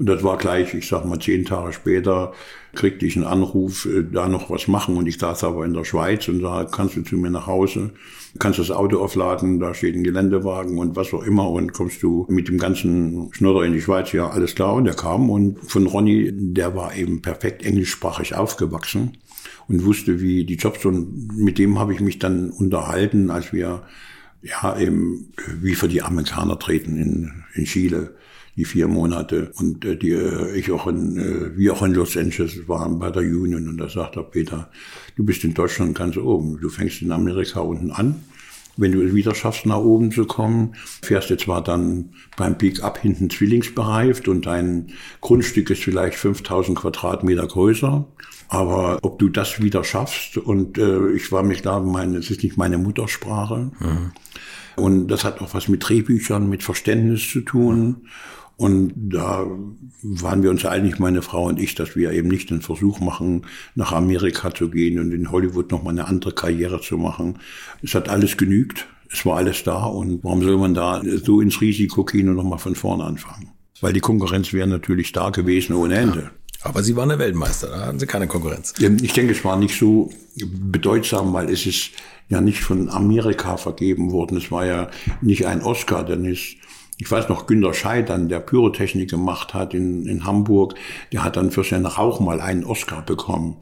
Und 0.02 0.08
das 0.08 0.24
war 0.24 0.40
gleich, 0.40 0.74
ich 0.74 0.88
sag 0.88 1.06
mal, 1.06 1.20
zehn 1.20 1.46
Tage 1.46 1.74
später 1.74 2.34
kriegte 2.74 3.06
ich 3.06 3.18
einen 3.18 3.26
Anruf, 3.26 3.86
äh, 3.86 4.04
da 4.04 4.28
noch 4.28 4.50
was 4.50 4.68
machen. 4.68 4.98
Und 4.98 5.06
ich 5.06 5.20
saß 5.20 5.44
aber 5.44 5.64
in 5.64 5.76
der 5.76 5.84
Schweiz 5.84 6.28
und 6.28 6.42
da 6.42 6.64
kannst 6.64 6.96
du 6.96 7.04
zu 7.04 7.18
mir 7.18 7.30
nach 7.30 7.46
Hause, 7.46 7.92
kannst 8.40 8.58
das 8.58 8.72
Auto 8.72 9.00
aufladen, 9.00 9.60
da 9.60 9.76
steht 9.76 9.94
ein 9.94 10.04
Geländewagen 10.04 10.80
und 10.80 10.96
was 10.96 11.14
auch 11.14 11.22
immer. 11.22 11.48
Und 11.52 11.74
kommst 11.74 12.02
du 12.02 12.26
mit 12.30 12.48
dem 12.48 12.58
ganzen 12.58 13.30
Schnodder 13.32 13.64
in 13.64 13.74
die 13.74 13.82
Schweiz, 13.82 14.12
ja, 14.12 14.28
alles 14.28 14.56
klar. 14.56 14.74
Und 14.74 14.86
der 14.86 14.96
kam 14.96 15.30
und 15.30 15.60
von 15.70 15.86
Ronny, 15.86 16.32
der 16.34 16.76
war 16.76 16.96
eben 16.96 17.22
perfekt 17.22 17.64
englischsprachig 17.64 18.34
aufgewachsen 18.34 19.20
und 19.68 19.86
wusste, 19.86 20.20
wie 20.20 20.46
die 20.46 20.56
Jobs 20.56 20.84
und 20.84 21.38
mit 21.38 21.60
dem 21.60 21.78
habe 21.78 21.94
ich 21.94 22.00
mich 22.00 22.18
dann 22.18 22.50
unterhalten, 22.50 23.30
als 23.30 23.54
wir 23.54 23.84
ja 24.42 24.80
eben 24.80 25.32
wie 25.60 25.76
für 25.76 25.88
die 25.88 26.02
Amerikaner 26.02 26.58
treten 26.58 26.98
in, 26.98 27.44
in 27.54 27.66
Chile 27.66 28.16
die 28.56 28.66
vier 28.66 28.88
Monate 28.88 29.52
und 29.56 29.86
äh, 29.86 29.96
die 29.96 30.12
äh, 30.12 30.56
ich 30.56 30.72
auch 30.72 30.88
in 30.88 31.18
äh, 31.18 31.58
wir 31.58 31.74
auch 31.74 31.84
in 31.84 31.94
Los 31.94 32.18
Angeles 32.18 32.68
waren 32.68 33.00
bei 33.00 33.10
der 33.10 33.24
Union 33.24 33.68
und 33.68 33.78
da 33.78 33.90
sagt 33.90 34.18
er 34.18 34.24
Peter 34.24 34.70
du 35.16 35.24
bist 35.24 35.44
in 35.44 35.54
Deutschland 35.54 35.96
ganz 35.96 36.18
oben 36.18 36.60
du 36.60 36.70
fängst 36.70 37.02
in 37.02 37.12
Amerika 37.12 37.62
unten 37.62 37.92
an 37.92 38.16
wenn 38.78 38.94
du 38.94 39.02
es 39.02 39.14
wieder 39.14 39.36
schaffst, 39.36 39.66
nach 39.66 39.78
oben 39.78 40.12
zu 40.12 40.26
kommen, 40.26 40.76
fährst 41.02 41.30
du 41.30 41.38
zwar 41.38 41.64
dann 41.64 42.14
beim 42.38 42.58
Pick-up 42.58 42.98
hinten 43.00 43.30
zwillingsbereift 43.30 44.28
und 44.28 44.46
dein 44.46 44.92
Grundstück 45.20 45.70
ist 45.70 45.84
vielleicht 45.84 46.18
5000 46.18 46.78
Quadratmeter 46.78 47.48
größer. 47.48 48.08
Aber 48.48 49.00
ob 49.02 49.20
du 49.20 49.30
das 49.30 49.62
wieder 49.62 49.84
schaffst, 49.84 50.38
und 50.38 50.78
äh, 50.78 51.12
ich 51.12 51.32
war 51.32 51.44
mir 51.44 51.56
klar, 51.56 51.82
meine, 51.82 52.18
es 52.18 52.30
ist 52.30 52.44
nicht 52.44 52.58
meine 52.58 52.78
Muttersprache. 52.78 53.72
Mhm. 53.80 54.12
Und 54.76 55.08
das 55.08 55.24
hat 55.24 55.42
auch 55.42 55.54
was 55.54 55.68
mit 55.68 55.88
Drehbüchern, 55.88 56.50
mit 56.50 56.64
Verständnis 56.64 57.30
zu 57.30 57.42
tun. 57.42 58.08
Und 58.62 58.94
da 58.96 59.48
waren 60.04 60.44
wir 60.44 60.52
uns 60.52 60.66
einig, 60.66 61.00
meine 61.00 61.24
Frau 61.24 61.46
und 61.46 61.60
ich, 61.60 61.74
dass 61.74 61.96
wir 61.96 62.12
eben 62.12 62.28
nicht 62.28 62.52
den 62.52 62.62
Versuch 62.62 63.00
machen, 63.00 63.48
nach 63.74 63.92
Amerika 63.92 64.54
zu 64.54 64.70
gehen 64.70 65.00
und 65.00 65.12
in 65.12 65.32
Hollywood 65.32 65.72
nochmal 65.72 65.94
eine 65.94 66.08
andere 66.08 66.32
Karriere 66.32 66.80
zu 66.80 67.00
machen. 67.00 67.40
Es 67.82 67.96
hat 67.96 68.08
alles 68.08 68.38
genügt. 68.38 68.88
Es 69.12 69.26
war 69.26 69.38
alles 69.38 69.64
da. 69.64 69.86
Und 69.86 70.24
warum 70.24 70.44
soll 70.44 70.60
man 70.60 70.76
da 70.76 71.02
so 71.24 71.42
ins 71.42 71.60
Risiko 71.60 72.04
gehen 72.06 72.30
und 72.30 72.36
nochmal 72.36 72.60
von 72.60 72.76
vorne 72.76 73.04
anfangen? 73.04 73.50
Weil 73.80 73.94
die 73.94 74.00
Konkurrenz 74.00 74.54
wäre 74.54 74.68
natürlich 74.68 75.12
da 75.12 75.32
gewesen 75.32 75.74
ohne 75.74 75.96
Ende. 75.96 76.20
Ja. 76.20 76.32
Aber 76.62 76.84
Sie 76.84 76.96
waren 76.96 77.10
der 77.10 77.18
Weltmeister, 77.18 77.70
da 77.70 77.88
hatten 77.88 77.98
Sie 77.98 78.06
keine 78.06 78.28
Konkurrenz. 78.28 78.76
Ich 78.78 79.14
denke, 79.14 79.32
es 79.32 79.44
war 79.44 79.58
nicht 79.58 79.76
so 79.76 80.12
bedeutsam, 80.36 81.34
weil 81.34 81.50
es 81.50 81.66
ist 81.66 81.94
ja 82.30 82.42
nicht 82.42 82.60
von 82.60 82.90
Amerika 82.90 83.58
vergeben 83.58 84.12
worden. 84.12 84.38
Es 84.38 84.52
war 84.52 84.68
ja 84.68 84.92
nicht 85.22 85.48
ein 85.48 85.64
Oscar, 85.64 86.06
denn 86.06 86.26
es 86.26 86.58
ich 87.02 87.10
weiß 87.10 87.30
noch, 87.30 87.48
Günter 87.48 87.74
Scheidern, 87.74 88.30
der 88.30 88.40
Pyrotechnik 88.40 89.10
gemacht 89.10 89.56
hat 89.56 89.74
in, 89.74 90.06
in 90.06 90.24
Hamburg, 90.24 90.76
der 91.12 91.24
hat 91.24 91.36
dann 91.36 91.50
für 91.50 91.64
seinen 91.64 91.88
Rauch 91.88 92.20
mal 92.20 92.40
einen 92.40 92.64
Oscar 92.64 93.02
bekommen. 93.02 93.58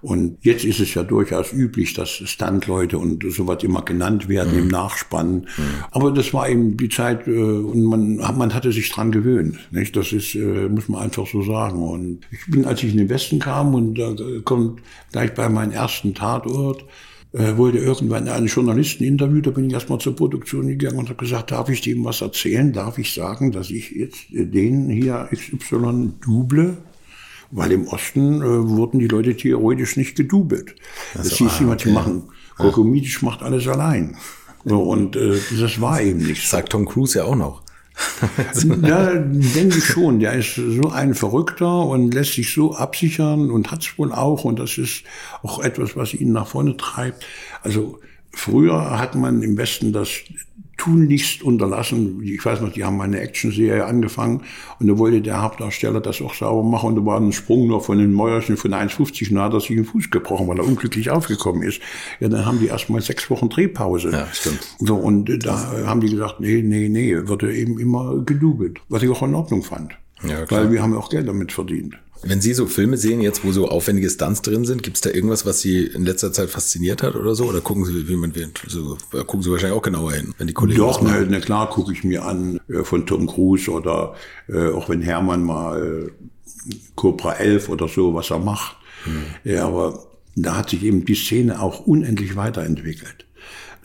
Und 0.00 0.38
jetzt 0.42 0.64
ist 0.64 0.78
es 0.78 0.94
ja 0.94 1.02
durchaus 1.02 1.52
üblich, 1.52 1.94
dass 1.94 2.10
Stuntleute 2.10 2.96
und 2.98 3.24
sowas 3.32 3.64
immer 3.64 3.82
genannt 3.82 4.28
werden 4.28 4.52
mhm. 4.52 4.58
im 4.60 4.68
Nachspann. 4.68 5.34
Mhm. 5.34 5.48
Aber 5.90 6.12
das 6.12 6.32
war 6.32 6.48
eben 6.48 6.76
die 6.76 6.88
Zeit 6.88 7.26
äh, 7.26 7.32
und 7.32 7.82
man, 7.82 8.16
man 8.16 8.54
hatte 8.54 8.70
sich 8.70 8.88
dran 8.90 9.10
gewöhnt. 9.10 9.58
Nicht? 9.72 9.96
Das 9.96 10.12
ist, 10.12 10.36
äh, 10.36 10.68
muss 10.68 10.88
man 10.88 11.02
einfach 11.02 11.26
so 11.26 11.42
sagen. 11.42 11.82
Und 11.82 12.20
ich 12.30 12.46
bin, 12.46 12.64
als 12.64 12.84
ich 12.84 12.92
in 12.92 12.98
den 12.98 13.08
Westen 13.08 13.40
kam 13.40 13.74
und 13.74 13.94
da 13.96 14.14
kommt 14.44 14.82
gleich 15.10 15.34
bei 15.34 15.48
meinem 15.48 15.72
ersten 15.72 16.14
Tatort, 16.14 16.84
äh, 17.34 17.56
wollte 17.56 17.78
irgendwann 17.78 18.28
einen 18.28 18.46
Journalisten 18.46 19.02
interviewen, 19.02 19.42
da 19.42 19.50
bin 19.50 19.66
ich 19.66 19.72
erstmal 19.72 19.98
zur 19.98 20.14
Produktion 20.14 20.68
gegangen 20.68 20.98
und 20.98 21.08
habe 21.08 21.18
gesagt, 21.18 21.50
darf 21.50 21.68
ich 21.68 21.80
dem 21.80 22.04
was 22.04 22.20
erzählen? 22.20 22.72
Darf 22.72 22.96
ich 22.96 23.12
sagen, 23.12 23.50
dass 23.50 23.70
ich 23.70 23.90
jetzt 23.90 24.26
den 24.30 24.88
hier 24.88 25.28
XY 25.32 26.12
duble? 26.24 26.76
Weil 27.50 27.72
im 27.72 27.88
Osten 27.88 28.40
äh, 28.40 28.68
wurden 28.68 29.00
die 29.00 29.08
Leute 29.08 29.36
theoretisch 29.36 29.96
nicht 29.96 30.16
gedubelt. 30.16 30.76
Also, 31.14 31.28
das 31.28 31.38
hieß 31.38 31.52
ah, 31.58 31.62
immer, 31.62 31.76
die 31.76 31.90
machen, 31.90 32.22
Gorgomidisch 32.56 33.22
macht 33.22 33.42
alles 33.42 33.66
allein. 33.66 34.16
So, 34.64 34.80
und 34.82 35.16
äh, 35.16 35.36
das 35.60 35.80
war 35.80 36.00
eben 36.00 36.20
nicht 36.20 36.42
so. 36.42 36.56
Sagt 36.56 36.70
Tom 36.70 36.86
Cruise 36.86 37.18
ja 37.18 37.24
auch 37.24 37.36
noch. 37.36 37.63
Ja, 38.82 39.14
denke 39.14 39.78
ich 39.78 39.84
schon. 39.84 40.20
Der 40.20 40.32
ist 40.34 40.54
so 40.56 40.90
ein 40.90 41.14
Verrückter 41.14 41.86
und 41.86 42.12
lässt 42.12 42.34
sich 42.34 42.52
so 42.52 42.74
absichern 42.74 43.50
und 43.50 43.70
hat 43.70 43.82
es 43.82 43.98
wohl 43.98 44.12
auch. 44.12 44.44
Und 44.44 44.58
das 44.58 44.78
ist 44.78 45.04
auch 45.42 45.60
etwas, 45.60 45.96
was 45.96 46.14
ihn 46.14 46.32
nach 46.32 46.46
vorne 46.46 46.76
treibt. 46.76 47.24
Also 47.62 48.00
früher 48.32 48.98
hat 48.98 49.14
man 49.14 49.42
im 49.42 49.56
Westen 49.56 49.92
das 49.92 50.08
tunlichst 50.84 51.42
unterlassen. 51.42 52.22
Ich 52.22 52.44
weiß 52.44 52.60
noch, 52.60 52.72
die 52.72 52.84
haben 52.84 53.00
eine 53.00 53.20
Actionserie 53.20 53.84
angefangen 53.84 54.42
und 54.78 54.86
da 54.86 54.98
wollte 54.98 55.22
der 55.22 55.42
Hauptdarsteller 55.42 56.00
das 56.00 56.20
auch 56.20 56.34
sauber 56.34 56.62
machen 56.62 56.90
und 56.90 56.96
da 56.96 57.06
war 57.06 57.20
ein 57.20 57.32
Sprung 57.32 57.68
noch 57.68 57.84
von 57.84 57.98
den 57.98 58.12
Mäuerchen 58.12 58.56
von 58.56 58.72
1,50 58.72 59.30
und 59.30 59.36
da 59.36 59.44
hat 59.44 59.54
er 59.54 59.60
sich 59.60 59.68
den 59.68 59.84
Fuß 59.84 60.10
gebrochen, 60.10 60.46
weil 60.46 60.58
er 60.58 60.66
unglücklich 60.66 61.10
aufgekommen 61.10 61.62
ist. 61.62 61.80
Ja, 62.20 62.28
dann 62.28 62.44
haben 62.44 62.60
die 62.60 62.66
erstmal 62.66 63.00
sechs 63.00 63.30
Wochen 63.30 63.48
Drehpause. 63.48 64.10
Ja, 64.10 64.28
stimmt. 64.32 64.60
So, 64.78 64.96
und 64.96 65.44
da 65.44 65.86
haben 65.86 66.00
die 66.00 66.10
gesagt, 66.10 66.40
nee, 66.40 66.62
nee, 66.62 66.88
nee, 66.88 67.16
wird 67.26 67.42
eben 67.44 67.78
immer 67.78 68.18
gedubelt, 68.18 68.80
was 68.88 69.02
ich 69.02 69.08
auch 69.08 69.22
in 69.22 69.34
Ordnung 69.34 69.62
fand. 69.62 69.92
Ja, 70.22 70.44
klar. 70.44 70.62
Weil 70.62 70.72
wir 70.72 70.82
haben 70.82 70.94
auch 70.94 71.10
Geld 71.10 71.28
damit 71.28 71.52
verdient. 71.52 71.96
Wenn 72.26 72.40
Sie 72.40 72.54
so 72.54 72.66
Filme 72.66 72.96
sehen, 72.96 73.20
jetzt 73.20 73.44
wo 73.44 73.52
so 73.52 73.68
aufwendige 73.68 74.08
Stunts 74.08 74.42
drin 74.42 74.64
sind, 74.64 74.82
gibt 74.82 74.96
es 74.96 75.00
da 75.02 75.10
irgendwas, 75.10 75.46
was 75.46 75.60
Sie 75.60 75.84
in 75.84 76.04
letzter 76.04 76.32
Zeit 76.32 76.50
fasziniert 76.50 77.02
hat 77.02 77.16
oder 77.16 77.34
so? 77.34 77.44
Oder 77.44 77.60
gucken 77.60 77.84
Sie, 77.84 78.08
wie 78.08 78.16
man 78.16 78.32
so, 78.66 78.96
gucken 79.10 79.42
Sie 79.42 79.50
wahrscheinlich 79.50 79.76
auch 79.76 79.82
genauer 79.82 80.12
hin, 80.12 80.34
wenn 80.38 80.46
die 80.46 80.54
Kollegen. 80.54 80.80
Doch, 80.80 81.02
na, 81.02 81.20
na 81.20 81.40
klar, 81.40 81.68
gucke 81.70 81.92
ich 81.92 82.04
mir 82.04 82.24
an 82.24 82.60
äh, 82.68 82.82
von 82.84 83.06
Tom 83.06 83.26
Cruise 83.26 83.70
oder 83.70 84.14
äh, 84.48 84.68
auch 84.68 84.88
wenn 84.88 85.02
Hermann 85.02 85.44
mal 85.44 86.08
äh, 86.08 86.72
Cobra 86.94 87.34
11 87.34 87.68
oder 87.68 87.88
so, 87.88 88.14
was 88.14 88.30
er 88.30 88.38
macht. 88.38 88.76
Hm. 89.04 89.52
Ja, 89.52 89.66
aber 89.66 90.06
da 90.36 90.56
hat 90.56 90.70
sich 90.70 90.82
eben 90.82 91.04
die 91.04 91.14
Szene 91.14 91.60
auch 91.60 91.86
unendlich 91.86 92.36
weiterentwickelt. 92.36 93.26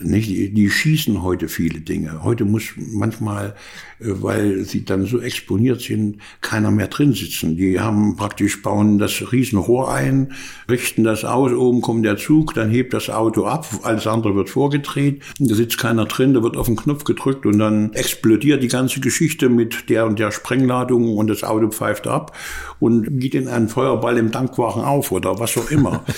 Nicht? 0.01 0.29
Die, 0.29 0.53
die 0.53 0.69
schießen 0.69 1.23
heute 1.23 1.49
viele 1.49 1.81
Dinge. 1.81 2.23
Heute 2.23 2.45
muss 2.45 2.63
manchmal, 2.77 3.55
äh, 3.99 4.05
weil 4.07 4.63
sie 4.63 4.85
dann 4.85 5.05
so 5.05 5.19
exponiert 5.19 5.81
sind, 5.81 6.17
keiner 6.41 6.71
mehr 6.71 6.87
drin 6.87 7.13
sitzen. 7.13 7.57
Die 7.57 7.79
haben 7.79 8.15
praktisch, 8.15 8.61
bauen 8.61 8.97
das 8.97 9.31
Riesenrohr 9.31 9.93
ein, 9.93 10.33
richten 10.69 11.03
das 11.03 11.25
aus, 11.25 11.51
oben 11.51 11.81
kommt 11.81 12.05
der 12.05 12.17
Zug, 12.17 12.53
dann 12.53 12.69
hebt 12.69 12.93
das 12.93 13.09
Auto 13.09 13.45
ab, 13.45 13.67
alles 13.83 14.07
andere 14.07 14.35
wird 14.35 14.49
vorgedreht, 14.49 15.21
da 15.39 15.55
sitzt 15.55 15.77
keiner 15.77 16.05
drin, 16.05 16.33
da 16.33 16.43
wird 16.43 16.57
auf 16.57 16.67
den 16.67 16.75
Knopf 16.75 17.03
gedrückt 17.03 17.45
und 17.45 17.59
dann 17.59 17.93
explodiert 17.93 18.63
die 18.63 18.67
ganze 18.67 18.99
Geschichte 18.99 19.49
mit 19.49 19.89
der 19.89 20.05
und 20.05 20.19
der 20.19 20.31
Sprengladung 20.31 21.15
und 21.17 21.27
das 21.27 21.43
Auto 21.43 21.69
pfeift 21.69 22.07
ab 22.07 22.35
und 22.79 23.19
geht 23.19 23.35
in 23.35 23.47
einen 23.47 23.67
Feuerball 23.67 24.17
im 24.17 24.31
Tankwagen 24.31 24.83
auf 24.83 25.11
oder 25.11 25.39
was 25.39 25.57
auch 25.57 25.69
immer. 25.71 26.03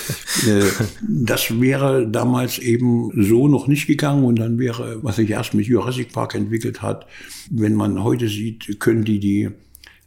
Äh, 0.48 0.64
das 1.08 1.60
wäre 1.60 2.08
damals 2.08 2.58
eben 2.58 3.12
so 3.16 3.48
noch 3.48 3.68
nicht 3.72 3.88
gegangen 3.88 4.24
und 4.24 4.38
dann 4.38 4.60
wäre, 4.60 5.00
was 5.02 5.16
sich 5.16 5.30
erst 5.30 5.54
mit 5.54 5.66
Jurassic 5.66 6.14
Park 6.14 6.36
entwickelt 6.36 6.82
hat, 6.82 7.08
wenn 7.50 7.74
man 7.76 8.04
heute 8.04 8.28
sieht, 8.28 8.80
können 8.80 9.04
die 9.04 9.20
die 9.20 9.50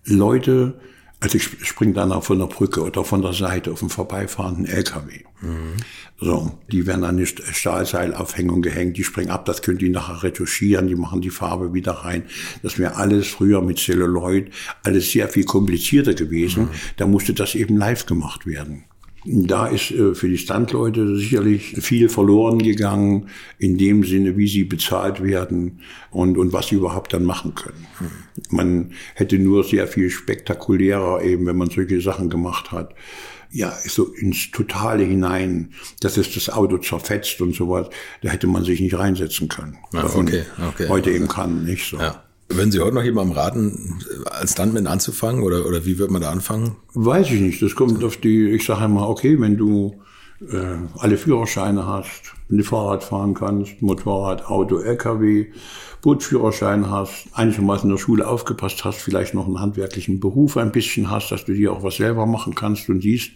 Leute, 0.04 0.80
also 1.20 1.36
ich 1.36 1.44
springe 1.66 1.94
dann 1.94 2.12
auch 2.12 2.24
von 2.24 2.38
der 2.38 2.46
Brücke 2.46 2.82
oder 2.82 3.04
von 3.04 3.22
der 3.22 3.32
Seite 3.32 3.72
auf 3.72 3.82
einen 3.82 3.90
vorbeifahrenden 3.90 4.66
LKW. 4.66 5.20
Mhm. 5.40 5.76
So, 6.20 6.58
die 6.70 6.86
werden 6.86 7.04
an 7.04 7.16
eine 7.16 7.26
Stahlseilaufhängung 7.26 8.62
gehängt, 8.62 8.96
die 8.96 9.04
springen 9.04 9.30
ab, 9.30 9.46
das 9.46 9.62
können 9.62 9.78
die 9.78 9.88
nachher 9.88 10.22
retuschieren, 10.22 10.86
die 10.86 10.94
machen 10.94 11.20
die 11.20 11.30
Farbe 11.30 11.74
wieder 11.74 11.92
rein. 11.92 12.24
Das 12.62 12.78
wäre 12.78 12.96
alles 12.96 13.26
früher 13.26 13.62
mit 13.62 13.78
Celluloid, 13.78 14.50
alles 14.84 15.10
sehr 15.10 15.28
viel 15.28 15.44
komplizierter 15.44 16.14
gewesen. 16.14 16.64
Mhm. 16.64 16.70
Da 16.98 17.06
musste 17.06 17.34
das 17.34 17.54
eben 17.54 17.76
live 17.76 18.06
gemacht 18.06 18.46
werden. 18.46 18.84
Da 19.24 19.66
ist 19.68 19.90
äh, 19.90 20.14
für 20.14 20.28
die 20.28 20.38
Standleute 20.38 21.16
sicherlich 21.16 21.76
viel 21.80 22.08
verloren 22.08 22.58
gegangen, 22.58 23.28
in 23.58 23.78
dem 23.78 24.04
Sinne, 24.04 24.36
wie 24.36 24.46
sie 24.46 24.64
bezahlt 24.64 25.22
werden 25.22 25.80
und, 26.10 26.36
und 26.36 26.52
was 26.52 26.68
sie 26.68 26.76
überhaupt 26.76 27.12
dann 27.12 27.24
machen 27.24 27.54
können. 27.54 27.86
Man 28.50 28.92
hätte 29.14 29.38
nur 29.38 29.64
sehr 29.64 29.88
viel 29.88 30.10
spektakulärer 30.10 31.22
eben, 31.22 31.46
wenn 31.46 31.56
man 31.56 31.70
solche 31.70 32.00
Sachen 32.00 32.28
gemacht 32.28 32.72
hat. 32.72 32.94
Ja, 33.50 33.72
so 33.84 34.06
ins 34.06 34.50
Totale 34.50 35.04
hinein, 35.04 35.70
dass 36.00 36.16
es 36.16 36.34
das 36.34 36.50
Auto 36.50 36.78
zerfetzt 36.78 37.40
und 37.40 37.54
sowas, 37.54 37.88
da 38.20 38.30
hätte 38.30 38.48
man 38.48 38.64
sich 38.64 38.80
nicht 38.80 38.98
reinsetzen 38.98 39.48
können. 39.48 39.78
Ja, 39.92 40.04
okay, 40.06 40.44
okay. 40.68 40.88
Heute 40.88 41.12
eben 41.12 41.28
kann, 41.28 41.64
nicht 41.64 41.88
so. 41.88 41.98
Ja. 41.98 42.23
Würden 42.48 42.70
Sie 42.70 42.80
heute 42.80 42.94
noch 42.94 43.02
jemandem 43.02 43.36
raten, 43.36 43.98
als 44.26 44.52
Stuntman 44.52 44.86
anzufangen 44.86 45.42
oder, 45.42 45.66
oder 45.66 45.84
wie 45.86 45.98
wird 45.98 46.10
man 46.10 46.22
da 46.22 46.30
anfangen? 46.30 46.76
Weiß 46.92 47.30
ich 47.30 47.40
nicht. 47.40 47.62
Das 47.62 47.74
kommt 47.74 48.04
auf 48.04 48.16
die, 48.18 48.50
ich 48.50 48.64
sage 48.64 48.84
immer, 48.84 49.08
okay, 49.08 49.40
wenn 49.40 49.56
du 49.56 49.94
äh, 50.40 50.76
alle 50.98 51.16
Führerscheine 51.16 51.86
hast, 51.86 52.34
wenn 52.48 52.58
du 52.58 52.64
Fahrrad 52.64 53.04
fahren 53.04 53.34
kannst, 53.34 53.80
Motorrad, 53.80 54.46
Auto, 54.46 54.78
LKW, 54.78 55.46
Bootsführerschein 56.02 56.90
hast, 56.90 57.28
einigermaßen 57.32 57.88
in 57.88 57.96
der 57.96 58.02
Schule 58.02 58.28
aufgepasst 58.28 58.84
hast, 58.84 59.00
vielleicht 59.00 59.32
noch 59.32 59.46
einen 59.46 59.58
handwerklichen 59.58 60.20
Beruf 60.20 60.58
ein 60.58 60.70
bisschen 60.70 61.10
hast, 61.10 61.30
dass 61.30 61.46
du 61.46 61.54
dir 61.54 61.72
auch 61.72 61.82
was 61.82 61.96
selber 61.96 62.26
machen 62.26 62.54
kannst 62.54 62.90
und 62.90 63.00
siehst, 63.00 63.30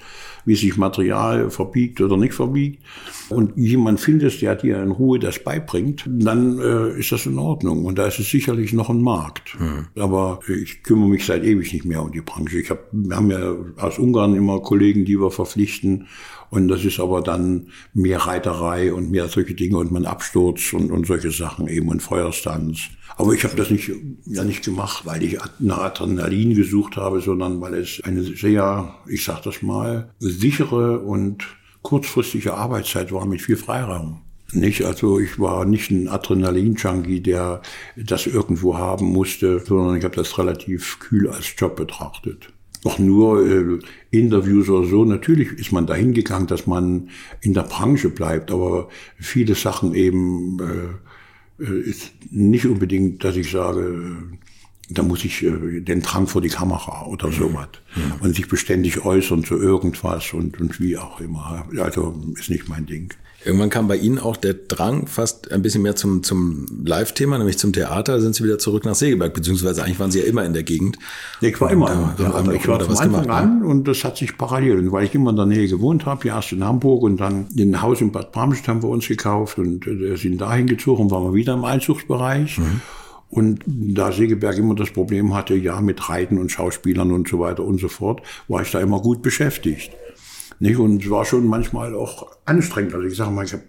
wie 0.44 0.55
sich 0.55 0.76
Material 0.76 1.51
verbiegt 1.51 2.03
oder 2.03 2.18
nicht 2.18 2.34
verbiegt 2.34 2.82
und 3.30 3.57
jemand 3.57 4.01
findest, 4.01 4.42
der 4.42 4.55
dir 4.55 4.82
in 4.82 4.90
Ruhe 4.90 5.18
das 5.18 5.42
beibringt, 5.42 6.05
dann 6.07 6.59
äh, 6.59 6.99
ist 6.99 7.11
das 7.11 7.24
in 7.24 7.38
Ordnung. 7.38 7.86
Und 7.86 7.99
da 7.99 8.07
ist 8.07 8.18
es 8.18 8.30
sicherlich 8.30 8.74
noch 8.74 8.90
ein 8.90 9.01
Markt. 9.01 9.57
Hm. 9.59 9.86
Aber 9.99 10.40
ich 10.46 10.82
kümmere 10.82 11.09
mich 11.09 11.24
seit 11.24 11.44
ewig 11.44 11.72
nicht 11.72 11.86
mehr 11.86 12.03
um 12.03 12.12
die 12.12 12.20
Branche. 12.20 12.59
Ich 12.59 12.68
hab, 12.68 12.80
wir 12.92 13.16
haben 13.16 13.30
ja 13.30 13.55
aus 13.76 13.99
Ungarn 13.99 14.34
immer 14.34 14.61
Kollegen, 14.61 15.07
die 15.07 15.18
wir 15.18 15.30
verpflichten 15.30 16.07
und 16.51 16.68
das 16.68 16.84
ist 16.84 17.01
aber 17.01 17.22
dann 17.22 17.68
mehr 17.92 18.18
Reiterei 18.18 18.92
und 18.92 19.11
mehr 19.11 19.28
solche 19.28 19.55
Dinge 19.55 19.76
und 19.76 19.92
man 19.92 20.07
Absturz 20.07 20.72
und, 20.72 20.90
und 20.90 21.07
solche 21.07 21.30
Sachen 21.30 21.68
eben 21.68 21.88
und 21.88 22.03
Feuerstands. 22.03 22.88
Aber 23.16 23.32
ich 23.32 23.44
habe 23.44 23.57
das 23.57 23.70
nicht, 23.70 23.90
ja 24.26 24.44
nicht 24.44 24.64
gemacht, 24.64 25.05
weil 25.05 25.22
ich 25.22 25.38
nach 25.59 25.78
Adrenalin 25.78 26.55
gesucht 26.55 26.96
habe, 26.96 27.20
sondern 27.20 27.61
weil 27.61 27.74
es 27.74 28.01
eine 28.05 28.22
sehr, 28.22 28.94
ich 29.09 29.24
sag 29.24 29.42
das 29.42 29.62
mal, 29.62 30.11
sichere 30.18 31.01
und 31.01 31.44
kurzfristige 31.82 32.55
Arbeitszeit 32.55 33.12
war 33.12 33.26
mit 33.26 33.42
viel 33.42 33.57
Freiraum. 33.57 34.22
Nicht, 34.53 34.84
also 34.84 35.18
ich 35.18 35.38
war 35.38 35.66
nicht 35.66 35.90
ein 35.90 36.09
Adrenalin-Junkie, 36.09 37.20
der 37.20 37.61
das 37.96 38.26
irgendwo 38.26 38.78
haben 38.78 39.07
musste, 39.07 39.62
sondern 39.66 39.96
ich 39.96 40.05
habe 40.05 40.16
das 40.16 40.38
relativ 40.38 40.99
kühl 41.01 41.28
als 41.28 41.53
Job 41.59 41.76
betrachtet 41.76 42.51
auch 42.89 42.99
nur 42.99 43.47
äh, 43.47 43.78
Interviews 44.11 44.68
oder 44.70 44.86
so. 44.86 45.05
Natürlich 45.05 45.53
ist 45.53 45.72
man 45.72 45.86
dahin 45.86 46.14
gegangen, 46.14 46.47
dass 46.47 46.66
man 46.66 47.11
in 47.43 47.53
der 47.53 47.62
Branche 47.62 48.09
bleibt, 48.09 48.51
aber 48.51 48.89
viele 49.18 49.55
Sachen 49.55 49.95
eben 49.95 50.59
äh, 51.61 51.64
äh 51.64 51.80
ist 51.80 52.12
nicht 52.30 52.66
unbedingt, 52.66 53.22
dass 53.24 53.36
ich 53.36 53.51
sage, 53.51 53.80
äh, 53.80 54.36
da 54.91 55.03
muss 55.03 55.24
ich 55.24 55.43
äh, 55.43 55.80
den 55.80 56.01
Drang 56.01 56.26
vor 56.26 56.41
die 56.41 56.49
Kamera 56.49 57.07
oder 57.07 57.30
sowas. 57.30 57.68
Mhm. 57.95 58.12
Und 58.20 58.34
sich 58.34 58.49
beständig 58.49 59.05
äußern 59.05 59.45
zu 59.45 59.57
irgendwas 59.57 60.32
und, 60.32 60.59
und 60.59 60.80
wie 60.80 60.97
auch 60.97 61.20
immer. 61.20 61.66
Also 61.78 62.14
ist 62.39 62.49
nicht 62.49 62.68
mein 62.68 62.86
Ding. 62.86 63.12
Irgendwann 63.45 63.70
kam 63.70 63.86
bei 63.86 63.97
Ihnen 63.97 64.18
auch 64.18 64.36
der 64.36 64.55
Drang 64.55 65.07
fast 65.07 65.53
ein 65.53 65.62
bisschen 65.62 65.82
mehr 65.82 65.95
zum, 65.95 66.24
zum 66.24 66.66
Live-Thema, 66.84 67.39
nämlich 67.39 67.57
zum 67.57 67.72
Theater. 67.72 68.20
Sind 68.20 68.34
Sie 68.34 68.43
wieder 68.43 68.59
zurück 68.59 68.84
nach 68.84 68.97
Segeberg, 68.97 69.32
beziehungsweise 69.32 69.84
eigentlich 69.84 70.01
waren 70.01 70.11
Sie 70.11 70.18
ja 70.18 70.24
immer 70.24 70.45
in 70.45 70.53
der 70.53 70.64
Gegend. 70.64 70.99
Ich 71.41 71.61
war 71.61 71.70
immer 71.70 71.93
im 71.93 72.16
Theater. 72.16 72.53
Ich 72.53 72.66
war 72.66 72.80
von 72.80 72.97
Anfang 72.97 73.30
an 73.30 73.62
und 73.64 73.86
das 73.86 74.03
hat 74.03 74.16
sich 74.16 74.36
parallel. 74.36 74.80
Und 74.80 74.93
weil 74.93 75.05
ich 75.05 75.14
immer 75.14 75.30
in 75.30 75.36
der 75.36 75.47
Nähe 75.47 75.68
gewohnt 75.68 76.05
habe, 76.05 76.26
erst 76.26 76.51
in 76.51 76.64
Hamburg 76.64 77.03
und 77.03 77.18
dann 77.18 77.47
ein 77.57 77.80
Haus 77.80 78.01
in 78.01 78.11
Bad 78.11 78.32
Bramstedt 78.32 78.66
haben 78.66 78.82
wir 78.82 78.89
uns 78.89 79.07
gekauft 79.07 79.59
und 79.59 79.86
äh, 79.86 80.16
sind 80.16 80.41
dahin 80.41 80.66
gezogen, 80.66 81.11
waren 81.12 81.24
wir 81.24 81.34
wieder 81.34 81.55
im 81.55 81.64
Einzugsbereich. 81.64 82.59
Mhm. 82.59 82.80
Und 83.30 83.61
da 83.66 84.11
Segeberg 84.11 84.57
immer 84.59 84.74
das 84.74 84.91
Problem 84.91 85.34
hatte, 85.34 85.55
ja, 85.55 85.80
mit 85.80 86.09
Reiten 86.09 86.39
und 86.39 86.51
Schauspielern 86.51 87.12
und 87.12 87.28
so 87.28 87.39
weiter 87.39 87.62
und 87.62 87.78
so 87.78 87.89
fort, 87.89 88.22
war 88.49 88.62
ich 88.62 88.70
da 88.70 88.80
immer 88.80 89.01
gut 89.01 89.22
beschäftigt. 89.22 89.93
Nicht? 90.61 90.79
Und 90.79 91.05
es 91.05 91.11
war 91.11 91.25
schon 91.25 91.47
manchmal 91.47 91.95
auch 91.95 92.27
anstrengend. 92.45 92.95
Also 92.95 93.07
ich 93.07 93.17
sage 93.17 93.31
mal, 93.31 93.45
ich 93.45 93.53
habe 93.53 93.65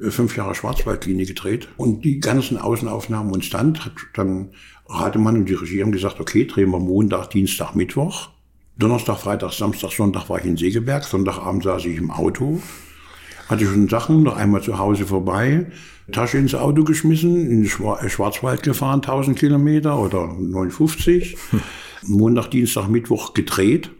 äh, 0.00 0.10
fünf 0.10 0.36
Jahre 0.36 0.54
Schwarzwaldlinie 0.54 1.26
gedreht 1.26 1.68
und 1.76 2.04
die 2.04 2.20
ganzen 2.20 2.58
Außenaufnahmen 2.58 3.32
und 3.32 3.44
Stand 3.44 3.84
hat 3.84 3.92
dann 4.14 4.50
Ratemann 4.88 5.36
und 5.36 5.48
die 5.48 5.54
Regie 5.54 5.82
haben 5.82 5.92
gesagt, 5.92 6.20
okay, 6.20 6.46
drehen 6.46 6.70
wir 6.70 6.78
Montag, 6.78 7.30
Dienstag, 7.30 7.74
Mittwoch. 7.74 8.30
Donnerstag, 8.78 9.18
Freitag, 9.18 9.52
Samstag, 9.52 9.92
Sonntag 9.92 10.28
war 10.28 10.38
ich 10.38 10.46
in 10.46 10.56
Segeberg, 10.56 11.04
Sonntagabend 11.04 11.62
saß 11.62 11.84
ich 11.84 11.98
im 11.98 12.10
Auto, 12.10 12.60
hatte 13.48 13.66
schon 13.66 13.88
Sachen, 13.88 14.22
noch 14.22 14.36
einmal 14.36 14.62
zu 14.62 14.78
Hause 14.78 15.04
vorbei, 15.04 15.66
Tasche 16.10 16.38
ins 16.38 16.54
Auto 16.54 16.82
geschmissen, 16.82 17.48
in 17.48 17.62
den 17.62 17.68
Schwarzwald 17.68 18.62
gefahren, 18.62 19.00
1000 19.00 19.38
Kilometer 19.38 19.98
oder 19.98 20.26
59. 20.26 21.36
Montag, 22.06 22.50
Dienstag, 22.50 22.88
Mittwoch 22.88 23.34
gedreht. 23.34 23.90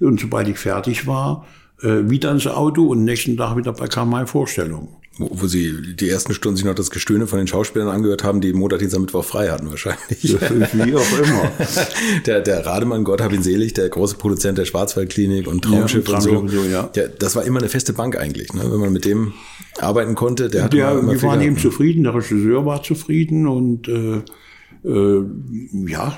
Und 0.00 0.20
sobald 0.20 0.48
ich 0.48 0.58
fertig 0.58 1.06
war, 1.06 1.46
äh, 1.82 2.10
wieder 2.10 2.30
ins 2.30 2.46
Auto 2.46 2.86
und 2.86 3.04
nächsten 3.04 3.36
Tag 3.36 3.56
wieder 3.56 3.72
bei 3.72 3.86
Kamai 3.86 4.26
Vorstellung. 4.26 4.88
Wo, 5.18 5.28
wo 5.32 5.46
Sie 5.48 5.96
die 5.96 6.08
ersten 6.08 6.32
Stunden 6.32 6.56
sich 6.56 6.64
noch 6.64 6.74
das 6.74 6.90
Gestöhne 6.90 7.26
von 7.26 7.38
den 7.38 7.48
Schauspielern 7.48 7.88
angehört 7.88 8.22
haben, 8.22 8.40
die 8.40 8.52
Montag, 8.52 8.78
Dienstag, 8.78 9.00
Mittwoch 9.00 9.24
frei 9.24 9.48
hatten 9.48 9.68
wahrscheinlich. 9.68 10.22
Wie 10.22 10.94
auch 10.94 11.18
immer. 11.18 11.50
der, 12.26 12.40
der 12.40 12.64
Rademann, 12.64 13.02
Gott 13.02 13.20
hab 13.20 13.32
ihn 13.32 13.42
selig, 13.42 13.74
der 13.74 13.88
große 13.88 14.16
Produzent 14.16 14.58
der 14.58 14.64
Schwarzwaldklinik 14.64 15.48
und 15.48 15.64
Traumschiff, 15.64 16.08
ja, 16.08 16.14
und, 16.14 16.22
Traumschiff 16.24 16.38
und 16.38 16.48
so. 16.50 16.64
ja. 16.70 16.84
Der, 16.84 17.08
das 17.08 17.34
war 17.34 17.44
immer 17.44 17.58
eine 17.58 17.68
feste 17.68 17.92
Bank 17.92 18.16
eigentlich, 18.16 18.52
ne? 18.52 18.62
wenn 18.70 18.78
man 18.78 18.92
mit 18.92 19.04
dem 19.04 19.32
arbeiten 19.80 20.14
konnte. 20.14 20.48
Der, 20.48 20.64
hat 20.64 20.74
immer 20.74 21.10
wir 21.10 21.22
waren 21.22 21.40
eben 21.40 21.58
zufrieden, 21.58 22.04
der 22.04 22.14
Regisseur 22.14 22.64
war 22.64 22.82
zufrieden 22.82 23.48
und 23.48 23.88
äh, 23.88 24.22
ja, 24.88 26.16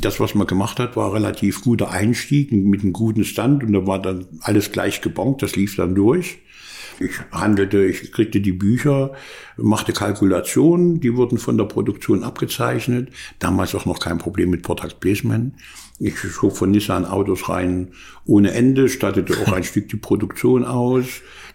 das, 0.00 0.18
was 0.18 0.34
man 0.34 0.46
gemacht 0.46 0.80
hat, 0.80 0.96
war 0.96 1.14
relativ 1.14 1.62
guter 1.62 1.90
Einstieg 1.90 2.50
mit 2.50 2.82
einem 2.82 2.92
guten 2.92 3.24
Stand 3.24 3.62
und 3.62 3.72
da 3.72 3.86
war 3.86 4.02
dann 4.02 4.26
alles 4.40 4.72
gleich 4.72 5.00
gebongt, 5.00 5.42
das 5.42 5.54
lief 5.54 5.76
dann 5.76 5.94
durch. 5.94 6.38
Ich 6.98 7.12
handelte, 7.30 7.82
ich 7.84 8.12
kriegte 8.12 8.40
die 8.40 8.52
Bücher, 8.52 9.12
machte 9.56 9.92
Kalkulationen, 9.92 11.00
die 11.00 11.16
wurden 11.16 11.38
von 11.38 11.56
der 11.56 11.64
Produktion 11.64 12.24
abgezeichnet. 12.24 13.08
Damals 13.38 13.74
auch 13.74 13.86
noch 13.86 14.00
kein 14.00 14.18
Problem 14.18 14.50
mit 14.50 14.62
Product 14.62 15.00
Placement. 15.00 15.54
Ich 15.98 16.18
schob 16.18 16.56
von 16.56 16.72
Nissan 16.72 17.06
Autos 17.06 17.48
rein 17.48 17.92
ohne 18.26 18.52
Ende, 18.52 18.90
stattete 18.90 19.34
auch 19.40 19.52
ein 19.52 19.64
Stück 19.64 19.88
die 19.88 19.96
Produktion 19.96 20.64
aus, 20.64 21.06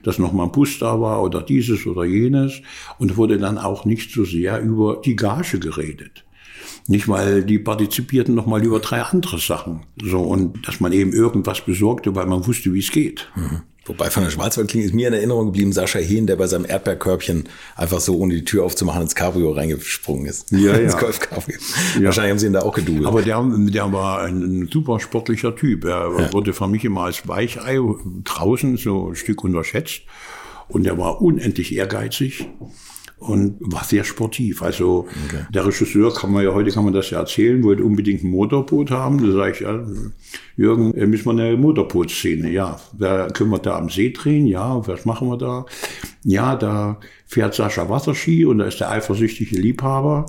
dass 0.02 0.18
nochmal 0.18 0.48
ein 0.48 0.52
Bus 0.52 0.80
da 0.80 1.00
war 1.00 1.22
oder 1.22 1.44
dieses 1.44 1.86
oder 1.86 2.06
jenes 2.06 2.62
und 2.98 3.18
wurde 3.18 3.38
dann 3.38 3.60
auch 3.60 3.86
nicht 3.86 4.12
so 4.12 4.24
sehr 4.24 4.62
über 4.62 5.00
die 5.04 5.16
Gage 5.16 5.60
geredet. 5.60 6.25
Nicht, 6.88 7.08
weil 7.08 7.44
die 7.44 7.58
partizipierten 7.58 8.36
noch 8.36 8.46
mal 8.46 8.64
über 8.64 8.80
drei 8.80 9.02
andere 9.02 9.40
Sachen. 9.40 9.82
So, 10.02 10.22
und 10.22 10.68
dass 10.68 10.80
man 10.80 10.92
eben 10.92 11.14
irgendwas 11.14 11.62
besorgte, 11.62 12.16
weil 12.16 12.28
man 12.28 12.46
wusste, 12.46 12.74
wie 12.74 12.80
es 12.80 12.92
geht. 12.92 13.28
Mhm. 13.36 13.62
Wobei 13.88 14.10
von 14.10 14.24
der 14.24 14.32
Schwarzwaldklinik 14.32 14.88
ist 14.88 14.96
mir 14.96 15.08
in 15.08 15.14
Erinnerung 15.14 15.48
geblieben, 15.48 15.72
Sascha 15.72 16.00
Hehn, 16.00 16.26
der 16.26 16.38
bei 16.38 16.48
seinem 16.48 16.66
Erdbeerkörbchen 16.66 17.48
einfach 17.76 18.00
so, 18.00 18.18
ohne 18.18 18.34
die 18.34 18.44
Tür 18.44 18.64
aufzumachen, 18.64 19.04
ins 19.04 19.14
Cabrio 19.14 19.52
reingesprungen 19.52 20.26
ist. 20.26 20.52
Ja, 20.52 20.74
ins 20.78 20.94
ja. 20.94 21.00
Golfcabrio. 21.00 21.58
Ja. 21.96 22.06
Wahrscheinlich 22.06 22.32
haben 22.32 22.40
sie 22.40 22.48
ihn 22.48 22.54
da 22.54 22.62
auch 22.62 22.74
gedudelt. 22.74 23.06
Aber 23.06 23.22
der, 23.22 23.44
der 23.44 23.94
war 23.94 24.22
ein, 24.22 24.42
ein 24.42 24.70
super 24.72 25.00
sportlicher 25.00 25.56
Typ. 25.56 25.86
Er 25.86 26.12
ja. 26.18 26.34
wurde 26.34 26.54
für 26.54 26.68
mich 26.68 26.84
immer 26.84 27.02
als 27.02 27.28
Weichei 27.28 27.80
draußen 28.24 28.78
so 28.78 29.10
ein 29.10 29.16
Stück 29.16 29.44
unterschätzt. 29.44 30.02
Und 30.68 30.88
er 30.88 30.98
war 30.98 31.22
unendlich 31.22 31.76
ehrgeizig 31.76 32.48
und 33.18 33.58
war 33.60 33.84
sehr 33.84 34.04
sportiv. 34.04 34.62
Also 34.62 35.08
okay. 35.28 35.46
der 35.54 35.66
Regisseur 35.66 36.14
kann 36.14 36.32
man 36.32 36.44
ja 36.44 36.54
heute 36.54 36.72
kann 36.72 36.84
man 36.84 36.94
das 36.94 37.10
ja 37.10 37.20
erzählen, 37.20 37.64
wollte 37.64 37.84
unbedingt 37.84 38.24
ein 38.24 38.30
Motorboot 38.30 38.92
haben. 38.92 39.26
Da 39.26 39.32
sage 39.32 39.52
ich, 39.52 39.60
ja, 39.62 39.86
Jürgen, 40.58 40.94
äh, 40.94 41.08
müssen 41.08 41.26
wir 41.26 41.44
eine 41.44 41.58
Motorbootszene. 41.58 42.50
Ja, 42.50 42.80
da 42.98 43.28
können 43.28 43.52
wir 43.52 43.60
da 43.60 43.78
am 43.78 43.90
See 43.90 44.12
drehen. 44.12 44.46
Ja, 44.48 44.86
was 44.88 45.06
machen 45.06 45.30
wir 45.30 45.38
da? 45.38 45.66
Ja, 46.24 46.56
da 46.56 47.00
fährt 47.26 47.56
Sascha 47.56 47.90
Wasserski 47.90 48.46
und 48.46 48.58
da 48.58 48.66
ist 48.66 48.80
der 48.80 48.92
eifersüchtige 48.92 49.58
Liebhaber 49.58 50.26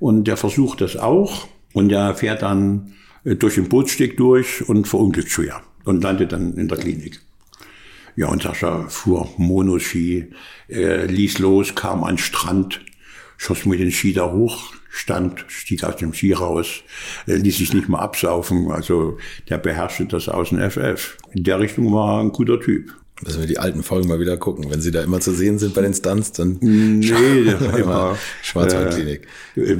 und 0.00 0.24
der 0.24 0.36
versucht 0.36 0.80
das 0.80 0.96
auch 0.96 1.46
und 1.72 1.88
der 1.88 2.14
fährt 2.14 2.42
dann 2.42 2.94
äh, 3.24 3.36
durch 3.36 3.54
den 3.54 3.68
Bootssteg 3.68 4.16
durch 4.16 4.68
und 4.68 4.88
verunglückt 4.88 5.30
schwer 5.30 5.62
und 5.84 6.02
landet 6.02 6.32
dann 6.32 6.54
in 6.54 6.68
der 6.68 6.78
Klinik. 6.78 7.20
Ja, 8.18 8.26
und 8.26 8.42
Sascha 8.42 8.88
fuhr 8.88 9.28
Monoski, 9.36 10.32
äh, 10.68 11.06
ließ 11.06 11.38
los, 11.38 11.76
kam 11.76 12.02
an 12.02 12.18
Strand, 12.18 12.84
schoss 13.36 13.64
mit 13.64 13.78
den 13.78 13.92
Ski 13.92 14.12
da 14.12 14.32
hoch, 14.32 14.72
stand, 14.90 15.44
stieg 15.46 15.84
aus 15.84 15.94
dem 15.94 16.12
Ski 16.12 16.32
raus, 16.32 16.82
äh, 17.28 17.36
ließ 17.36 17.58
sich 17.58 17.72
nicht 17.72 17.88
mal 17.88 18.00
absaufen. 18.00 18.72
Also 18.72 19.18
der 19.48 19.58
beherrschte 19.58 20.06
das 20.06 20.28
aus 20.28 20.48
dem 20.48 20.58
FF. 20.58 21.16
In 21.30 21.44
der 21.44 21.60
Richtung 21.60 21.92
war 21.94 22.20
ein 22.20 22.32
guter 22.32 22.58
Typ. 22.58 22.92
Müssen 23.24 23.40
wir 23.40 23.48
die 23.48 23.58
alten 23.58 23.82
Folgen 23.82 24.08
mal 24.08 24.20
wieder 24.20 24.36
gucken. 24.36 24.70
Wenn 24.70 24.80
sie 24.80 24.92
da 24.92 25.02
immer 25.02 25.20
zu 25.20 25.32
sehen 25.32 25.58
sind 25.58 25.74
bei 25.74 25.82
den 25.82 25.94
Stunts, 25.94 26.32
dann 26.32 26.58
nee, 26.60 27.08
immer 27.78 28.16
Schwarzwaldklinik. 28.42 29.26
Äh, 29.56 29.76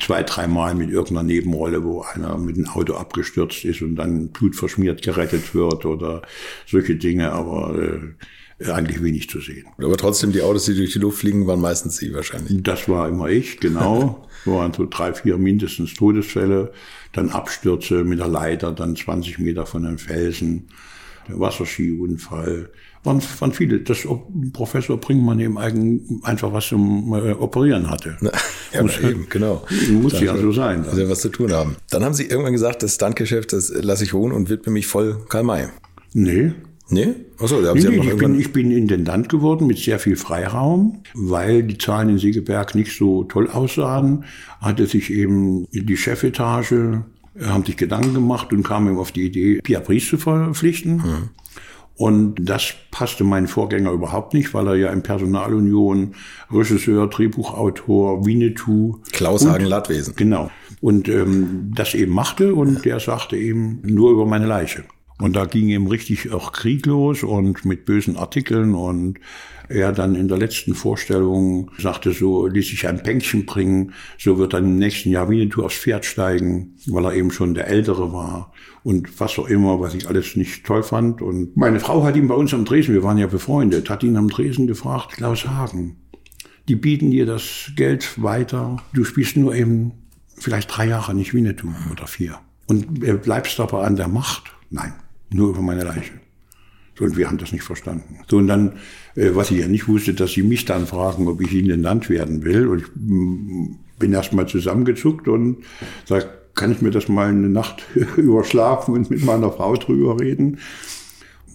zwei, 0.00 0.24
dreimal 0.24 0.74
mit 0.74 0.90
irgendeiner 0.90 1.22
Nebenrolle, 1.22 1.84
wo 1.84 2.02
einer 2.02 2.36
mit 2.38 2.56
dem 2.56 2.68
Auto 2.68 2.94
abgestürzt 2.94 3.64
ist 3.64 3.82
und 3.82 3.96
dann 3.96 4.28
blutverschmiert 4.28 5.02
gerettet 5.02 5.54
wird 5.54 5.84
oder 5.84 6.22
solche 6.66 6.96
Dinge, 6.96 7.32
aber 7.32 7.78
äh, 7.78 8.70
eigentlich 8.70 9.02
wenig 9.02 9.28
zu 9.28 9.40
sehen. 9.40 9.66
Aber 9.78 9.96
trotzdem, 9.96 10.32
die 10.32 10.42
Autos, 10.42 10.64
die 10.64 10.74
durch 10.74 10.92
die 10.92 10.98
Luft 10.98 11.18
fliegen, 11.18 11.46
waren 11.46 11.60
meistens 11.60 11.96
Sie 11.96 12.12
wahrscheinlich. 12.14 12.62
Das 12.62 12.88
war 12.88 13.08
immer 13.08 13.28
ich, 13.28 13.60
genau. 13.60 14.28
waren 14.44 14.72
so 14.72 14.86
drei, 14.88 15.14
vier 15.14 15.38
mindestens 15.38 15.94
Todesfälle, 15.94 16.72
dann 17.12 17.30
Abstürze 17.30 18.04
mit 18.04 18.18
der 18.18 18.28
Leiter, 18.28 18.72
dann 18.72 18.96
20 18.96 19.38
Meter 19.38 19.66
von 19.66 19.86
einem 19.86 19.98
Felsen 19.98 20.68
Wasserskiunfall, 21.28 22.70
waren, 23.04 23.22
waren 23.38 23.52
viele. 23.52 23.80
Das 23.80 24.06
Professor 24.52 24.96
Brinkmann 24.98 25.40
eben 25.40 25.58
eigen, 25.58 26.20
einfach 26.22 26.52
was 26.52 26.68
zum 26.68 27.12
äh, 27.14 27.32
Operieren 27.32 27.90
hatte. 27.90 28.16
ja, 28.72 28.82
muss, 28.82 28.98
eben, 29.00 29.26
genau. 29.28 29.64
Muss 29.90 30.20
ja 30.20 30.36
so 30.36 30.52
sein. 30.52 30.82
Muss 30.82 30.98
ja 30.98 31.08
was 31.08 31.20
zu 31.20 31.28
tun 31.28 31.52
haben. 31.52 31.76
Dann 31.90 32.04
haben 32.04 32.14
Sie 32.14 32.26
irgendwann 32.26 32.52
gesagt, 32.52 32.82
das 32.82 32.94
Standgeschäft, 32.94 33.52
das 33.52 33.72
lasse 33.74 34.04
ich 34.04 34.14
ruhen 34.14 34.32
und 34.32 34.48
widme 34.48 34.72
mich 34.72 34.86
voll 34.86 35.24
Karl 35.28 35.44
May. 35.44 35.68
Nee. 36.12 36.52
Nee? 36.88 37.14
Achso, 37.38 37.62
da 37.62 37.68
haben 37.68 37.76
nee, 37.76 37.82
Sie 37.82 37.88
nee, 37.88 38.10
ich, 38.10 38.16
bin, 38.18 38.38
ich 38.38 38.52
bin 38.52 38.70
Intendant 38.70 39.30
geworden 39.30 39.66
mit 39.66 39.78
sehr 39.78 39.98
viel 39.98 40.14
Freiraum, 40.14 41.02
weil 41.14 41.62
die 41.62 41.78
Zahlen 41.78 42.10
in 42.10 42.18
Segeberg 42.18 42.74
nicht 42.74 42.96
so 42.96 43.24
toll 43.24 43.48
aussahen, 43.48 44.24
hatte 44.60 44.86
sich 44.86 45.10
eben 45.10 45.66
die 45.72 45.96
Chefetage 45.96 47.02
haben 47.40 47.64
sich 47.64 47.76
Gedanken 47.76 48.14
gemacht 48.14 48.52
und 48.52 48.62
kamen 48.62 48.98
auf 48.98 49.12
die 49.12 49.26
Idee, 49.26 49.60
Pia 49.62 49.80
Pries 49.80 50.08
zu 50.08 50.18
verpflichten. 50.18 50.96
Mhm. 50.96 51.30
Und 51.94 52.36
das 52.36 52.74
passte 52.90 53.22
meinen 53.22 53.46
Vorgänger 53.46 53.92
überhaupt 53.92 54.34
nicht, 54.34 54.54
weil 54.54 54.66
er 54.66 54.74
ja 54.76 54.92
in 54.92 55.02
Personalunion 55.02 56.14
Regisseur, 56.50 57.06
Drehbuchautor, 57.06 58.24
Winnetou. 58.24 58.98
Klaus 59.12 59.46
Hagen 59.46 59.66
Ladwesen. 59.66 60.14
Genau. 60.16 60.50
Und 60.80 61.08
ähm, 61.08 61.70
das 61.74 61.94
eben 61.94 62.12
machte 62.12 62.54
und 62.54 62.84
der 62.84 62.98
sagte 62.98 63.36
eben 63.36 63.80
nur 63.84 64.10
über 64.10 64.26
meine 64.26 64.46
Leiche. 64.46 64.84
Und 65.22 65.36
da 65.36 65.44
ging 65.44 65.68
ihm 65.68 65.86
richtig 65.86 66.32
auch 66.32 66.50
Krieg 66.50 66.84
los 66.84 67.22
und 67.22 67.64
mit 67.64 67.84
bösen 67.84 68.16
Artikeln 68.16 68.74
und 68.74 69.20
er 69.68 69.92
dann 69.92 70.16
in 70.16 70.26
der 70.26 70.36
letzten 70.36 70.74
Vorstellung 70.74 71.70
sagte 71.78 72.10
so, 72.10 72.48
ließ 72.48 72.66
sich 72.66 72.88
ein 72.88 73.04
Pänkchen 73.04 73.46
bringen, 73.46 73.92
so 74.18 74.36
wird 74.38 74.52
dann 74.52 74.64
im 74.64 74.78
nächsten 74.78 75.10
Jahr 75.10 75.28
Winnetou 75.28 75.62
aufs 75.62 75.76
Pferd 75.76 76.04
steigen, 76.04 76.74
weil 76.88 77.04
er 77.04 77.14
eben 77.14 77.30
schon 77.30 77.54
der 77.54 77.68
Ältere 77.68 78.12
war 78.12 78.52
und 78.82 79.20
was 79.20 79.38
auch 79.38 79.46
immer, 79.46 79.78
was 79.78 79.94
ich 79.94 80.08
alles 80.08 80.34
nicht 80.34 80.66
toll 80.66 80.82
fand. 80.82 81.22
Und 81.22 81.56
meine 81.56 81.78
Frau 81.78 82.02
hat 82.02 82.16
ihn 82.16 82.26
bei 82.26 82.34
uns 82.34 82.52
am 82.52 82.64
Dresen, 82.64 82.92
wir 82.92 83.04
waren 83.04 83.18
ja 83.18 83.28
befreundet, 83.28 83.90
hat 83.90 84.02
ihn 84.02 84.16
am 84.16 84.28
Dresen 84.28 84.66
gefragt, 84.66 85.12
Klaus 85.12 85.46
Hagen, 85.46 85.98
die 86.66 86.74
bieten 86.74 87.12
dir 87.12 87.26
das 87.26 87.70
Geld 87.76 88.20
weiter, 88.20 88.82
du 88.92 89.04
spielst 89.04 89.36
nur 89.36 89.54
eben 89.54 89.92
vielleicht 90.36 90.76
drei 90.76 90.88
Jahre 90.88 91.14
nicht 91.14 91.32
Winnetou 91.32 91.68
oder 91.92 92.08
vier. 92.08 92.40
Und 92.66 93.22
bleibst 93.22 93.60
aber 93.60 93.84
an 93.84 93.94
der 93.94 94.08
Macht? 94.08 94.52
Nein, 94.70 94.94
nur 95.32 95.50
über 95.50 95.62
meine 95.62 95.84
Leiche. 95.84 96.12
So, 96.98 97.04
und 97.04 97.16
wir 97.16 97.26
haben 97.26 97.38
das 97.38 97.52
nicht 97.52 97.64
verstanden. 97.64 98.18
So, 98.28 98.36
und 98.36 98.48
dann, 98.48 98.72
äh, 99.14 99.30
was 99.32 99.50
ich 99.50 99.60
ja 99.60 99.68
nicht 99.68 99.88
wusste, 99.88 100.14
dass 100.14 100.32
sie 100.32 100.42
mich 100.42 100.64
dann 100.64 100.86
fragen, 100.86 101.26
ob 101.26 101.40
ich 101.40 101.52
ihnen 101.52 101.82
Land 101.82 102.10
werden 102.10 102.44
will. 102.44 102.66
Und 102.66 102.80
ich 102.80 102.86
mm, 102.94 103.78
bin 103.98 104.12
erst 104.12 104.32
mal 104.32 104.46
zusammengezuckt 104.46 105.26
und 105.28 105.64
sag, 106.04 106.54
kann 106.54 106.72
ich 106.72 106.82
mir 106.82 106.90
das 106.90 107.08
mal 107.08 107.28
eine 107.28 107.48
Nacht 107.48 107.82
überschlafen 108.16 108.94
und 108.94 109.10
mit 109.10 109.24
meiner 109.24 109.50
Frau 109.50 109.74
drüber 109.76 110.20
reden? 110.20 110.58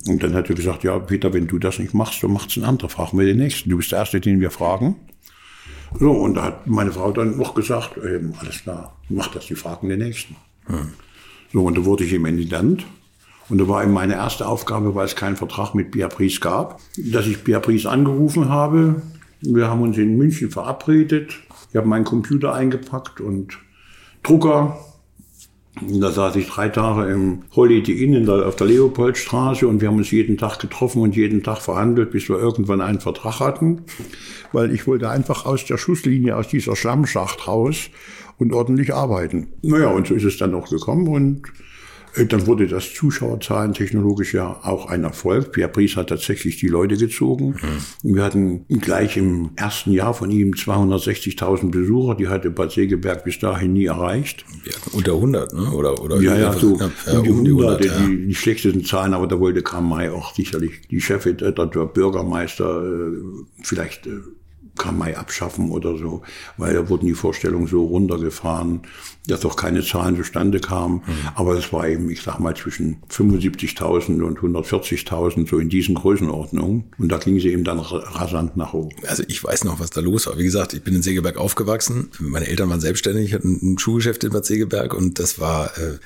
Und 0.08 0.24
dann 0.24 0.34
hat 0.34 0.50
er 0.50 0.56
gesagt, 0.56 0.84
ja, 0.84 0.98
Peter, 1.00 1.34
wenn 1.34 1.48
du 1.48 1.60
das 1.60 1.80
nicht 1.80 1.94
machst, 1.94 2.24
dann 2.24 2.34
macht's 2.34 2.58
ein 2.58 2.64
anderer. 2.64 2.90
Fragen 2.90 3.18
wir 3.20 3.26
den 3.26 3.38
nächsten. 3.38 3.70
Du 3.70 3.78
bist 3.78 3.92
der 3.92 4.00
Erste, 4.00 4.20
den 4.22 4.40
wir 4.40 4.52
fragen. 4.52 4.96
So, 6.00 6.12
und 6.12 6.36
da 6.36 6.44
hat 6.44 6.68
meine 6.68 6.92
Frau 6.92 7.12
dann 7.12 7.38
noch 7.38 7.54
gesagt, 7.54 7.98
ähm, 7.98 8.34
alles 8.40 8.62
klar, 8.62 8.98
mach 9.10 9.28
das, 9.28 9.48
die 9.48 9.56
fragen 9.56 9.90
den 9.90 10.00
nächsten. 10.00 10.36
Hm. 10.66 10.90
So, 11.54 11.64
und 11.64 11.78
da 11.78 11.86
wurde 11.86 12.04
ich 12.04 12.14
im 12.14 12.26
Intendant. 12.26 12.86
Und 13.50 13.60
da 13.60 13.68
war 13.68 13.84
eben 13.84 13.94
meine 13.94 14.16
erste 14.16 14.48
Aufgabe, 14.48 14.94
weil 14.96 15.06
es 15.06 15.16
keinen 15.16 15.38
Vertrag 15.38 15.74
mit 15.74 15.92
Beatrice 15.92 16.40
gab, 16.40 16.80
dass 16.98 17.28
ich 17.28 17.44
Beatrice 17.44 17.90
angerufen 17.90 18.50
habe. 18.50 19.02
Wir 19.42 19.70
haben 19.70 19.82
uns 19.82 19.98
in 19.98 20.18
München 20.18 20.52
verabredet. 20.52 21.40
Ich 21.70 21.76
habe 21.76 21.88
meinen 21.88 22.06
Computer 22.06 22.54
eingepackt 22.54 23.22
und 23.22 23.58
Drucker. 24.24 24.78
Und 25.80 26.02
da 26.02 26.12
saß 26.12 26.36
ich 26.38 26.48
drei 26.50 26.70
Tage 26.70 27.12
im 27.12 27.44
Holiday 27.56 28.04
Inn 28.04 28.14
in 28.14 28.26
der, 28.26 28.48
auf 28.48 28.56
der 28.56 28.68
Leopoldstraße 28.68 29.68
und 29.68 29.80
wir 29.80 29.90
haben 29.90 29.98
uns 29.98 30.10
jeden 30.10 30.38
Tag 30.38 30.58
getroffen 30.58 31.04
und 31.04 31.16
jeden 31.16 31.44
Tag 31.44 31.60
verhandelt, 31.60 32.12
bis 32.12 32.28
wir 32.30 32.38
irgendwann 32.40 32.82
einen 32.82 33.00
Vertrag 33.00 33.40
hatten. 33.40 33.84
Weil 34.52 34.74
ich 34.74 34.88
wollte 34.88 35.10
einfach 35.10 35.46
aus 35.46 35.66
der 35.66 35.78
Schusslinie, 35.78 36.36
aus 36.36 36.48
dieser 36.48 36.76
Schlammschacht 36.76 37.48
raus 37.48 37.90
und 38.40 38.54
ordentlich 38.54 38.94
arbeiten. 38.94 39.48
Naja, 39.62 39.90
und 39.90 40.08
so 40.08 40.16
ist 40.16 40.24
es 40.24 40.38
dann 40.38 40.56
auch 40.56 40.70
gekommen 40.70 41.08
und 41.08 41.44
dann 42.30 42.48
wurde 42.48 42.68
das 42.68 42.94
Zuschauerzahlen 42.94 43.74
technologisch 43.74 44.34
ja 44.34 44.60
auch 44.64 44.88
ein 44.88 45.04
Erfolg. 45.04 45.52
Pierre 45.52 45.72
Pries 45.72 45.96
hat 45.96 46.10
tatsächlich 46.10 46.58
die 46.58 46.68
Leute 46.68 46.98
gezogen. 46.98 47.56
Mhm. 48.04 48.16
Wir 48.16 48.24
hatten 48.24 48.66
gleich 48.68 49.18
im 49.18 49.52
ersten 49.56 49.92
Jahr 49.92 50.14
von 50.14 50.32
ihm 50.32 50.52
260.000 50.52 51.72
Besucher. 51.72 52.16
Die 52.16 52.28
hatte 52.28 52.50
Bad 52.50 52.72
Segeberg 52.72 53.24
bis 53.24 53.40
dahin 53.40 53.74
nie 53.74 53.86
erreicht. 53.86 54.46
Wir 54.64 54.74
unter 54.94 55.14
100, 55.14 55.54
ne? 55.54 55.72
Oder, 55.72 56.02
oder 56.02 56.22
ja, 56.22 56.38
ja, 56.38 56.54
so 56.54 56.78
ja, 56.78 57.20
um 57.20 57.44
die 57.44 57.52
100, 57.52 57.82
100 57.82 57.86
ja. 57.86 58.08
die, 58.08 58.28
die, 58.28 58.36
schlechtesten 58.36 58.86
Zahlen, 58.86 59.14
aber 59.14 59.28
da 59.28 59.40
wollte 59.40 59.62
Karl 59.62 59.84
May 59.84 60.10
auch 60.10 60.34
sicherlich 60.34 60.88
die 60.90 61.02
Chef, 61.02 61.26
äh, 61.26 61.34
der 61.34 61.52
Bürgermeister, 61.66 62.84
äh, 62.84 63.44
vielleicht 63.62 64.08
kann 64.78 64.98
May 64.98 65.16
abschaffen 65.16 65.72
oder 65.72 65.98
so, 65.98 66.22
weil 66.58 66.74
da 66.74 66.90
wurden 66.90 67.08
die 67.08 67.14
Vorstellungen 67.14 67.68
so 67.68 67.86
runtergefahren, 67.86 68.82
dass 69.28 69.46
auch 69.46 69.56
keine 69.56 69.84
Zahlen 69.84 70.16
zustande 70.16 70.60
kamen. 70.60 71.02
Mhm. 71.06 71.14
Aber 71.36 71.58
es 71.58 71.72
war 71.74 71.88
eben, 71.88 72.10
ich 72.10 72.22
sag 72.22 72.40
mal, 72.40 72.56
zwischen 72.56 72.98
75.000 73.12 74.22
und 74.22 74.40
140.000, 74.40 75.50
so 75.50 75.60
in 75.60 75.70
diesen 75.70 75.96
Größenordnungen. 75.96 76.86
Und 76.98 77.10
da 77.10 77.18
ging 77.18 77.40
sie 77.40 77.50
eben 77.50 77.64
dann 77.64 77.80
rasant 77.80 78.56
nach 78.56 78.74
oben. 78.74 78.96
Also 79.06 79.24
ich 79.28 79.44
weiß 79.44 79.66
noch, 79.66 79.80
was 79.80 79.90
da 79.90 80.02
los 80.02 80.28
war. 80.28 80.38
Wie 80.38 80.44
gesagt, 80.44 80.74
ich 80.74 80.82
bin 80.82 80.96
in 80.96 81.02
Segeberg 81.02 81.38
aufgewachsen. 81.38 82.10
Meine 82.20 82.48
Eltern 82.48 82.70
waren 82.70 82.80
selbstständig, 82.80 83.34
hatten 83.34 83.60
ein 83.62 83.80
Schuhgeschäft 83.80 84.24
in 84.24 84.32
Bad 84.32 84.46
Segeberg 84.46 84.94
und 84.94 85.20
das 85.20 85.40
war, 85.40 85.78
äh, 85.78 86.00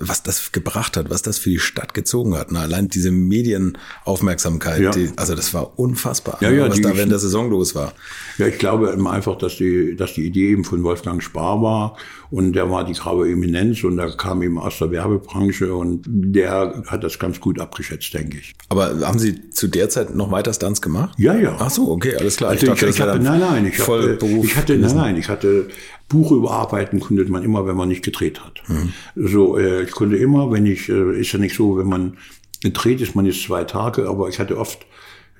was 0.00 0.22
das 0.22 0.52
gebracht 0.52 0.96
hat, 0.96 1.10
was 1.10 1.22
das 1.22 1.38
für 1.38 1.50
die 1.50 1.58
Stadt 1.58 1.92
gezogen 1.92 2.34
hat. 2.36 2.52
Na, 2.52 2.60
allein 2.60 2.88
diese 2.88 3.10
Medienaufmerksamkeit, 3.10 4.80
ja. 4.80 4.90
die, 4.90 5.10
also 5.16 5.34
das 5.34 5.52
war 5.52 5.78
unfassbar, 5.78 6.38
ja, 6.40 6.50
ja, 6.50 6.68
was 6.68 6.80
da 6.80 6.96
während 6.96 7.12
der 7.12 7.18
Saison 7.18 7.50
los 7.50 7.74
war. 7.74 7.92
Ja, 8.38 8.46
ich 8.46 8.58
glaube 8.58 8.96
einfach, 9.10 9.36
dass 9.36 9.56
die, 9.56 9.96
dass 9.96 10.14
die 10.14 10.26
Idee 10.26 10.50
eben 10.50 10.64
von 10.64 10.82
Wolfgang 10.82 11.22
Spar 11.22 11.62
war 11.62 11.96
und 12.30 12.54
der 12.54 12.70
war 12.70 12.84
die 12.84 12.94
graue 12.94 13.30
Eminenz 13.30 13.84
und 13.84 13.96
der 13.96 14.10
kam 14.16 14.42
eben 14.42 14.58
aus 14.58 14.78
der 14.78 14.90
Werbebranche 14.90 15.74
und 15.74 16.02
der 16.06 16.82
hat 16.86 17.04
das 17.04 17.18
ganz 17.18 17.40
gut 17.40 17.60
abgeschätzt, 17.60 18.14
denke 18.14 18.38
ich. 18.38 18.54
Aber 18.68 19.00
haben 19.00 19.18
Sie 19.18 19.50
zu 19.50 19.68
der 19.68 19.88
Zeit 19.88 20.14
noch 20.14 20.30
weiter 20.30 20.52
Stunts 20.52 20.80
gemacht? 20.80 21.14
Ja, 21.18 21.34
ja. 21.34 21.56
Ach 21.58 21.70
so, 21.70 21.90
okay, 21.90 22.16
alles 22.16 22.36
klar. 22.36 22.50
Also 22.50 22.66
ich, 22.66 22.70
dachte, 22.70 22.86
ich, 22.86 22.96
ich 22.96 23.00
hatte, 23.00 23.18
nein, 23.18 23.40
nein, 23.40 23.66
ich 23.66 23.78
hatte, 23.78 24.18
ich 24.42 24.56
hatte, 24.56 24.76
nein, 24.76 24.96
nein, 24.96 25.16
ich 25.16 25.28
hatte 25.28 25.68
Buch 26.08 26.30
überarbeiten 26.32 27.00
konnte 27.00 27.24
man 27.24 27.42
immer, 27.42 27.66
wenn 27.66 27.76
man 27.76 27.88
nicht 27.88 28.04
gedreht 28.04 28.40
hat. 28.44 28.62
Mhm. 28.68 28.92
So, 29.14 29.58
äh, 29.58 29.82
ich 29.82 29.92
konnte 29.92 30.16
immer, 30.16 30.52
wenn 30.52 30.66
ich, 30.66 30.88
äh, 30.88 31.18
ist 31.18 31.32
ja 31.32 31.38
nicht 31.38 31.56
so, 31.56 31.78
wenn 31.78 31.88
man 31.88 32.18
gedreht 32.62 33.00
ist, 33.00 33.14
man 33.14 33.26
ist 33.26 33.42
zwei 33.42 33.64
Tage, 33.64 34.08
aber 34.08 34.28
ich 34.28 34.38
hatte 34.38 34.58
oft 34.58 34.86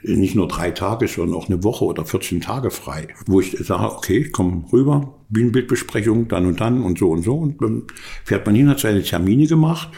nicht 0.02 0.34
nur 0.34 0.48
drei 0.48 0.70
Tage, 0.70 1.08
sondern 1.08 1.36
auch 1.36 1.48
eine 1.48 1.62
Woche 1.64 1.84
oder 1.84 2.04
14 2.04 2.40
Tage 2.40 2.70
frei, 2.70 3.08
wo 3.26 3.40
ich 3.40 3.56
sage, 3.58 3.94
okay, 3.94 4.18
ich 4.18 4.32
komme 4.32 4.64
rüber, 4.72 5.14
Bühnenbildbesprechung, 5.28 6.28
dann 6.28 6.46
und 6.46 6.60
dann 6.60 6.82
und 6.82 6.98
so 6.98 7.10
und 7.10 7.22
so. 7.22 7.36
Und 7.36 7.62
dann 7.62 7.82
fährt 8.24 8.46
man 8.46 8.54
hin, 8.54 8.68
hat 8.68 8.80
seine 8.80 9.02
Termine 9.02 9.46
gemacht 9.46 9.88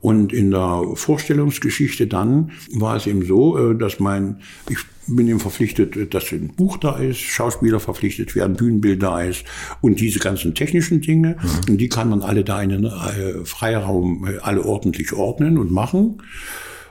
Und 0.00 0.32
in 0.32 0.50
der 0.50 0.82
Vorstellungsgeschichte 0.94 2.06
dann 2.06 2.52
war 2.72 2.96
es 2.96 3.06
eben 3.06 3.24
so, 3.24 3.58
äh, 3.58 3.76
dass 3.76 4.00
mein, 4.00 4.40
ich 4.68 4.78
bin 5.06 5.28
ihm 5.28 5.40
verpflichtet, 5.40 6.14
dass 6.14 6.32
ein 6.32 6.52
Buch 6.56 6.78
da 6.78 6.96
ist, 6.96 7.18
Schauspieler 7.18 7.80
verpflichtet 7.80 8.34
werden, 8.34 8.56
Bühnenbild 8.56 9.02
da 9.02 9.20
ist 9.20 9.44
und 9.80 10.00
diese 10.00 10.18
ganzen 10.20 10.54
technischen 10.54 11.00
Dinge. 11.00 11.36
Mhm. 11.40 11.72
Und 11.72 11.78
die 11.78 11.88
kann 11.88 12.08
man 12.08 12.22
alle 12.22 12.44
da 12.44 12.62
in 12.62 12.70
den 12.70 12.84
äh, 12.84 13.44
Freiraum 13.44 14.26
äh, 14.26 14.38
alle 14.38 14.64
ordentlich 14.64 15.12
ordnen 15.12 15.58
und 15.58 15.70
machen. 15.70 16.22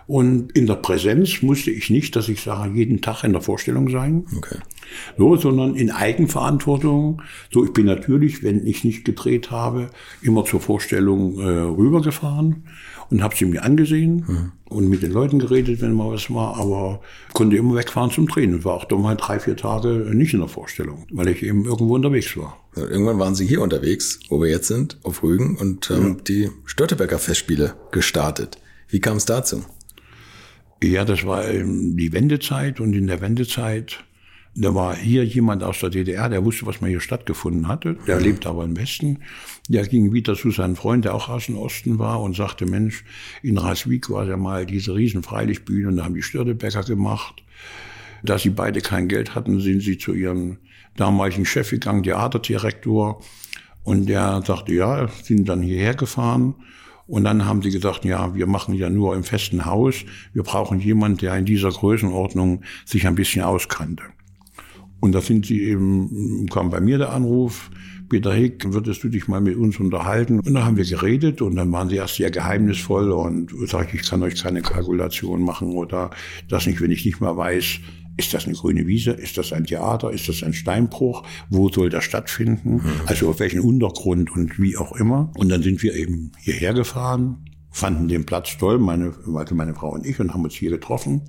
Und 0.09 0.53
in 0.53 0.65
der 0.65 0.73
Präsenz 0.73 1.43
musste 1.43 1.69
ich 1.69 1.91
nicht, 1.91 2.15
dass 2.15 2.29
ich 2.29 2.41
sage, 2.41 2.75
jeden 2.75 2.99
Tag 2.99 3.23
in 3.23 3.31
der 3.31 3.43
Vorstellung 3.43 3.91
sein. 3.91 4.25
Okay. 4.35 4.57
So, 5.19 5.35
sondern 5.35 5.75
in 5.75 5.91
Eigenverantwortung. 5.91 7.21
So, 7.53 7.63
ich 7.63 7.73
bin 7.73 7.85
natürlich, 7.85 8.41
wenn 8.41 8.65
ich 8.65 8.83
nicht 8.83 9.05
gedreht 9.05 9.51
habe, 9.51 9.91
immer 10.23 10.45
zur 10.45 10.61
Vorstellung 10.61 11.37
äh, 11.37 11.43
rübergefahren 11.43 12.63
und 13.11 13.21
habe 13.21 13.35
sie 13.35 13.45
mir 13.45 13.63
angesehen 13.63 14.25
mhm. 14.27 14.51
und 14.67 14.89
mit 14.89 15.03
den 15.03 15.11
Leuten 15.11 15.37
geredet, 15.37 15.79
wenn 15.81 15.93
mal 15.93 16.11
was 16.11 16.33
war, 16.33 16.57
aber 16.57 17.01
konnte 17.33 17.57
immer 17.57 17.75
wegfahren 17.75 18.09
zum 18.09 18.27
Drehen 18.27 18.55
und 18.55 18.65
war 18.65 18.73
auch 18.73 18.85
doch 18.85 18.97
mal 18.97 19.15
drei, 19.15 19.39
vier 19.39 19.57
Tage 19.57 19.89
nicht 19.89 20.33
in 20.33 20.39
der 20.39 20.49
Vorstellung, 20.49 21.05
weil 21.11 21.27
ich 21.27 21.43
eben 21.43 21.65
irgendwo 21.65 21.93
unterwegs 21.93 22.35
war. 22.35 22.57
Irgendwann 22.75 23.19
waren 23.19 23.35
Sie 23.35 23.45
hier 23.45 23.61
unterwegs, 23.61 24.19
wo 24.29 24.41
wir 24.41 24.49
jetzt 24.49 24.69
sind, 24.69 24.97
auf 25.03 25.21
Rügen 25.21 25.55
und 25.55 25.91
ähm, 25.91 26.07
ja. 26.07 26.23
die 26.27 26.49
Störtebecker 26.65 27.19
Festspiele 27.19 27.75
gestartet. 27.91 28.57
Wie 28.87 28.99
kam 28.99 29.17
es 29.17 29.25
dazu? 29.25 29.61
Ja, 30.81 31.03
das 31.03 31.25
war 31.25 31.43
die 31.43 32.13
Wendezeit 32.13 32.79
und 32.79 32.93
in 32.93 33.07
der 33.07 33.19
Wendezeit, 33.19 34.03
da 34.55 34.73
war 34.73 34.95
hier 34.95 35.25
jemand 35.25 35.61
aus 35.61 35.79
der 35.81 35.89
DDR, 35.89 36.29
der 36.29 36.43
wusste, 36.45 36.65
was 36.65 36.79
mal 36.79 36.89
hier 36.89 37.01
stattgefunden 37.01 37.67
hatte. 37.67 37.97
Der 38.07 38.17
mhm. 38.17 38.23
lebt 38.23 38.45
aber 38.45 38.63
im 38.63 38.77
Westen. 38.77 39.19
Der 39.67 39.85
ging 39.85 40.13
wieder 40.13 40.35
zu 40.35 40.51
seinem 40.51 40.77
Freund, 40.77 41.03
der 41.03 41.15
auch 41.15 41.27
aus 41.27 41.47
dem 41.47 41.57
Osten 41.57 41.99
war 41.99 42.21
und 42.21 42.35
sagte, 42.35 42.65
Mensch, 42.65 43.03
in 43.43 43.57
Raswijk 43.57 44.09
war 44.09 44.25
ja 44.25 44.37
mal 44.37 44.65
diese 44.65 44.95
riesen 44.95 45.21
Freilichtbühne 45.21 45.89
und 45.89 45.97
da 45.97 46.05
haben 46.05 46.15
die 46.15 46.23
Störtebecker 46.23 46.83
gemacht. 46.83 47.43
Da 48.23 48.37
sie 48.37 48.49
beide 48.49 48.81
kein 48.81 49.07
Geld 49.07 49.35
hatten, 49.35 49.59
sind 49.59 49.81
sie 49.81 49.97
zu 49.97 50.13
ihrem 50.13 50.57
damaligen 50.95 51.45
Chef 51.45 51.69
gegangen, 51.69 52.03
Theaterdirektor. 52.03 53.21
Und 53.83 54.07
der 54.07 54.41
sagte, 54.45 54.73
ja, 54.73 55.09
sind 55.23 55.47
dann 55.47 55.61
hierher 55.61 55.95
gefahren 55.95 56.55
und 57.09 57.23
dann 57.23 57.45
haben 57.45 57.63
sie 57.63 57.71
gesagt, 57.71 58.05
ja, 58.05 58.35
wir 58.35 58.45
machen 58.45 58.75
ja 58.75 58.87
nur 58.87 59.15
im 59.15 59.23
festen 59.23 59.65
Haus. 59.65 59.95
Wir 60.31 60.43
brauchen 60.43 60.79
jemanden, 60.79 61.17
der 61.17 61.35
in 61.35 61.45
dieser 61.45 61.71
Größenordnung 61.71 62.61
sich 62.85 63.07
ein 63.07 63.15
bisschen 63.15 63.41
auskannte. 63.41 64.03
Und 64.99 65.13
da 65.13 65.21
sind 65.21 65.47
sie 65.47 65.63
eben, 65.63 66.45
kam 66.51 66.69
bei 66.69 66.79
mir 66.79 66.99
der 66.99 67.11
Anruf, 67.11 67.71
Peter 68.09 68.31
Hick, 68.31 68.73
würdest 68.73 69.03
du 69.03 69.09
dich 69.09 69.27
mal 69.27 69.41
mit 69.41 69.55
uns 69.55 69.79
unterhalten? 69.79 70.39
Und 70.39 70.53
da 70.53 70.65
haben 70.65 70.77
wir 70.77 70.85
geredet 70.85 71.41
und 71.41 71.55
dann 71.55 71.71
waren 71.71 71.89
sie 71.89 71.95
erst 71.95 72.15
sehr 72.15 72.29
geheimnisvoll 72.29 73.11
und 73.11 73.53
sag 73.65 73.91
ich, 73.93 74.01
ich 74.01 74.09
kann 74.09 74.21
euch 74.21 74.41
keine 74.41 74.61
Kalkulation 74.61 75.41
machen 75.41 75.71
oder 75.71 76.11
das 76.47 76.67
nicht, 76.67 76.79
wenn 76.79 76.91
ich 76.91 77.05
nicht 77.05 77.21
mehr 77.21 77.35
weiß, 77.35 77.79
ist 78.19 78.33
das 78.33 78.45
eine 78.45 78.53
grüne 78.53 78.85
Wiese? 78.85 79.11
Ist 79.11 79.37
das 79.37 79.53
ein 79.53 79.65
Theater? 79.65 80.11
Ist 80.11 80.27
das 80.27 80.43
ein 80.43 80.53
Steinbruch? 80.53 81.23
Wo 81.49 81.69
soll 81.69 81.89
das 81.89 82.03
stattfinden? 82.03 82.73
Mhm. 82.73 83.01
Also 83.05 83.29
auf 83.29 83.39
welchen 83.39 83.61
Untergrund 83.61 84.29
und 84.29 84.59
wie 84.59 84.75
auch 84.75 84.91
immer. 84.91 85.31
Und 85.37 85.47
dann 85.47 85.63
sind 85.63 85.81
wir 85.81 85.95
eben 85.95 86.33
hierher 86.37 86.73
gefahren, 86.73 87.45
fanden 87.71 88.09
den 88.09 88.25
Platz 88.25 88.57
toll, 88.57 88.77
meine, 88.77 89.13
also 89.33 89.55
meine 89.55 89.73
Frau 89.73 89.91
und 89.91 90.05
ich, 90.05 90.19
und 90.19 90.33
haben 90.33 90.43
uns 90.43 90.53
hier 90.53 90.69
getroffen. 90.69 91.21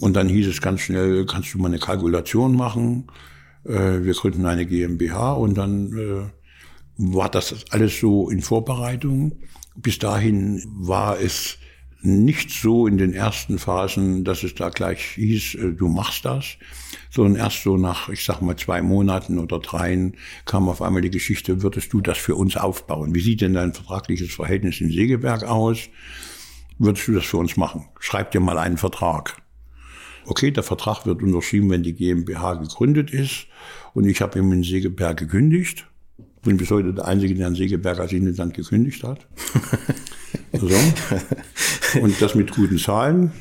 Und 0.00 0.16
dann 0.16 0.28
hieß 0.28 0.48
es 0.48 0.60
ganz 0.60 0.82
schnell, 0.82 1.24
kannst 1.24 1.54
du 1.54 1.58
mal 1.58 1.68
eine 1.68 1.78
Kalkulation 1.78 2.54
machen? 2.54 3.06
Äh, 3.64 4.04
wir 4.04 4.12
gründen 4.12 4.44
eine 4.44 4.66
GmbH 4.66 5.32
und 5.32 5.56
dann 5.56 5.96
äh, 5.96 6.30
war 6.98 7.30
das 7.30 7.64
alles 7.70 7.98
so 7.98 8.28
in 8.28 8.42
Vorbereitung. 8.42 9.32
Bis 9.76 9.98
dahin 9.98 10.62
war 10.76 11.18
es 11.18 11.56
nicht 12.00 12.50
so 12.50 12.86
in 12.86 12.96
den 12.96 13.12
ersten 13.12 13.58
Phasen, 13.58 14.24
dass 14.24 14.44
es 14.44 14.54
da 14.54 14.68
gleich 14.68 15.00
hieß, 15.14 15.54
äh, 15.54 15.72
du 15.72 15.88
machst 15.88 16.24
das, 16.24 16.56
sondern 17.10 17.36
erst 17.36 17.62
so 17.62 17.76
nach, 17.76 18.08
ich 18.08 18.24
sag 18.24 18.40
mal, 18.40 18.56
zwei 18.56 18.82
Monaten 18.82 19.38
oder 19.38 19.58
dreien 19.58 20.16
kam 20.44 20.68
auf 20.68 20.80
einmal 20.80 21.02
die 21.02 21.10
Geschichte, 21.10 21.62
würdest 21.62 21.92
du 21.92 22.00
das 22.00 22.18
für 22.18 22.36
uns 22.36 22.56
aufbauen? 22.56 23.14
Wie 23.14 23.20
sieht 23.20 23.40
denn 23.40 23.54
dein 23.54 23.72
vertragliches 23.72 24.32
Verhältnis 24.32 24.80
in 24.80 24.90
Segeberg 24.90 25.44
aus? 25.44 25.88
Würdest 26.78 27.08
du 27.08 27.12
das 27.12 27.24
für 27.24 27.38
uns 27.38 27.56
machen? 27.56 27.86
Schreib 27.98 28.30
dir 28.30 28.40
mal 28.40 28.58
einen 28.58 28.76
Vertrag. 28.76 29.36
Okay, 30.26 30.50
der 30.50 30.62
Vertrag 30.62 31.06
wird 31.06 31.22
unterschrieben, 31.22 31.70
wenn 31.70 31.82
die 31.82 31.94
GmbH 31.94 32.54
gegründet 32.54 33.10
ist. 33.10 33.46
Und 33.94 34.04
ich 34.04 34.20
habe 34.20 34.38
ihm 34.38 34.52
in 34.52 34.62
Segeberg 34.62 35.16
gekündigt. 35.16 35.86
Bin 36.42 36.56
bis 36.56 36.70
heute 36.70 36.94
der 36.94 37.06
Einzige, 37.06 37.34
der 37.34 37.48
in 37.48 37.54
Segeberg 37.56 37.98
als 37.98 38.12
Intendant 38.12 38.54
gekündigt 38.54 39.02
hat. 39.02 39.26
So. 40.52 40.68
Und 42.00 42.20
das 42.20 42.34
mit 42.34 42.54
guten 42.54 42.78
Zahlen. 42.78 43.32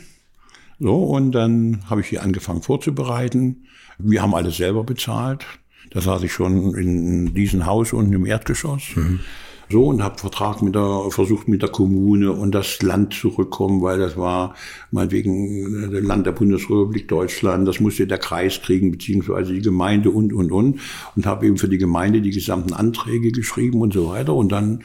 So, 0.80 1.06
und 1.06 1.32
dann 1.32 1.90
habe 1.90 2.02
ich 2.02 2.08
hier 2.08 2.22
angefangen 2.22 2.62
vorzubereiten. 2.62 3.66
Wir 3.98 4.22
haben 4.22 4.36
alles 4.36 4.58
selber 4.58 4.84
bezahlt. 4.84 5.44
Das 5.90 6.04
saß 6.04 6.22
ich 6.22 6.32
schon 6.32 6.76
in 6.76 7.34
diesem 7.34 7.66
Haus 7.66 7.94
unten 7.94 8.14
im 8.14 8.28
Erdgeschoss. 8.28 8.84
Mhm. 8.96 9.22
So, 9.70 9.88
und 9.88 10.02
habe 10.02 10.18
Vertrag 10.18 10.62
mit 10.62 10.76
der, 10.76 11.10
versucht 11.10 11.50
mit 11.50 11.62
der 11.62 11.70
Kommune 11.70 12.32
und 12.32 12.56
das 12.56 12.82
Land 12.82 13.14
zurückkommen, 13.14 13.82
weil 13.82 14.00
das 14.00 14.16
war 14.16 14.56
meinetwegen 14.92 15.92
das 15.92 16.04
Land 16.04 16.26
der 16.26 16.32
Bundesrepublik 16.32 17.10
Deutschland, 17.10 17.68
das 17.68 17.82
musste 17.82 18.08
der 18.08 18.18
Kreis 18.18 18.62
kriegen, 18.62 18.92
beziehungsweise 18.92 19.52
die 19.54 19.62
Gemeinde 19.62 20.10
und, 20.10 20.32
und, 20.32 20.54
und. 20.54 20.80
Und 21.18 21.26
habe 21.26 21.48
eben 21.48 21.58
für 21.58 21.68
die 21.68 21.78
Gemeinde 21.78 22.22
die 22.22 22.32
gesamten 22.32 22.74
Anträge 22.74 23.34
geschrieben 23.34 23.82
und 23.82 23.94
so 23.94 24.08
weiter. 24.08 24.34
Und 24.34 24.54
dann, 24.54 24.84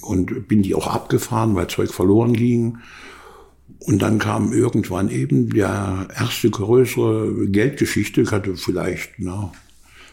und 0.00 0.48
bin 0.48 0.62
die 0.62 0.74
auch 0.74 0.86
abgefahren, 0.86 1.54
weil 1.54 1.66
Zeug 1.66 1.92
verloren 1.92 2.32
ging. 2.32 2.78
Und 3.80 4.00
dann 4.00 4.18
kam 4.18 4.54
irgendwann 4.54 5.10
eben 5.10 5.50
der 5.50 6.08
erste 6.18 6.48
größere 6.48 7.48
Geldgeschichte, 7.48 8.22
ich 8.22 8.32
hatte 8.32 8.56
vielleicht, 8.56 9.10
na, 9.18 9.52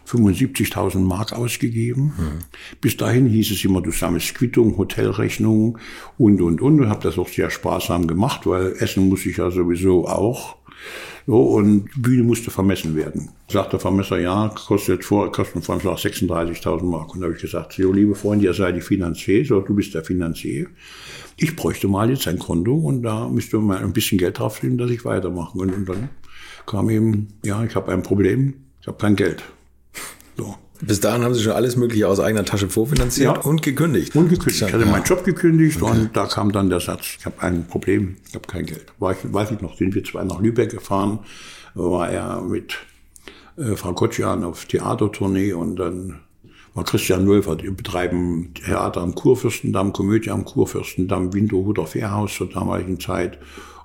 75.000 0.07 0.99
Mark 0.99 1.33
ausgegeben. 1.33 2.13
Mhm. 2.17 2.79
Bis 2.81 2.97
dahin 2.97 3.27
hieß 3.27 3.51
es 3.51 3.63
immer, 3.65 3.81
du 3.81 3.91
sammelst 3.91 4.35
Quittung, 4.35 4.77
Hotelrechnungen 4.77 5.77
und, 6.17 6.41
und, 6.41 6.61
und. 6.61 6.79
Und 6.79 6.89
habe 6.89 7.03
das 7.03 7.17
auch 7.17 7.27
sehr 7.27 7.49
sparsam 7.49 8.07
gemacht, 8.07 8.45
weil 8.45 8.73
Essen 8.79 9.09
muss 9.09 9.25
ich 9.25 9.37
ja 9.37 9.51
sowieso 9.51 10.07
auch. 10.07 10.57
So, 11.27 11.41
und 11.41 11.89
Bühne 11.97 12.21
musste 12.21 12.51
vermessen 12.51 12.95
werden. 12.95 13.29
Sagt 13.49 13.73
der 13.73 13.79
Vermesser, 13.79 14.19
ja, 14.19 14.49
kostet 14.49 15.03
vor, 15.03 15.33
vom 15.33 15.61
36.000 15.61 16.83
Mark. 16.83 17.15
Und 17.15 17.21
da 17.21 17.25
habe 17.25 17.35
ich 17.35 17.41
gesagt, 17.41 17.73
so, 17.73 17.91
liebe 17.91 18.13
Freunde, 18.13 18.45
ihr 18.45 18.53
seid 18.53 18.75
die 18.75 18.81
Finanzier, 18.81 19.43
so, 19.43 19.59
du 19.61 19.73
bist 19.73 19.95
der 19.95 20.03
Finanzier. 20.03 20.67
Ich 21.37 21.55
bräuchte 21.55 21.87
mal 21.87 22.11
jetzt 22.11 22.27
ein 22.27 22.37
Konto 22.37 22.75
und 22.75 23.01
da 23.01 23.27
müsste 23.27 23.57
man 23.57 23.79
ein 23.79 23.93
bisschen 23.93 24.19
Geld 24.19 24.37
drauf 24.37 24.61
nehmen, 24.61 24.77
dass 24.77 24.91
ich 24.91 25.03
weitermachen 25.03 25.59
kann. 25.59 25.73
Und 25.73 25.89
dann 25.89 26.09
kam 26.67 26.89
eben, 26.91 27.29
ja, 27.43 27.63
ich 27.63 27.75
habe 27.75 27.91
ein 27.91 28.03
Problem, 28.03 28.53
ich 28.81 28.87
habe 28.87 28.97
kein 28.97 29.15
Geld. 29.15 29.43
So. 30.37 30.55
Bis 30.81 30.99
dahin 30.99 31.23
haben 31.23 31.33
Sie 31.33 31.41
schon 31.41 31.53
alles 31.53 31.77
Mögliche 31.77 32.07
aus 32.07 32.19
eigener 32.19 32.43
Tasche 32.43 32.67
vorfinanziert 32.67 33.37
ja. 33.37 33.41
und 33.41 33.61
gekündigt. 33.61 34.15
Und 34.15 34.27
gekündigt. 34.27 34.61
Ich 34.61 34.73
hatte 34.73 34.85
meinen 34.85 35.05
Job 35.05 35.23
gekündigt 35.23 35.81
okay. 35.81 35.91
und 35.91 36.17
da 36.17 36.25
kam 36.25 36.51
dann 36.51 36.69
der 36.69 36.81
Satz, 36.81 37.15
ich 37.19 37.25
habe 37.25 37.41
ein 37.41 37.65
Problem, 37.65 38.17
ich 38.27 38.35
habe 38.35 38.45
kein 38.45 38.65
Geld. 38.65 38.85
War 38.99 39.13
ich, 39.13 39.17
weiß 39.23 39.51
ich 39.51 39.61
noch, 39.61 39.77
sind 39.77 39.95
wir 39.95 40.03
zwei 40.03 40.23
nach 40.25 40.41
Lübeck 40.41 40.71
gefahren, 40.71 41.19
war 41.75 42.09
er 42.09 42.41
mit 42.41 42.77
äh, 43.57 43.75
Frau 43.75 43.93
Kotschan 43.93 44.43
auf 44.43 44.65
Theatertournee 44.65 45.53
und 45.53 45.77
dann 45.77 46.19
war 46.73 46.83
Christian 46.83 47.25
Wölfer, 47.25 47.55
die 47.55 47.69
betreiben 47.69 48.53
Theater 48.53 49.01
am 49.01 49.15
Kurfürstendamm, 49.15 49.93
Komödie 49.93 50.29
am 50.29 50.43
Kurfürstendamm, 50.43 51.33
Winterhuder 51.33 51.87
Fährhaus 51.87 52.35
zur 52.35 52.49
damaligen 52.49 52.99
Zeit 52.99 53.39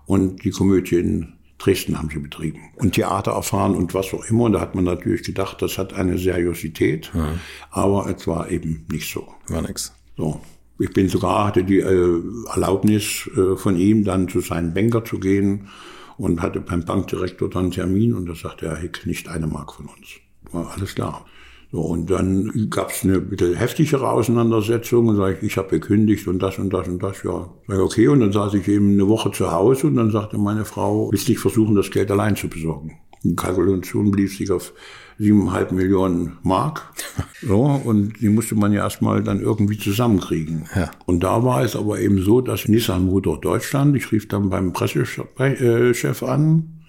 und 0.06 0.42
die 0.42 0.50
Komödie 0.50 0.96
in 0.96 1.32
Dresden 1.60 1.98
haben 1.98 2.08
sie 2.10 2.18
betrieben 2.18 2.70
und 2.76 2.94
Theater 2.94 3.32
erfahren 3.32 3.74
und 3.74 3.94
was 3.94 4.12
auch 4.14 4.24
immer. 4.24 4.44
Und 4.44 4.54
da 4.54 4.60
hat 4.60 4.74
man 4.74 4.84
natürlich 4.84 5.22
gedacht, 5.22 5.60
das 5.62 5.78
hat 5.78 5.92
eine 5.92 6.18
Seriosität, 6.18 7.10
ja. 7.14 7.34
aber 7.70 8.12
es 8.14 8.26
war 8.26 8.50
eben 8.50 8.86
nicht 8.90 9.12
so. 9.12 9.28
War 9.48 9.62
nix. 9.62 9.92
So. 10.16 10.40
Ich 10.78 10.92
bin 10.94 11.10
sogar, 11.10 11.46
hatte 11.46 11.62
die 11.62 11.80
äh, 11.80 12.20
Erlaubnis 12.48 13.28
äh, 13.36 13.56
von 13.56 13.76
ihm, 13.76 14.04
dann 14.04 14.28
zu 14.28 14.40
seinem 14.40 14.72
Banker 14.72 15.04
zu 15.04 15.20
gehen 15.20 15.68
und 16.16 16.40
hatte 16.40 16.60
beim 16.60 16.84
Bankdirektor 16.84 17.50
dann 17.50 17.64
einen 17.64 17.72
Termin 17.72 18.14
und 18.14 18.26
da 18.26 18.34
sagte 18.34 18.66
er, 18.66 18.76
Hick, 18.76 19.06
nicht 19.06 19.28
eine 19.28 19.46
Mark 19.46 19.74
von 19.74 19.86
uns. 19.86 20.08
War 20.52 20.72
alles 20.72 20.94
klar. 20.94 21.26
So, 21.72 21.82
und 21.82 22.10
dann 22.10 22.68
gab 22.68 22.90
es 22.90 23.04
eine 23.04 23.20
bisschen 23.20 23.54
heftigere 23.54 24.10
Auseinandersetzung 24.10 25.06
und 25.06 25.16
sage 25.16 25.36
ich, 25.36 25.42
ich 25.44 25.56
habe 25.56 25.68
gekündigt 25.68 26.26
und 26.26 26.40
das 26.40 26.58
und 26.58 26.72
das 26.72 26.88
und 26.88 27.00
das, 27.00 27.22
ja. 27.22 27.48
Sag 27.68 27.76
ich, 27.76 27.82
okay, 27.82 28.08
und 28.08 28.20
dann 28.20 28.32
saß 28.32 28.54
ich 28.54 28.66
eben 28.66 28.94
eine 28.94 29.06
Woche 29.06 29.30
zu 29.30 29.52
Hause 29.52 29.86
und 29.86 29.94
dann 29.94 30.10
sagte 30.10 30.36
meine 30.36 30.64
Frau, 30.64 31.12
willst 31.12 31.28
du 31.28 31.32
nicht 31.32 31.40
versuchen, 31.40 31.76
das 31.76 31.90
Geld 31.92 32.10
allein 32.10 32.34
zu 32.34 32.48
besorgen? 32.48 32.98
Die 33.22 33.36
Kalkulation 33.36 34.10
blieb 34.10 34.30
sich 34.30 34.50
auf 34.50 34.72
siebeneinhalb 35.18 35.70
Millionen 35.72 36.38
Mark. 36.42 36.92
So, 37.42 37.62
und 37.62 38.20
die 38.20 38.28
musste 38.28 38.54
man 38.54 38.70
ja 38.70 38.82
erstmal 38.82 39.22
dann 39.22 39.40
irgendwie 39.40 39.78
zusammenkriegen. 39.78 40.68
Ja. 40.76 40.90
Und 41.06 41.20
da 41.20 41.42
war 41.42 41.62
es 41.62 41.74
aber 41.74 41.98
eben 41.98 42.20
so, 42.20 42.42
dass 42.42 42.68
Nissan 42.68 43.06
Motor 43.06 43.40
Deutschland, 43.40 43.96
ich 43.96 44.12
rief 44.12 44.28
dann 44.28 44.50
beim 44.50 44.74
Pressechef 44.74 46.22
an 46.22 46.82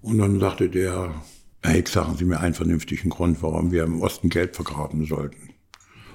und 0.00 0.18
dann 0.18 0.38
sagte 0.38 0.68
der, 0.68 1.12
Herr 1.66 1.82
sagen 1.86 2.14
Sie 2.18 2.26
mir 2.26 2.40
einen 2.40 2.52
vernünftigen 2.52 3.08
Grund, 3.08 3.42
warum 3.42 3.72
wir 3.72 3.84
im 3.84 4.02
Osten 4.02 4.28
Geld 4.28 4.54
vergraben 4.54 5.06
sollten. 5.06 5.48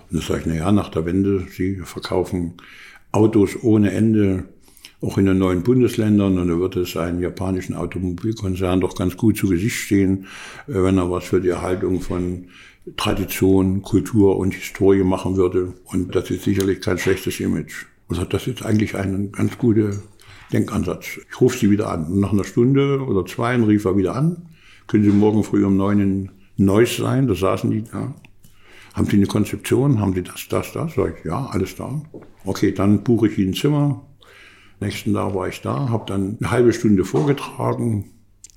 Und 0.09 0.19
das 0.19 0.27
sage 0.27 0.41
ich, 0.41 0.45
na 0.45 0.53
ja, 0.53 0.71
nach 0.71 0.89
der 0.89 1.05
Wende, 1.05 1.47
Sie 1.49 1.77
verkaufen 1.77 2.53
Autos 3.11 3.57
ohne 3.63 3.91
Ende, 3.91 4.45
auch 5.01 5.17
in 5.17 5.25
den 5.25 5.39
neuen 5.39 5.63
Bundesländern. 5.63 6.37
Und 6.37 6.49
da 6.49 6.59
wird 6.59 6.75
es 6.75 6.95
einen 6.95 7.19
japanischen 7.19 7.73
Automobilkonzern 7.73 8.79
doch 8.79 8.95
ganz 8.95 9.17
gut 9.17 9.37
zu 9.37 9.49
Gesicht 9.49 9.77
stehen, 9.77 10.27
äh, 10.67 10.83
wenn 10.83 10.99
er 10.99 11.09
was 11.09 11.23
für 11.23 11.41
die 11.41 11.49
Erhaltung 11.49 11.99
von 11.99 12.45
Tradition, 12.95 13.81
Kultur 13.81 14.37
und 14.37 14.53
Historie 14.53 15.03
machen 15.03 15.35
würde. 15.35 15.73
Und 15.85 16.13
das 16.13 16.29
ist 16.29 16.43
sicherlich 16.43 16.79
kein 16.79 16.99
schlechtes 16.99 17.39
Image. 17.39 17.85
Also 18.07 18.23
das 18.23 18.45
ist 18.45 18.63
eigentlich 18.63 18.95
ein 18.95 19.31
ganz 19.31 19.57
guter 19.57 19.93
Denkansatz. 20.53 21.19
Ich 21.27 21.41
rufe 21.41 21.57
sie 21.57 21.71
wieder 21.71 21.89
an. 21.89 22.05
Und 22.05 22.19
nach 22.19 22.33
einer 22.33 22.43
Stunde 22.43 23.01
oder 23.03 23.25
zwei 23.25 23.55
rief 23.55 23.85
er 23.85 23.97
wieder 23.97 24.15
an. 24.15 24.48
Können 24.89 25.03
Sie 25.03 25.11
morgen 25.11 25.43
früh 25.43 25.63
um 25.63 25.77
neun 25.77 25.99
in 25.99 26.31
Neuss 26.57 26.97
sein? 26.97 27.27
Da 27.27 27.35
saßen 27.35 27.69
die 27.69 27.83
da. 27.83 28.15
Haben 28.95 29.05
Sie 29.05 29.17
eine 29.17 29.27
Konzeption? 29.27 29.99
Haben 29.99 30.15
Sie 30.15 30.23
das, 30.23 30.47
das, 30.49 30.73
das? 30.73 30.95
Sag 30.95 31.19
ich, 31.19 31.25
ja, 31.25 31.45
alles 31.45 31.75
da. 31.75 32.01
Okay, 32.43 32.71
dann 32.71 33.03
buche 33.03 33.27
ich 33.27 33.37
Ihnen 33.37 33.51
ein 33.51 33.53
Zimmer. 33.53 34.03
Nächsten 34.79 35.13
Tag 35.13 35.35
war 35.35 35.47
ich 35.47 35.61
da, 35.61 35.89
habe 35.89 36.05
dann 36.07 36.37
eine 36.39 36.49
halbe 36.49 36.73
Stunde 36.73 37.05
vorgetragen, 37.05 38.05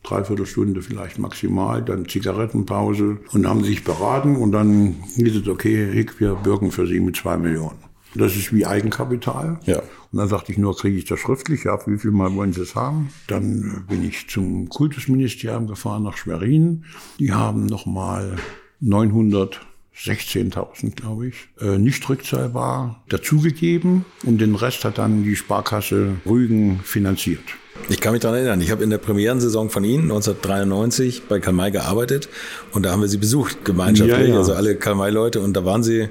dreiviertel 0.04 0.46
Stunde 0.46 0.80
vielleicht 0.80 1.18
maximal, 1.18 1.82
dann 1.82 2.08
Zigarettenpause 2.08 3.18
und 3.32 3.46
haben 3.46 3.62
sich 3.62 3.84
beraten 3.84 4.36
und 4.36 4.52
dann 4.52 4.94
hieß 5.16 5.36
es, 5.36 5.48
okay, 5.48 5.92
Hick, 5.92 6.18
wir 6.18 6.34
bürgen 6.36 6.70
für 6.70 6.86
Sie 6.86 7.00
mit 7.00 7.16
zwei 7.16 7.36
Millionen. 7.36 7.91
Das 8.14 8.36
ist 8.36 8.52
wie 8.52 8.66
Eigenkapital. 8.66 9.58
Ja. 9.64 9.78
Und 9.78 10.18
dann 10.18 10.28
sagte 10.28 10.52
ich 10.52 10.58
nur, 10.58 10.76
kriege 10.76 10.98
ich 10.98 11.06
das 11.06 11.18
schriftlich? 11.20 11.64
Ja, 11.64 11.78
wie 11.86 11.96
viel 11.98 12.10
Mal 12.10 12.34
wollen 12.34 12.52
Sie 12.52 12.60
es 12.60 12.74
haben? 12.74 13.08
Dann 13.28 13.86
bin 13.88 14.04
ich 14.04 14.28
zum 14.28 14.68
Kultusministerium 14.68 15.66
gefahren 15.66 16.02
nach 16.02 16.16
Schwerin. 16.18 16.84
Die 17.18 17.32
haben 17.32 17.64
nochmal 17.66 18.36
916.000, 18.82 20.94
glaube 20.94 21.28
ich, 21.28 21.48
äh, 21.60 21.78
nicht 21.78 22.06
rückzahlbar 22.08 23.02
dazugegeben. 23.08 24.04
Und 24.24 24.38
den 24.40 24.54
Rest 24.54 24.84
hat 24.84 24.98
dann 24.98 25.24
die 25.24 25.36
Sparkasse 25.36 26.14
Rügen 26.26 26.80
finanziert. 26.84 27.40
Ich 27.88 28.00
kann 28.00 28.12
mich 28.12 28.20
daran 28.20 28.36
erinnern, 28.36 28.60
ich 28.60 28.70
habe 28.70 28.84
in 28.84 28.90
der 28.90 28.98
Premierensaison 28.98 29.70
von 29.70 29.82
Ihnen 29.82 30.02
1993 30.02 31.22
bei 31.28 31.40
Karl 31.40 31.54
May 31.54 31.70
gearbeitet 31.70 32.28
und 32.72 32.84
da 32.84 32.92
haben 32.92 33.00
wir 33.00 33.08
Sie 33.08 33.16
besucht, 33.16 33.64
gemeinschaftlich, 33.64 34.28
Ja, 34.28 34.34
ja. 34.34 34.38
also 34.38 34.52
alle 34.52 34.76
Karl 34.76 34.94
May-Leute 34.94 35.40
und 35.40 35.54
da 35.54 35.64
waren 35.64 35.82
Sie, 35.82 36.08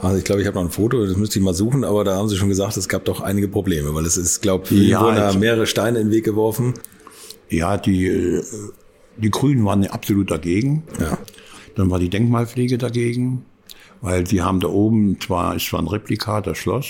also 0.00 0.16
ich 0.16 0.24
glaube, 0.24 0.40
ich 0.40 0.46
habe 0.46 0.56
noch 0.56 0.64
ein 0.64 0.70
Foto, 0.70 1.04
das 1.06 1.16
müsste 1.16 1.38
ich 1.38 1.44
mal 1.44 1.54
suchen, 1.54 1.84
aber 1.84 2.04
da 2.04 2.16
haben 2.16 2.28
Sie 2.28 2.36
schon 2.36 2.48
gesagt, 2.48 2.76
es 2.76 2.88
gab 2.88 3.04
doch 3.04 3.20
einige 3.20 3.48
Probleme, 3.48 3.94
weil 3.94 4.06
es 4.06 4.16
ist, 4.16 4.42
glaube 4.42 4.64
ich, 4.70 4.88
Ja, 4.88 5.00
wurden 5.02 5.16
da 5.16 5.32
mehrere 5.34 5.66
Steine 5.66 5.98
in 5.98 6.08
den 6.08 6.14
Weg 6.14 6.24
geworfen. 6.24 6.74
Ja, 7.48 7.76
die, 7.76 8.06
äh, 8.06 8.42
die 9.16 9.30
Grünen 9.30 9.64
waren 9.64 9.86
absolut 9.86 10.30
dagegen. 10.30 10.84
Ja. 11.00 11.18
Dann 11.74 11.90
war 11.90 11.98
die 11.98 12.10
Denkmalpflege 12.10 12.78
dagegen, 12.78 13.44
weil 14.00 14.26
sie 14.26 14.42
haben 14.42 14.60
da 14.60 14.68
oben 14.68 15.18
zwar, 15.20 15.56
ist 15.56 15.66
zwar 15.66 15.80
ein 15.80 15.88
Replika, 15.88 16.40
das 16.40 16.58
Schloss, 16.58 16.86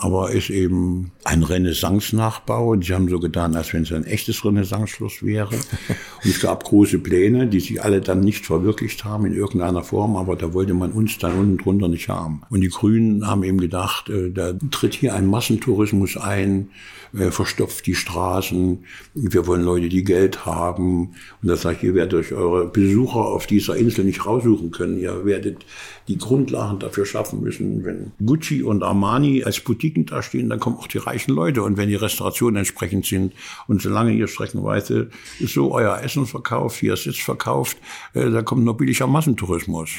aber 0.00 0.30
ist 0.30 0.48
eben 0.48 1.12
ein 1.24 1.42
Renaissance-Nachbau. 1.42 2.70
Und 2.70 2.84
sie 2.84 2.94
haben 2.94 3.08
so 3.08 3.20
getan, 3.20 3.54
als 3.54 3.72
wenn 3.74 3.82
es 3.82 3.92
ein 3.92 4.04
echtes 4.04 4.44
Renaissance-Schloss 4.44 5.22
wäre. 5.22 5.54
Und 5.54 6.30
es 6.30 6.40
gab 6.40 6.64
große 6.64 6.98
Pläne, 6.98 7.46
die 7.46 7.60
sich 7.60 7.82
alle 7.82 8.00
dann 8.00 8.20
nicht 8.20 8.46
verwirklicht 8.46 9.04
haben 9.04 9.26
in 9.26 9.34
irgendeiner 9.34 9.82
Form, 9.82 10.16
aber 10.16 10.36
da 10.36 10.54
wollte 10.54 10.74
man 10.74 10.92
uns 10.92 11.18
dann 11.18 11.38
unten 11.38 11.58
drunter 11.58 11.88
nicht 11.88 12.08
haben. 12.08 12.42
Und 12.48 12.62
die 12.62 12.68
Grünen 12.68 13.26
haben 13.26 13.42
eben 13.44 13.60
gedacht, 13.60 14.08
äh, 14.08 14.30
da 14.30 14.54
tritt 14.70 14.94
hier 14.94 15.14
ein 15.14 15.26
Massentourismus 15.26 16.16
ein, 16.16 16.70
äh, 17.12 17.30
verstopft 17.30 17.86
die 17.86 17.94
Straßen, 17.94 18.84
wir 19.14 19.46
wollen 19.46 19.62
Leute, 19.62 19.88
die 19.88 20.04
Geld 20.04 20.46
haben. 20.46 21.14
Und 21.42 21.48
da 21.48 21.56
sage 21.56 21.76
ich, 21.78 21.84
ihr 21.84 21.94
werdet 21.94 22.14
euch 22.14 22.32
eure 22.32 22.68
Besucher 22.68 23.20
auf 23.20 23.46
dieser 23.46 23.76
Insel 23.76 24.04
nicht 24.04 24.24
raussuchen 24.24 24.70
können. 24.70 24.98
Ihr 24.98 25.24
werdet 25.24 25.66
die 26.08 26.18
Grundlagen 26.18 26.78
dafür 26.78 27.06
schaffen 27.06 27.40
müssen. 27.40 27.84
Wenn 27.84 28.12
Gucci 28.24 28.62
und 28.62 28.82
Armani 28.82 29.44
als 29.44 29.60
Boutiquen 29.60 30.06
da 30.06 30.22
stehen, 30.22 30.48
dann 30.48 30.60
kommen 30.60 30.76
auch 30.76 30.86
die 30.86 30.98
reichen 30.98 31.32
Leute. 31.32 31.62
Und 31.62 31.76
wenn 31.76 31.88
die 31.88 31.94
Restaurationen 31.94 32.56
entsprechend 32.56 33.06
sind 33.06 33.32
und 33.68 33.82
solange 33.82 34.12
ihr 34.12 34.26
streckenweise 34.26 35.10
so 35.40 35.72
euer 35.72 36.00
Essen 36.00 36.26
verkauft, 36.26 36.78
hier 36.80 36.96
Sitz 36.96 37.18
verkauft, 37.18 37.76
äh, 38.14 38.30
da 38.30 38.42
kommt 38.42 38.64
nur 38.64 38.76
billiger 38.76 39.06
Massentourismus. 39.06 39.90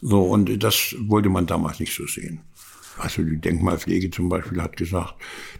So, 0.00 0.22
und 0.22 0.62
das 0.62 0.94
wollte 0.98 1.28
man 1.28 1.46
damals 1.46 1.80
nicht 1.80 1.94
so 1.94 2.06
sehen. 2.06 2.40
Also 2.98 3.22
die 3.22 3.38
Denkmalpflege 3.38 4.10
zum 4.10 4.28
Beispiel 4.28 4.62
hat 4.62 4.76
gesagt, 4.76 5.14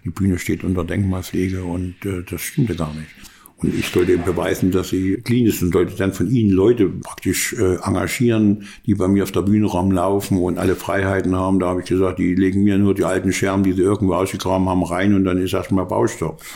die 0.04 0.10
Bühne 0.10 0.38
steht 0.38 0.62
unter 0.64 0.84
Denkmalpflege 0.84 1.64
und 1.64 1.96
äh, 2.04 2.22
das 2.22 2.40
stimmte 2.40 2.76
gar 2.76 2.94
nicht. 2.94 3.10
Und 3.56 3.74
ich 3.74 3.88
sollte 3.88 4.18
beweisen, 4.18 4.70
dass 4.70 4.88
sie 4.88 5.16
clean 5.24 5.46
ist 5.46 5.62
und 5.62 5.72
sollte 5.72 5.94
dann 5.96 6.12
von 6.12 6.30
ihnen 6.30 6.50
Leute 6.50 6.88
praktisch 6.88 7.54
äh, 7.54 7.76
engagieren, 7.76 8.66
die 8.84 8.94
bei 8.94 9.08
mir 9.08 9.22
auf 9.22 9.32
der 9.32 9.42
Bühne 9.42 9.66
rumlaufen 9.66 10.38
und 10.38 10.58
alle 10.58 10.74
Freiheiten 10.76 11.36
haben. 11.36 11.60
Da 11.60 11.68
habe 11.68 11.80
ich 11.80 11.86
gesagt, 11.86 12.18
die 12.18 12.34
legen 12.34 12.64
mir 12.64 12.78
nur 12.78 12.94
die 12.94 13.04
alten 13.04 13.32
Scherben, 13.32 13.62
die 13.62 13.72
sie 13.72 13.82
irgendwo 13.82 14.14
ausgegraben 14.14 14.68
haben, 14.68 14.82
rein 14.82 15.14
und 15.14 15.24
dann 15.24 15.38
ist 15.38 15.54
erstmal 15.54 15.86
Baustopp. 15.86 16.42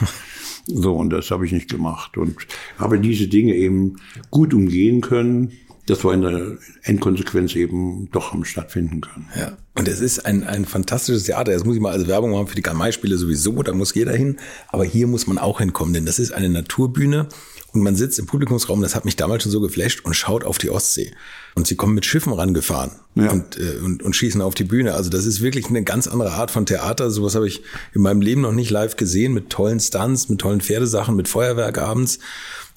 So, 0.71 0.95
und 0.95 1.09
das 1.11 1.31
habe 1.31 1.47
ich 1.47 1.53
nicht 1.53 1.71
gemacht. 1.71 2.19
Und 2.19 2.37
habe 2.79 3.01
diese 3.01 3.27
Dinge 3.27 3.55
eben 3.55 3.97
gut 4.31 4.53
umgehen 4.53 5.01
können, 5.01 5.53
dass 5.87 6.05
wir 6.05 6.13
in 6.13 6.21
der 6.21 6.59
Endkonsequenz 6.83 7.57
eben 7.57 8.11
doch 8.13 8.33
haben 8.33 8.45
stattfinden 8.45 9.01
können. 9.01 9.29
Ja. 9.35 9.57
Und 9.79 9.87
es 9.87 10.01
ist 10.01 10.27
ein, 10.27 10.43
ein 10.45 10.65
fantastisches 10.65 11.25
Theater. 11.25 11.53
Jetzt 11.53 11.65
muss 11.65 11.77
ich 11.77 11.81
mal 11.81 11.93
als 11.93 12.09
Werbung 12.09 12.33
machen 12.33 12.49
für 12.49 12.57
die 12.57 12.63
Karl-May-Spiele 12.63 13.17
sowieso, 13.17 13.63
da 13.63 13.73
muss 13.73 13.95
jeder 13.95 14.13
hin. 14.13 14.39
Aber 14.69 14.85
hier 14.85 15.07
muss 15.07 15.27
man 15.29 15.39
auch 15.39 15.61
hinkommen, 15.61 15.95
denn 15.95 16.05
das 16.05 16.19
ist 16.19 16.33
eine 16.33 16.49
Naturbühne 16.49 17.29
und 17.73 17.83
man 17.83 17.95
sitzt 17.95 18.19
im 18.19 18.27
Publikumsraum, 18.27 18.81
das 18.81 18.95
hat 18.95 19.05
mich 19.05 19.15
damals 19.17 19.43
schon 19.43 19.53
so 19.53 19.61
geflasht 19.61 20.05
und 20.05 20.15
schaut 20.15 20.43
auf 20.43 20.59
die 20.59 20.71
Ostsee. 20.71 21.13
Und 21.55 21.67
sie 21.67 21.77
kommen 21.77 21.95
mit 21.95 22.07
Schiffen 22.07 22.33
rangefahren 22.33 22.93
Ja. 23.15 23.31
und, 23.31 23.59
äh, 23.59 23.77
und, 23.85 24.03
und 24.03 24.17
schießen 24.17 24.41
auf 24.41 24.55
die 24.55 24.65
Bühne. 24.65 24.95
Also 24.95 25.11
das 25.11 25.27
ist 25.27 25.43
wirklich 25.43 25.67
eine 25.67 25.85
ganz 25.85 26.09
andere 26.09 26.33
Art 26.33 26.51
von 26.51 26.67
Theater. 26.67 27.11
Sowas 27.11 27.35
habe 27.35 27.47
ich 27.47 27.63
in 27.95 28.03
meinem 28.03 28.21
Leben 28.21 28.41
noch 28.41 28.53
nicht 28.53 28.71
live 28.71 28.97
gesehen, 28.97 29.33
mit 29.33 29.51
tollen 29.51 29.81
Stunts, 29.81 30.29
mit 30.29 30.41
tollen 30.41 30.61
Pferdesachen, 30.61 31.15
mit 31.15 31.29
Feuerwerk 31.29 31.79
abends. 31.79 32.19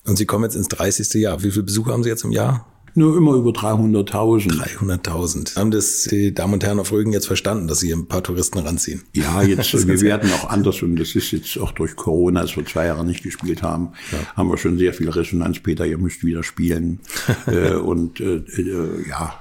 Und 0.06 0.18
sie 0.18 0.26
kommen 0.26 0.44
jetzt 0.44 0.56
ins 0.56 0.68
30. 0.68 1.14
Jahr. 1.22 1.42
Wie 1.42 1.52
viele 1.52 1.64
Besucher 1.64 1.94
haben 1.94 2.04
sie 2.04 2.10
jetzt 2.10 2.24
im 2.24 2.32
Jahr? 2.32 2.71
Nur 2.94 3.18
immer 3.18 3.36
über 3.36 3.52
300.000. 3.52 4.52
300.000. 4.78 5.56
Haben 5.56 5.72
das 5.72 6.04
die 6.04 6.34
Damen 6.34 6.54
und 6.54 6.64
Herren 6.64 6.80
auf 6.80 6.92
Rügen 6.92 7.14
jetzt 7.14 7.28
verstanden, 7.28 7.68
dass 7.68 7.80
sie 7.80 7.92
ein 7.92 8.08
paar 8.08 8.24
Touristen 8.24 8.60
ranziehen? 8.60 9.02
Ja, 9.14 9.42
jetzt, 9.42 9.74
wir 9.88 10.02
werden 10.02 10.32
auch 10.34 10.50
anders 10.50 10.82
und 10.82 10.98
das 10.98 11.16
ist 11.16 11.32
jetzt 11.32 11.58
auch 11.60 11.72
durch 11.72 11.96
Corona, 11.96 12.42
als 12.42 12.56
wir 12.56 12.66
zwei 12.66 12.88
Jahre 12.88 13.06
nicht 13.06 13.24
gespielt 13.24 13.64
haben, 13.64 13.90
haben 14.36 14.50
wir 14.50 14.58
schon 14.58 14.78
sehr 14.78 14.94
viel 14.94 15.10
Resonanz. 15.10 15.60
Peter, 15.60 15.86
ihr 15.86 15.98
müsst 15.98 16.24
wieder 16.24 16.44
spielen. 16.44 17.00
äh, 17.48 17.74
und 17.74 18.20
äh, 18.20 18.38
äh, 18.38 19.10
ja, 19.10 19.40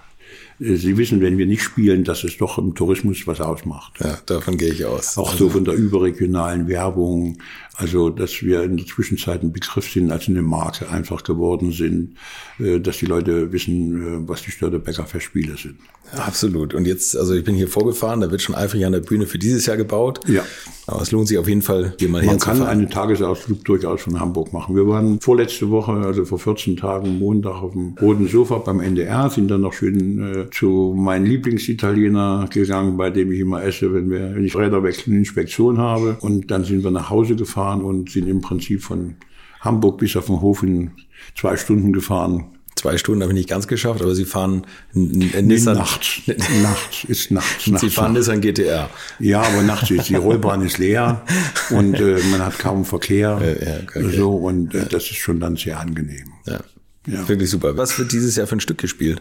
äh, 0.60 0.76
Sie 0.76 0.96
wissen, 0.96 1.20
wenn 1.20 1.38
wir 1.38 1.46
nicht 1.46 1.62
spielen, 1.62 2.04
dass 2.04 2.24
es 2.24 2.36
doch 2.36 2.58
im 2.58 2.74
Tourismus 2.74 3.26
was 3.26 3.40
ausmacht. 3.40 3.94
Ja, 4.00 4.18
davon 4.26 4.56
gehe 4.56 4.72
ich 4.72 4.84
aus. 4.84 5.16
Auch 5.18 5.34
so 5.34 5.48
von 5.48 5.64
der 5.64 5.74
überregionalen 5.74 6.68
Werbung, 6.68 7.38
also 7.76 8.10
dass 8.10 8.42
wir 8.42 8.62
in 8.62 8.76
der 8.76 8.86
Zwischenzeit 8.86 9.42
ein 9.42 9.52
Begriff 9.52 9.90
sind, 9.90 10.10
als 10.10 10.28
eine 10.28 10.42
Marke 10.42 10.90
einfach 10.90 11.22
geworden 11.22 11.72
sind, 11.72 12.16
äh, 12.58 12.80
dass 12.80 12.98
die 12.98 13.06
Leute 13.06 13.52
wissen, 13.52 14.24
äh, 14.24 14.28
was 14.28 14.42
die 14.42 14.50
Störtebecker 14.50 15.06
Festspiele 15.06 15.56
sind. 15.56 15.76
Absolut. 16.12 16.74
Und 16.74 16.86
jetzt, 16.86 17.16
also 17.16 17.34
ich 17.34 17.44
bin 17.44 17.54
hier 17.54 17.68
vorgefahren, 17.68 18.20
da 18.20 18.30
wird 18.30 18.42
schon 18.42 18.56
eifrig 18.56 18.84
an 18.84 18.92
der 18.92 19.00
Bühne 19.00 19.26
für 19.26 19.38
dieses 19.38 19.66
Jahr 19.66 19.76
gebaut. 19.76 20.20
Ja. 20.26 20.42
Aber 20.88 21.02
es 21.02 21.12
lohnt 21.12 21.28
sich 21.28 21.38
auf 21.38 21.46
jeden 21.46 21.62
Fall, 21.62 21.94
hier 22.00 22.08
mal 22.08 22.24
Man 22.24 22.40
kann 22.40 22.62
einen 22.64 22.90
Tagesausflug 22.90 23.64
durchaus 23.64 24.02
von 24.02 24.18
Hamburg 24.18 24.52
machen. 24.52 24.74
Wir 24.74 24.88
waren 24.88 25.20
vorletzte 25.20 25.70
Woche, 25.70 25.92
also 25.92 26.24
vor 26.24 26.40
14 26.40 26.76
Tagen, 26.76 27.18
Montag 27.20 27.62
auf 27.62 27.72
dem 27.72 27.94
roten 28.00 28.26
Sofa 28.26 28.58
beim 28.58 28.80
NDR, 28.80 29.30
sind 29.30 29.48
dann 29.48 29.60
noch 29.60 29.72
schön 29.72 30.18
äh, 30.20 30.50
zu 30.50 30.94
meinem 30.98 31.26
Lieblingsitaliener 31.26 32.48
gegangen, 32.52 32.96
bei 32.96 33.10
dem 33.10 33.30
ich 33.30 33.38
immer 33.38 33.62
esse, 33.62 33.94
wenn, 33.94 34.10
wir, 34.10 34.34
wenn 34.34 34.44
ich 34.44 34.56
Räderwechsel 34.56 35.14
Inspektion 35.14 35.78
habe. 35.78 36.16
Und 36.20 36.50
dann 36.50 36.64
sind 36.64 36.82
wir 36.82 36.90
nach 36.90 37.08
Hause 37.08 37.36
gefahren 37.36 37.59
und 37.68 38.10
sind 38.10 38.28
im 38.28 38.40
Prinzip 38.40 38.82
von 38.82 39.16
Hamburg 39.60 39.98
bis 39.98 40.16
auf 40.16 40.26
den 40.26 40.40
Hof 40.40 40.62
in 40.62 40.92
zwei 41.38 41.56
Stunden 41.56 41.92
gefahren. 41.92 42.56
Zwei 42.76 42.96
Stunden 42.96 43.20
habe 43.22 43.32
ich 43.32 43.36
nicht 43.36 43.48
ganz 43.48 43.66
geschafft, 43.68 44.00
aber 44.00 44.14
Sie 44.14 44.24
fahren 44.24 44.66
Nee, 44.94 45.42
Nissan. 45.42 45.76
nachts. 45.76 46.22
nachts 46.62 47.04
ist 47.04 47.30
nachts. 47.30 47.66
nachts 47.66 47.80
Sie 47.82 47.90
fahren 47.90 48.14
Nissan 48.14 48.40
GTR. 48.40 48.88
Ja, 49.18 49.42
aber 49.42 49.62
nachts 49.62 49.90
ist 49.90 50.08
die 50.08 50.14
Rollbahn 50.26 50.62
ist 50.62 50.78
leer 50.78 51.22
und 51.70 51.94
äh, 51.94 52.18
man 52.30 52.40
hat 52.42 52.58
kaum 52.58 52.86
Verkehr. 52.86 53.38
ja, 53.60 53.80
okay. 53.82 54.16
So 54.16 54.34
und 54.34 54.74
äh, 54.74 54.86
das 54.86 55.02
ist 55.04 55.16
schon 55.16 55.40
dann 55.40 55.56
sehr 55.56 55.78
angenehm. 55.78 56.32
Ja. 56.46 56.60
Ja. 57.06 57.28
Wirklich 57.28 57.50
super. 57.50 57.76
Was 57.76 57.98
wird 57.98 58.12
dieses 58.12 58.36
Jahr 58.36 58.46
für 58.46 58.56
ein 58.56 58.60
Stück 58.60 58.78
gespielt? 58.78 59.20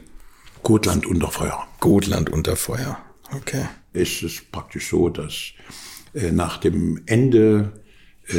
Gotland 0.64 1.06
unter 1.06 1.30
Feuer. 1.30 1.68
Gotland 1.80 2.30
unter 2.30 2.56
Feuer. 2.56 2.98
Okay. 3.36 3.66
Es 3.94 4.22
ist 4.22 4.52
praktisch 4.52 4.90
so, 4.90 5.10
dass 5.10 5.34
äh, 6.14 6.32
nach 6.32 6.58
dem 6.58 7.02
Ende 7.08 7.72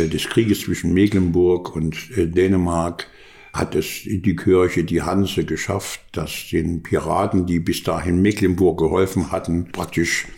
des 0.09 0.29
Krieges 0.29 0.61
zwischen 0.61 0.93
Mecklenburg 0.93 1.75
und 1.75 1.97
äh, 2.17 2.27
Dänemark 2.27 3.09
hat 3.53 3.75
es 3.75 4.03
die 4.05 4.37
Kirche, 4.37 4.85
die 4.85 5.03
Hanse, 5.03 5.45
geschafft, 5.45 6.01
dass 6.13 6.49
den 6.53 6.83
Piraten, 6.83 7.47
die 7.47 7.59
bis 7.59 7.83
dahin 7.83 8.23
Mecklenburg 8.23 8.79
geholfen 8.79 9.33
hatten, 9.33 9.73
praktisch 9.73 10.29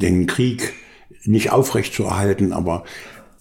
den 0.00 0.26
Krieg 0.26 0.74
nicht 1.24 1.50
aufrechtzuerhalten, 1.50 2.52
aber 2.52 2.84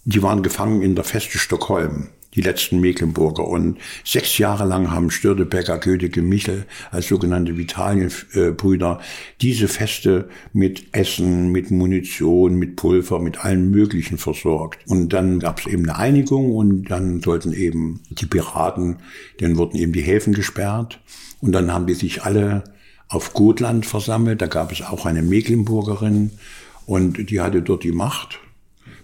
die 0.06 0.24
waren 0.24 0.42
gefangen 0.42 0.82
in 0.82 0.96
der 0.96 1.04
Feste 1.04 1.38
Stockholm. 1.38 2.10
Die 2.36 2.42
letzten 2.42 2.80
Mecklenburger. 2.80 3.48
Und 3.48 3.78
sechs 4.04 4.38
Jahre 4.38 4.66
lang 4.66 4.92
haben 4.92 5.12
Störtebecker, 5.12 5.78
Gödecke, 5.80 6.22
Michel 6.22 6.66
als 6.92 7.08
sogenannte 7.08 7.58
Vitalienbrüder 7.58 9.00
diese 9.42 9.68
Feste 9.68 10.30
mit 10.54 10.88
Essen, 10.92 11.52
mit 11.52 11.72
Munition, 11.72 12.56
mit 12.56 12.76
Pulver, 12.76 13.20
mit 13.20 13.44
allem 13.44 13.72
Möglichen 13.72 14.18
versorgt. 14.18 14.80
Und 14.88 15.10
dann 15.10 15.40
gab 15.40 15.60
es 15.60 15.68
eben 15.68 15.84
eine 15.90 15.98
Einigung 15.98 16.56
und 16.56 16.86
dann 16.86 17.22
sollten 17.22 17.54
eben 17.54 18.02
die 18.10 18.26
Piraten, 18.26 18.98
denen 19.40 19.58
wurden 19.58 19.78
eben 19.78 19.94
die 19.94 20.02
Häfen 20.02 20.34
gesperrt. 20.34 21.00
Und 21.42 21.54
dann 21.54 21.74
haben 21.74 21.88
die 21.88 21.94
sich 21.94 22.24
alle 22.24 22.64
auf 23.08 23.34
Gotland 23.34 23.86
versammelt. 23.86 24.42
Da 24.42 24.48
gab 24.48 24.72
es 24.72 24.82
auch 24.82 25.06
eine 25.06 25.24
Mecklenburgerin 25.24 26.32
und 26.86 27.30
die 27.30 27.40
hatte 27.40 27.62
dort 27.62 27.84
die 27.84 27.92
Macht 27.92 28.40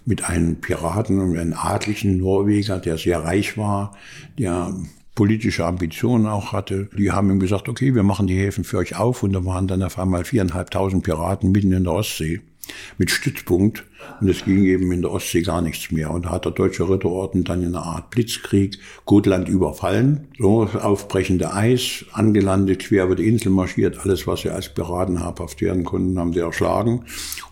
mit 0.06 0.24
einem 0.24 0.60
Piraten 0.60 1.20
und 1.20 1.36
einem 1.36 1.52
adlichen 1.52 2.16
Norweger, 2.16 2.78
der 2.78 2.96
sehr 2.96 3.24
reich 3.24 3.58
war, 3.58 3.92
der 4.38 4.74
politische 5.14 5.66
Ambitionen 5.66 6.26
auch 6.26 6.52
hatte. 6.52 6.88
Die 6.96 7.10
haben 7.10 7.30
ihm 7.30 7.40
gesagt, 7.40 7.68
okay, 7.68 7.94
wir 7.94 8.02
machen 8.02 8.26
die 8.26 8.38
Häfen 8.38 8.64
für 8.64 8.78
euch 8.78 8.96
auf 8.96 9.22
und 9.22 9.32
da 9.32 9.44
waren 9.44 9.66
dann 9.66 9.82
auf 9.82 9.98
einmal 9.98 10.24
viereinhalbtausend 10.24 11.02
Piraten 11.02 11.52
mitten 11.52 11.72
in 11.72 11.84
der 11.84 11.92
Ostsee 11.92 12.40
mit 12.98 13.10
Stützpunkt 13.10 13.84
und 14.20 14.28
es 14.28 14.44
ging 14.44 14.64
eben 14.64 14.92
in 14.92 15.02
der 15.02 15.10
Ostsee 15.10 15.42
gar 15.42 15.62
nichts 15.62 15.90
mehr. 15.90 16.10
Und 16.10 16.26
da 16.26 16.30
hat 16.30 16.44
der 16.44 16.52
Deutsche 16.52 16.88
Ritterorden 16.88 17.44
dann 17.44 17.62
in 17.62 17.74
einer 17.74 17.84
Art 17.84 18.10
Blitzkrieg 18.10 18.78
Gotland 19.04 19.48
überfallen, 19.48 20.28
so 20.38 20.64
aufbrechende 20.64 21.52
Eis, 21.52 22.04
angelandet, 22.12 22.80
quer 22.80 23.04
über 23.04 23.16
die 23.16 23.28
Insel 23.28 23.50
marschiert, 23.50 23.98
alles, 23.98 24.26
was 24.26 24.40
sie 24.40 24.50
als 24.50 24.72
Piraten 24.72 25.22
habhaft 25.22 25.60
werden 25.60 25.84
konnten, 25.84 26.18
haben 26.18 26.32
sie 26.32 26.40
erschlagen. 26.40 27.04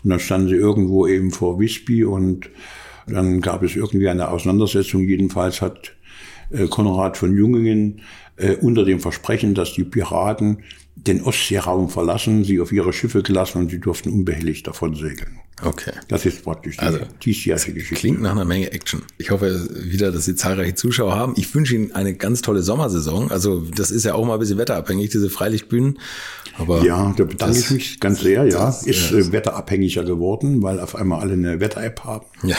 Und 0.03 0.09
dann 0.09 0.19
standen 0.19 0.49
sie 0.49 0.55
irgendwo 0.55 1.07
eben 1.07 1.31
vor 1.31 1.59
Visby 1.59 2.03
und 2.03 2.49
dann 3.07 3.41
gab 3.41 3.61
es 3.63 3.75
irgendwie 3.75 4.09
eine 4.09 4.29
Auseinandersetzung. 4.29 5.01
Jedenfalls 5.01 5.61
hat 5.61 5.93
äh, 6.49 6.67
Konrad 6.67 7.17
von 7.17 7.35
Jungingen 7.35 8.01
äh, 8.37 8.55
unter 8.55 8.83
dem 8.83 8.99
Versprechen, 8.99 9.53
dass 9.53 9.73
die 9.73 9.83
Piraten 9.83 10.63
den 10.95 11.21
Ostseeraum 11.23 11.89
verlassen, 11.89 12.43
sie 12.43 12.59
auf 12.61 12.71
ihre 12.71 12.93
Schiffe 12.93 13.21
gelassen 13.21 13.59
und 13.59 13.69
sie 13.69 13.79
durften 13.79 14.09
unbehelligt 14.09 14.65
davon 14.65 14.95
segeln. 14.95 15.39
Okay. 15.63 15.91
Das 16.09 16.25
ist 16.25 16.43
praktisch 16.43 16.77
die 16.77 16.83
Also, 16.83 16.99
diesjährige 17.23 17.73
Geschichte. 17.73 17.95
Klingt 17.95 18.21
nach 18.21 18.31
einer 18.31 18.43
Menge 18.45 18.71
Action. 18.73 19.03
Ich 19.17 19.31
hoffe 19.31 19.69
wieder, 19.83 20.11
dass 20.11 20.25
Sie 20.25 20.35
zahlreiche 20.35 20.75
Zuschauer 20.75 21.15
haben. 21.15 21.33
Ich 21.37 21.53
wünsche 21.55 21.75
Ihnen 21.75 21.93
eine 21.93 22.13
ganz 22.13 22.41
tolle 22.41 22.61
Sommersaison. 22.61 23.31
Also 23.31 23.61
das 23.75 23.89
ist 23.91 24.03
ja 24.03 24.15
auch 24.15 24.25
mal 24.25 24.33
ein 24.33 24.39
bisschen 24.39 24.57
wetterabhängig, 24.57 25.11
diese 25.11 25.29
Freilichtbühnen. 25.29 25.99
Aber 26.57 26.83
Ja, 26.83 27.13
da 27.15 27.23
bedanke 27.23 27.57
ich 27.57 27.69
mich 27.71 27.99
ganz 28.01 28.19
sehr, 28.21 28.43
ja. 28.45 28.65
das- 28.65 28.85
Ist 28.85 29.11
ja. 29.11 29.17
äh, 29.17 29.31
wetterabhängiger 29.31 30.03
geworden, 30.03 30.61
weil 30.61 30.79
auf 30.81 30.95
einmal 30.95 31.21
alle 31.21 31.33
eine 31.33 31.59
Wetter-App 31.61 32.03
haben 32.03 32.25
Ja, 32.43 32.57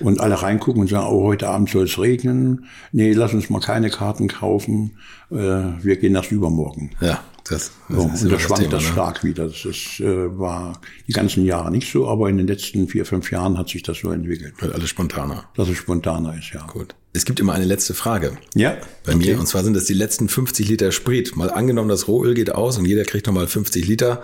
und 0.00 0.20
alle 0.20 0.40
reingucken 0.42 0.80
und 0.82 0.88
sagen, 0.88 1.06
oh, 1.06 1.24
heute 1.24 1.48
Abend 1.48 1.68
soll 1.70 1.84
es 1.84 1.98
regnen. 1.98 2.64
Nee, 2.92 3.12
lass 3.12 3.34
uns 3.34 3.50
mal 3.50 3.60
keine 3.60 3.90
Karten 3.90 4.26
kaufen. 4.26 4.96
Äh, 5.30 5.34
wir 5.36 5.96
gehen 5.96 6.14
erst 6.14 6.32
übermorgen. 6.32 6.90
ja, 7.00 7.22
das, 7.50 7.70
das 7.88 7.96
So, 7.98 8.06
ist 8.06 8.22
und 8.22 8.28
immer 8.28 8.30
da 8.30 8.38
schwankt 8.38 8.72
das 8.72 8.82
ne? 8.84 8.88
stark 8.92 9.24
wieder. 9.24 9.46
Das 9.46 9.64
ist, 9.64 10.00
äh, 10.00 10.38
war 10.38 10.80
die 11.06 11.12
ganzen 11.12 11.44
Jahre 11.44 11.70
nicht 11.70 11.90
so, 11.92 12.08
aber 12.08 12.28
in 12.30 12.38
den 12.38 12.46
letzten 12.46 12.88
vier, 12.88 13.04
fünf 13.04 13.30
Jahren 13.30 13.58
hat 13.58 13.68
sich 13.68 13.82
das 13.82 13.98
so 13.98 14.10
entwickelt, 14.10 14.54
Wird 14.62 14.74
alles 14.74 14.88
spontaner. 14.88 15.44
dass 15.56 15.68
es 15.68 15.76
spontaner 15.76 16.38
ist, 16.38 16.52
ja. 16.54 16.66
Gut. 16.66 16.94
Es 17.12 17.24
gibt 17.24 17.40
immer 17.40 17.52
eine 17.54 17.64
letzte 17.64 17.92
Frage. 17.92 18.38
Ja, 18.54 18.76
Bei 19.04 19.16
mir, 19.16 19.38
und 19.38 19.46
zwar 19.48 19.64
sind 19.64 19.74
das 19.74 19.84
die 19.84 19.94
letzten 19.94 20.28
50 20.28 20.68
Liter 20.68 20.92
Sprit. 20.92 21.34
Mal 21.36 21.50
angenommen, 21.50 21.88
das 21.88 22.06
Rohöl 22.06 22.34
geht 22.34 22.52
aus 22.54 22.78
und 22.78 22.84
jeder 22.86 23.04
kriegt 23.04 23.26
nochmal 23.26 23.48
50 23.48 23.86
Liter. 23.88 24.22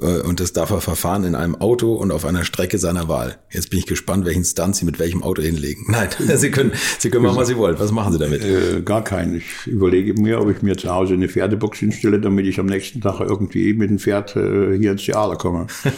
Äh, 0.00 0.20
Und 0.20 0.40
das 0.40 0.52
darf 0.52 0.70
er 0.70 0.80
verfahren 0.80 1.24
in 1.24 1.34
einem 1.34 1.54
Auto 1.54 1.94
und 1.94 2.10
auf 2.10 2.24
einer 2.24 2.44
Strecke 2.44 2.78
seiner 2.78 3.08
Wahl. 3.08 3.36
Jetzt 3.50 3.70
bin 3.70 3.78
ich 3.78 3.86
gespannt, 3.86 4.24
welchen 4.24 4.44
Stunt 4.44 4.76
Sie 4.76 4.84
mit 4.84 4.98
welchem 4.98 5.22
Auto 5.22 5.42
hinlegen. 5.42 5.84
Nein, 5.88 6.08
Sie 6.36 6.50
können, 6.50 6.72
Sie 6.98 7.10
können 7.10 7.24
machen, 7.24 7.36
was 7.36 7.48
Sie 7.48 7.56
wollen. 7.56 7.78
Was 7.78 7.92
machen 7.92 8.12
Sie 8.12 8.18
damit? 8.18 8.44
Äh, 8.44 8.82
gar 8.82 9.04
keinen. 9.04 9.36
Ich 9.36 9.66
überlege 9.66 10.14
mir, 10.20 10.40
ob 10.40 10.50
ich 10.50 10.62
mir 10.62 10.76
zu 10.76 10.90
Hause 10.90 11.14
eine 11.14 11.28
Pferdebox 11.28 11.78
hinstelle, 11.78 12.20
damit 12.20 12.46
ich 12.46 12.58
am 12.58 12.66
nächsten 12.66 13.00
Tag 13.00 13.20
irgendwie 13.20 13.74
mit 13.74 13.90
dem 13.90 13.98
Pferd 13.98 14.34
äh, 14.36 14.76
hier 14.78 14.92
ins 14.92 15.04
Theater 15.04 15.36
komme. 15.36 15.66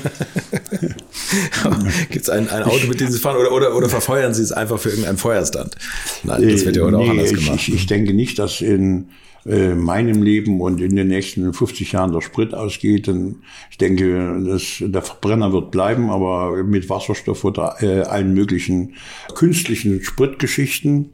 Gibt 2.11 2.25
es 2.25 2.31
ein, 2.31 2.49
ein 2.49 2.63
Auto, 2.65 2.87
mit 2.87 3.01
dem 3.01 3.11
Sie 3.11 3.19
fahren 3.19 3.37
oder, 3.37 3.53
oder, 3.53 3.77
oder 3.77 3.89
verfeuern 3.89 4.35
Sie 4.35 4.43
es 4.43 4.53
einfach 4.53 4.79
für 4.79 4.91
irgendeinen 4.91 5.19
Feuerstand? 5.19 5.75
Nein, 6.23 6.49
das 6.49 6.65
wird 6.65 6.77
ja 6.77 6.85
heute 6.85 6.99
auch 6.99 7.03
Äh, 7.03 7.05
Nee, 7.05 7.11
anders 7.11 7.33
ich, 7.33 7.45
gemacht. 7.45 7.61
Ich, 7.69 7.75
ich 7.75 7.87
denke 7.87 8.15
nicht, 8.15 8.39
dass 8.39 8.61
in 8.61 9.09
äh, 9.47 9.75
meinem 9.75 10.23
Leben 10.23 10.61
und 10.61 10.81
in 10.81 10.97
den 10.97 11.09
nächsten 11.09 11.53
50 11.53 11.93
Jahren 11.93 12.13
der 12.13 12.21
Sprit 12.21 12.55
ausgeht. 12.55 13.09
Und 13.09 13.43
ich 13.71 13.79
denke, 13.79 14.43
dass 14.43 14.77
der 14.81 15.03
Verbrenner 15.03 15.53
wird 15.53 15.71
bleiben, 15.71 16.11
aber 16.11 16.63
mit 16.65 16.89
Wasserstoff 16.89 17.45
oder 17.45 17.77
äh, 17.81 18.03
allen 18.03 18.33
möglichen 18.35 18.95
künstlichen 19.35 20.03
Spritgeschichten. 20.03 21.11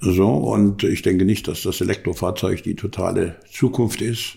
So, 0.00 0.28
und 0.28 0.84
ich 0.84 1.02
denke 1.02 1.24
nicht, 1.24 1.48
dass 1.48 1.62
das 1.62 1.80
Elektrofahrzeug 1.80 2.62
die 2.62 2.76
totale 2.76 3.36
Zukunft 3.50 4.02
ist, 4.02 4.36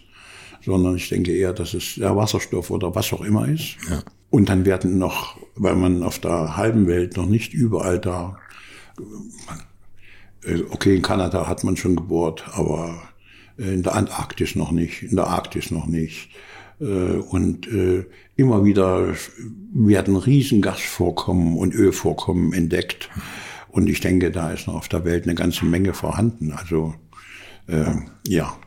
sondern 0.63 0.95
ich 0.95 1.09
denke 1.09 1.35
eher, 1.35 1.51
dass 1.51 1.73
es 1.73 1.95
der 1.95 2.15
Wasserstoff 2.15 2.71
oder 2.71 2.95
was 2.95 3.11
auch 3.11 3.21
immer 3.21 3.47
ist. 3.47 3.75
Ja. 3.89 4.01
Und 4.29 4.47
dann 4.47 4.65
werden 4.65 4.97
noch, 4.97 5.37
weil 5.55 5.75
man 5.75 6.03
auf 6.03 6.19
der 6.19 6.55
halben 6.55 6.87
Welt 6.87 7.17
noch 7.17 7.25
nicht 7.25 7.53
überall 7.53 7.99
da 7.99 8.37
Okay, 10.71 10.95
in 10.95 11.01
Kanada 11.01 11.47
hat 11.47 11.63
man 11.63 11.77
schon 11.77 11.95
gebohrt, 11.95 12.45
aber 12.53 13.01
äh, 13.57 13.73
in 13.73 13.83
der 13.83 13.95
Antarktis 13.95 14.55
noch 14.55 14.71
nicht, 14.71 15.03
in 15.03 15.15
der 15.15 15.27
Arktis 15.27 15.71
noch 15.71 15.85
nicht. 15.85 16.29
Äh, 16.79 16.85
Und 16.85 17.67
äh, 17.67 18.05
immer 18.35 18.63
wieder 18.63 19.13
werden 19.73 20.15
riesen 20.15 20.61
Gasvorkommen 20.61 21.57
und 21.57 21.75
Ölvorkommen 21.75 22.53
entdeckt. 22.53 23.09
Und 23.67 23.87
ich 23.87 23.99
denke, 23.99 24.31
da 24.31 24.51
ist 24.51 24.67
noch 24.67 24.75
auf 24.75 24.87
der 24.87 25.05
Welt 25.05 25.25
eine 25.25 25.35
ganze 25.35 25.65
Menge 25.65 25.93
vorhanden. 25.93 26.53
Also 26.53 26.95
äh, 27.67 27.91
ja, 28.25 28.57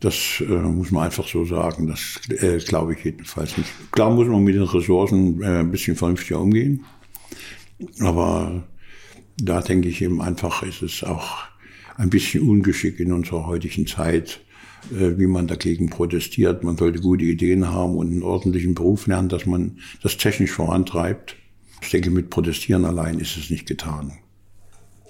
das 0.00 0.40
äh, 0.40 0.44
muss 0.44 0.90
man 0.90 1.04
einfach 1.04 1.28
so 1.28 1.44
sagen. 1.44 1.86
Das 1.86 2.20
äh, 2.42 2.58
glaube 2.58 2.94
ich 2.94 3.04
jedenfalls 3.04 3.56
nicht. 3.56 3.70
Klar 3.92 4.10
muss 4.10 4.26
man 4.26 4.42
mit 4.42 4.54
den 4.54 4.62
Ressourcen 4.62 5.42
äh, 5.42 5.60
ein 5.60 5.70
bisschen 5.70 5.96
vernünftiger 5.96 6.40
umgehen. 6.40 6.84
Aber 8.00 8.64
da 9.40 9.60
denke 9.60 9.88
ich 9.88 10.02
eben 10.02 10.20
einfach, 10.20 10.62
ist 10.62 10.82
es 10.82 11.04
auch 11.04 11.44
ein 11.96 12.10
bisschen 12.10 12.48
Ungeschick 12.48 13.00
in 13.00 13.12
unserer 13.12 13.46
heutigen 13.46 13.86
Zeit, 13.86 14.40
äh, 14.92 15.18
wie 15.18 15.26
man 15.26 15.46
dagegen 15.46 15.90
protestiert. 15.90 16.64
Man 16.64 16.76
sollte 16.76 17.00
gute 17.00 17.24
Ideen 17.24 17.68
haben 17.72 17.96
und 17.96 18.10
einen 18.10 18.22
ordentlichen 18.22 18.74
Beruf 18.74 19.06
lernen, 19.06 19.28
dass 19.28 19.46
man 19.46 19.78
das 20.02 20.16
technisch 20.16 20.52
vorantreibt. 20.52 21.36
Ich 21.82 21.90
denke, 21.90 22.10
mit 22.10 22.30
Protestieren 22.30 22.84
allein 22.84 23.18
ist 23.18 23.36
es 23.36 23.50
nicht 23.50 23.66
getan. 23.66 24.18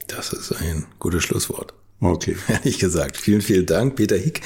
Das 0.06 0.32
ist 0.32 0.52
ein 0.52 0.86
gutes 0.98 1.22
Schlusswort. 1.24 1.74
Okay. 2.00 2.36
Ehrlich 2.48 2.78
gesagt. 2.78 3.16
Vielen, 3.16 3.42
vielen 3.42 3.66
Dank, 3.66 3.96
Peter 3.96 4.16
Hick. 4.16 4.40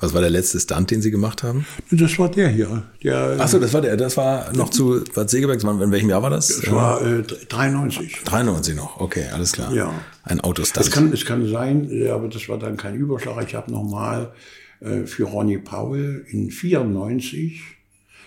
Was 0.00 0.14
war 0.14 0.20
der 0.20 0.30
letzte 0.30 0.60
Stunt, 0.60 0.90
den 0.92 1.02
Sie 1.02 1.10
gemacht 1.10 1.42
haben? 1.42 1.66
Das 1.90 2.18
war 2.20 2.28
der 2.30 2.48
hier. 2.48 2.84
Der, 3.02 3.36
Ach 3.40 3.48
so, 3.48 3.58
das 3.58 3.72
war 3.72 3.80
der. 3.80 3.96
Das 3.96 4.16
war 4.16 4.52
noch 4.54 4.70
zu 4.70 5.02
Bad 5.12 5.28
Segeberg. 5.28 5.62
In 5.62 5.90
welchem 5.90 6.08
Jahr 6.10 6.22
war 6.22 6.30
das? 6.30 6.60
das 6.60 6.70
war 6.70 7.04
äh, 7.04 7.22
93. 7.48 8.22
93 8.24 8.76
noch. 8.76 9.00
Okay, 9.00 9.24
alles 9.32 9.52
klar. 9.52 9.72
Ja. 9.72 9.92
Ein 10.22 10.38
Es 10.38 10.44
Autostunt. 10.44 10.92
kann, 10.92 11.12
es 11.12 11.24
kann 11.24 11.48
sein, 11.48 11.90
aber 12.12 12.28
das 12.28 12.48
war 12.48 12.58
dann 12.58 12.76
kein 12.76 12.94
Überschlag. 12.94 13.44
Ich 13.48 13.54
habe 13.56 13.72
nochmal 13.72 14.32
äh, 14.80 15.04
für 15.04 15.24
Ronny 15.24 15.58
Paul 15.58 16.24
in 16.28 16.50
94, 16.50 17.60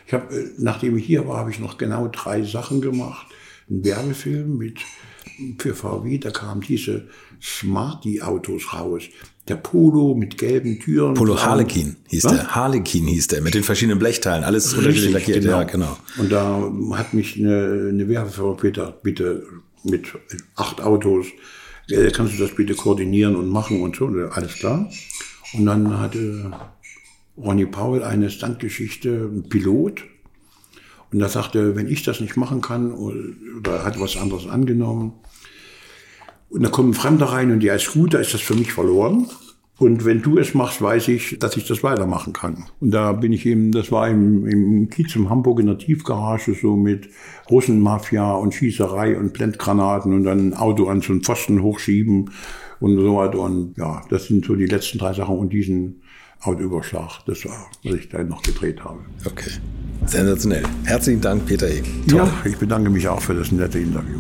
ich 0.08 0.14
habe, 0.14 0.36
äh, 0.36 0.50
nachdem 0.58 0.98
ich 0.98 1.06
hier 1.06 1.26
war, 1.28 1.38
habe 1.38 1.52
ich 1.52 1.60
noch 1.60 1.78
genau 1.78 2.10
drei 2.10 2.44
Sachen 2.44 2.82
gemacht. 2.82 3.28
Ein 3.70 3.86
Werbefilm 3.86 4.58
mit 4.58 4.80
für 5.58 5.74
VW, 5.74 6.18
da 6.18 6.32
kamen 6.32 6.62
diese 6.62 7.08
Smarty-Autos 7.42 8.74
raus. 8.74 9.04
Der 9.48 9.56
Polo 9.56 10.14
mit 10.14 10.38
gelben 10.38 10.80
Türen. 10.80 11.16
Polo 11.16 11.42
Harlequin 11.42 11.96
hieß 12.08 12.26
Was? 12.26 12.32
der. 12.34 12.56
Harlequin 12.56 13.08
hieß 13.08 13.28
der, 13.28 13.42
mit 13.42 13.54
den 13.54 13.64
verschiedenen 13.64 14.00
Blechteilen. 14.00 14.44
Alles 14.44 14.74
unterschiedlich 14.74 15.12
lackiert. 15.12 15.44
Ja, 15.44 15.64
genau. 15.64 15.98
Und 16.18 16.32
da 16.32 16.72
hat 16.94 17.14
mich 17.14 17.38
eine, 17.38 17.90
eine 17.90 18.08
Werbefirma 18.08 18.54
bitte, 18.54 18.94
bitte 19.02 19.44
mit 19.84 20.08
acht 20.56 20.82
Autos, 20.82 21.26
kannst 22.14 22.38
du 22.38 22.44
das 22.44 22.56
bitte 22.56 22.76
koordinieren 22.76 23.36
und 23.36 23.50
machen 23.50 23.82
und 23.82 23.96
so, 23.96 24.08
alles 24.08 24.54
klar. 24.54 24.90
Und 25.54 25.66
dann 25.66 26.00
hatte 26.00 26.52
Ronny 27.38 27.66
Paul 27.66 28.04
eine 28.04 28.30
Standgeschichte, 28.30 29.30
ein 29.34 29.50
Pilot. 29.50 30.04
Und 31.12 31.20
er 31.20 31.30
sagte, 31.30 31.76
wenn 31.76 31.88
ich 31.88 32.04
das 32.04 32.22
nicht 32.22 32.38
machen 32.38 32.62
kann, 32.62 32.92
oder 32.92 33.84
hat 33.84 34.00
was 34.00 34.16
anderes 34.16 34.48
angenommen, 34.48 35.14
und 36.52 36.64
da 36.64 36.70
kommt 36.70 36.90
ein 36.90 36.94
Fremder 36.94 37.28
rein 37.28 37.52
und 37.52 37.62
der 37.62 37.76
ist 37.76 37.94
gut, 37.94 38.14
da 38.14 38.20
ist 38.20 38.34
das 38.34 38.42
für 38.42 38.56
mich 38.56 38.74
verloren. 38.74 39.28
Und 39.78 40.06
wenn 40.06 40.22
du 40.22 40.38
es 40.38 40.54
machst, 40.54 40.80
weiß 40.80 41.08
ich, 41.08 41.40
dass 41.40 41.58
ich 41.58 41.66
das 41.66 41.82
weitermachen 41.82 42.34
kann. 42.34 42.66
Und 42.82 42.92
da 42.92 43.14
bin 43.14 43.34
ich 43.34 43.48
eben, 43.48 43.72
das 43.72 43.92
war 43.92 44.08
im, 44.08 44.46
im 44.46 44.90
Kiez 44.90 45.16
in 45.16 45.28
Hamburg 45.28 45.60
in 45.60 45.66
der 45.66 45.80
Tiefgarage 45.80 46.54
so 46.54 46.76
mit 46.76 47.10
Russenmafia 47.50 48.34
und 48.34 48.54
Schießerei 48.54 49.18
und 49.18 49.34
Blendgranaten 49.34 50.14
und 50.14 50.26
dann 50.26 50.50
ein 50.50 50.54
Auto 50.54 50.86
an 50.86 51.02
so 51.02 51.14
einen 51.14 51.24
Pfosten 51.24 51.64
hochschieben 51.64 52.30
und 52.80 52.96
so 52.96 53.16
weiter. 53.16 53.40
Und 53.40 53.76
ja, 53.76 54.04
das 54.12 54.26
sind 54.26 54.46
so 54.46 54.56
die 54.56 54.68
letzten 54.68 55.00
drei 55.00 55.14
Sachen 55.14 55.36
und 55.36 55.52
diesen 55.52 56.02
Autoüberschlag, 56.42 57.26
das 57.26 57.44
war, 57.46 57.68
was 57.84 57.94
ich 57.96 58.10
da 58.10 58.24
noch 58.24 58.44
gedreht 58.44 58.84
habe. 58.84 59.00
Okay. 59.26 59.52
Sensationell. 60.06 60.64
Herzlichen 60.84 61.22
Dank, 61.22 61.46
Peter. 61.48 61.68
Toll. 61.68 62.18
Ja, 62.18 62.32
ich 62.46 62.58
bedanke 62.58 62.92
mich 62.92 63.08
auch 63.08 63.22
für 63.22 63.34
das 63.34 63.52
nette 63.52 63.80
Interview. 63.80 64.20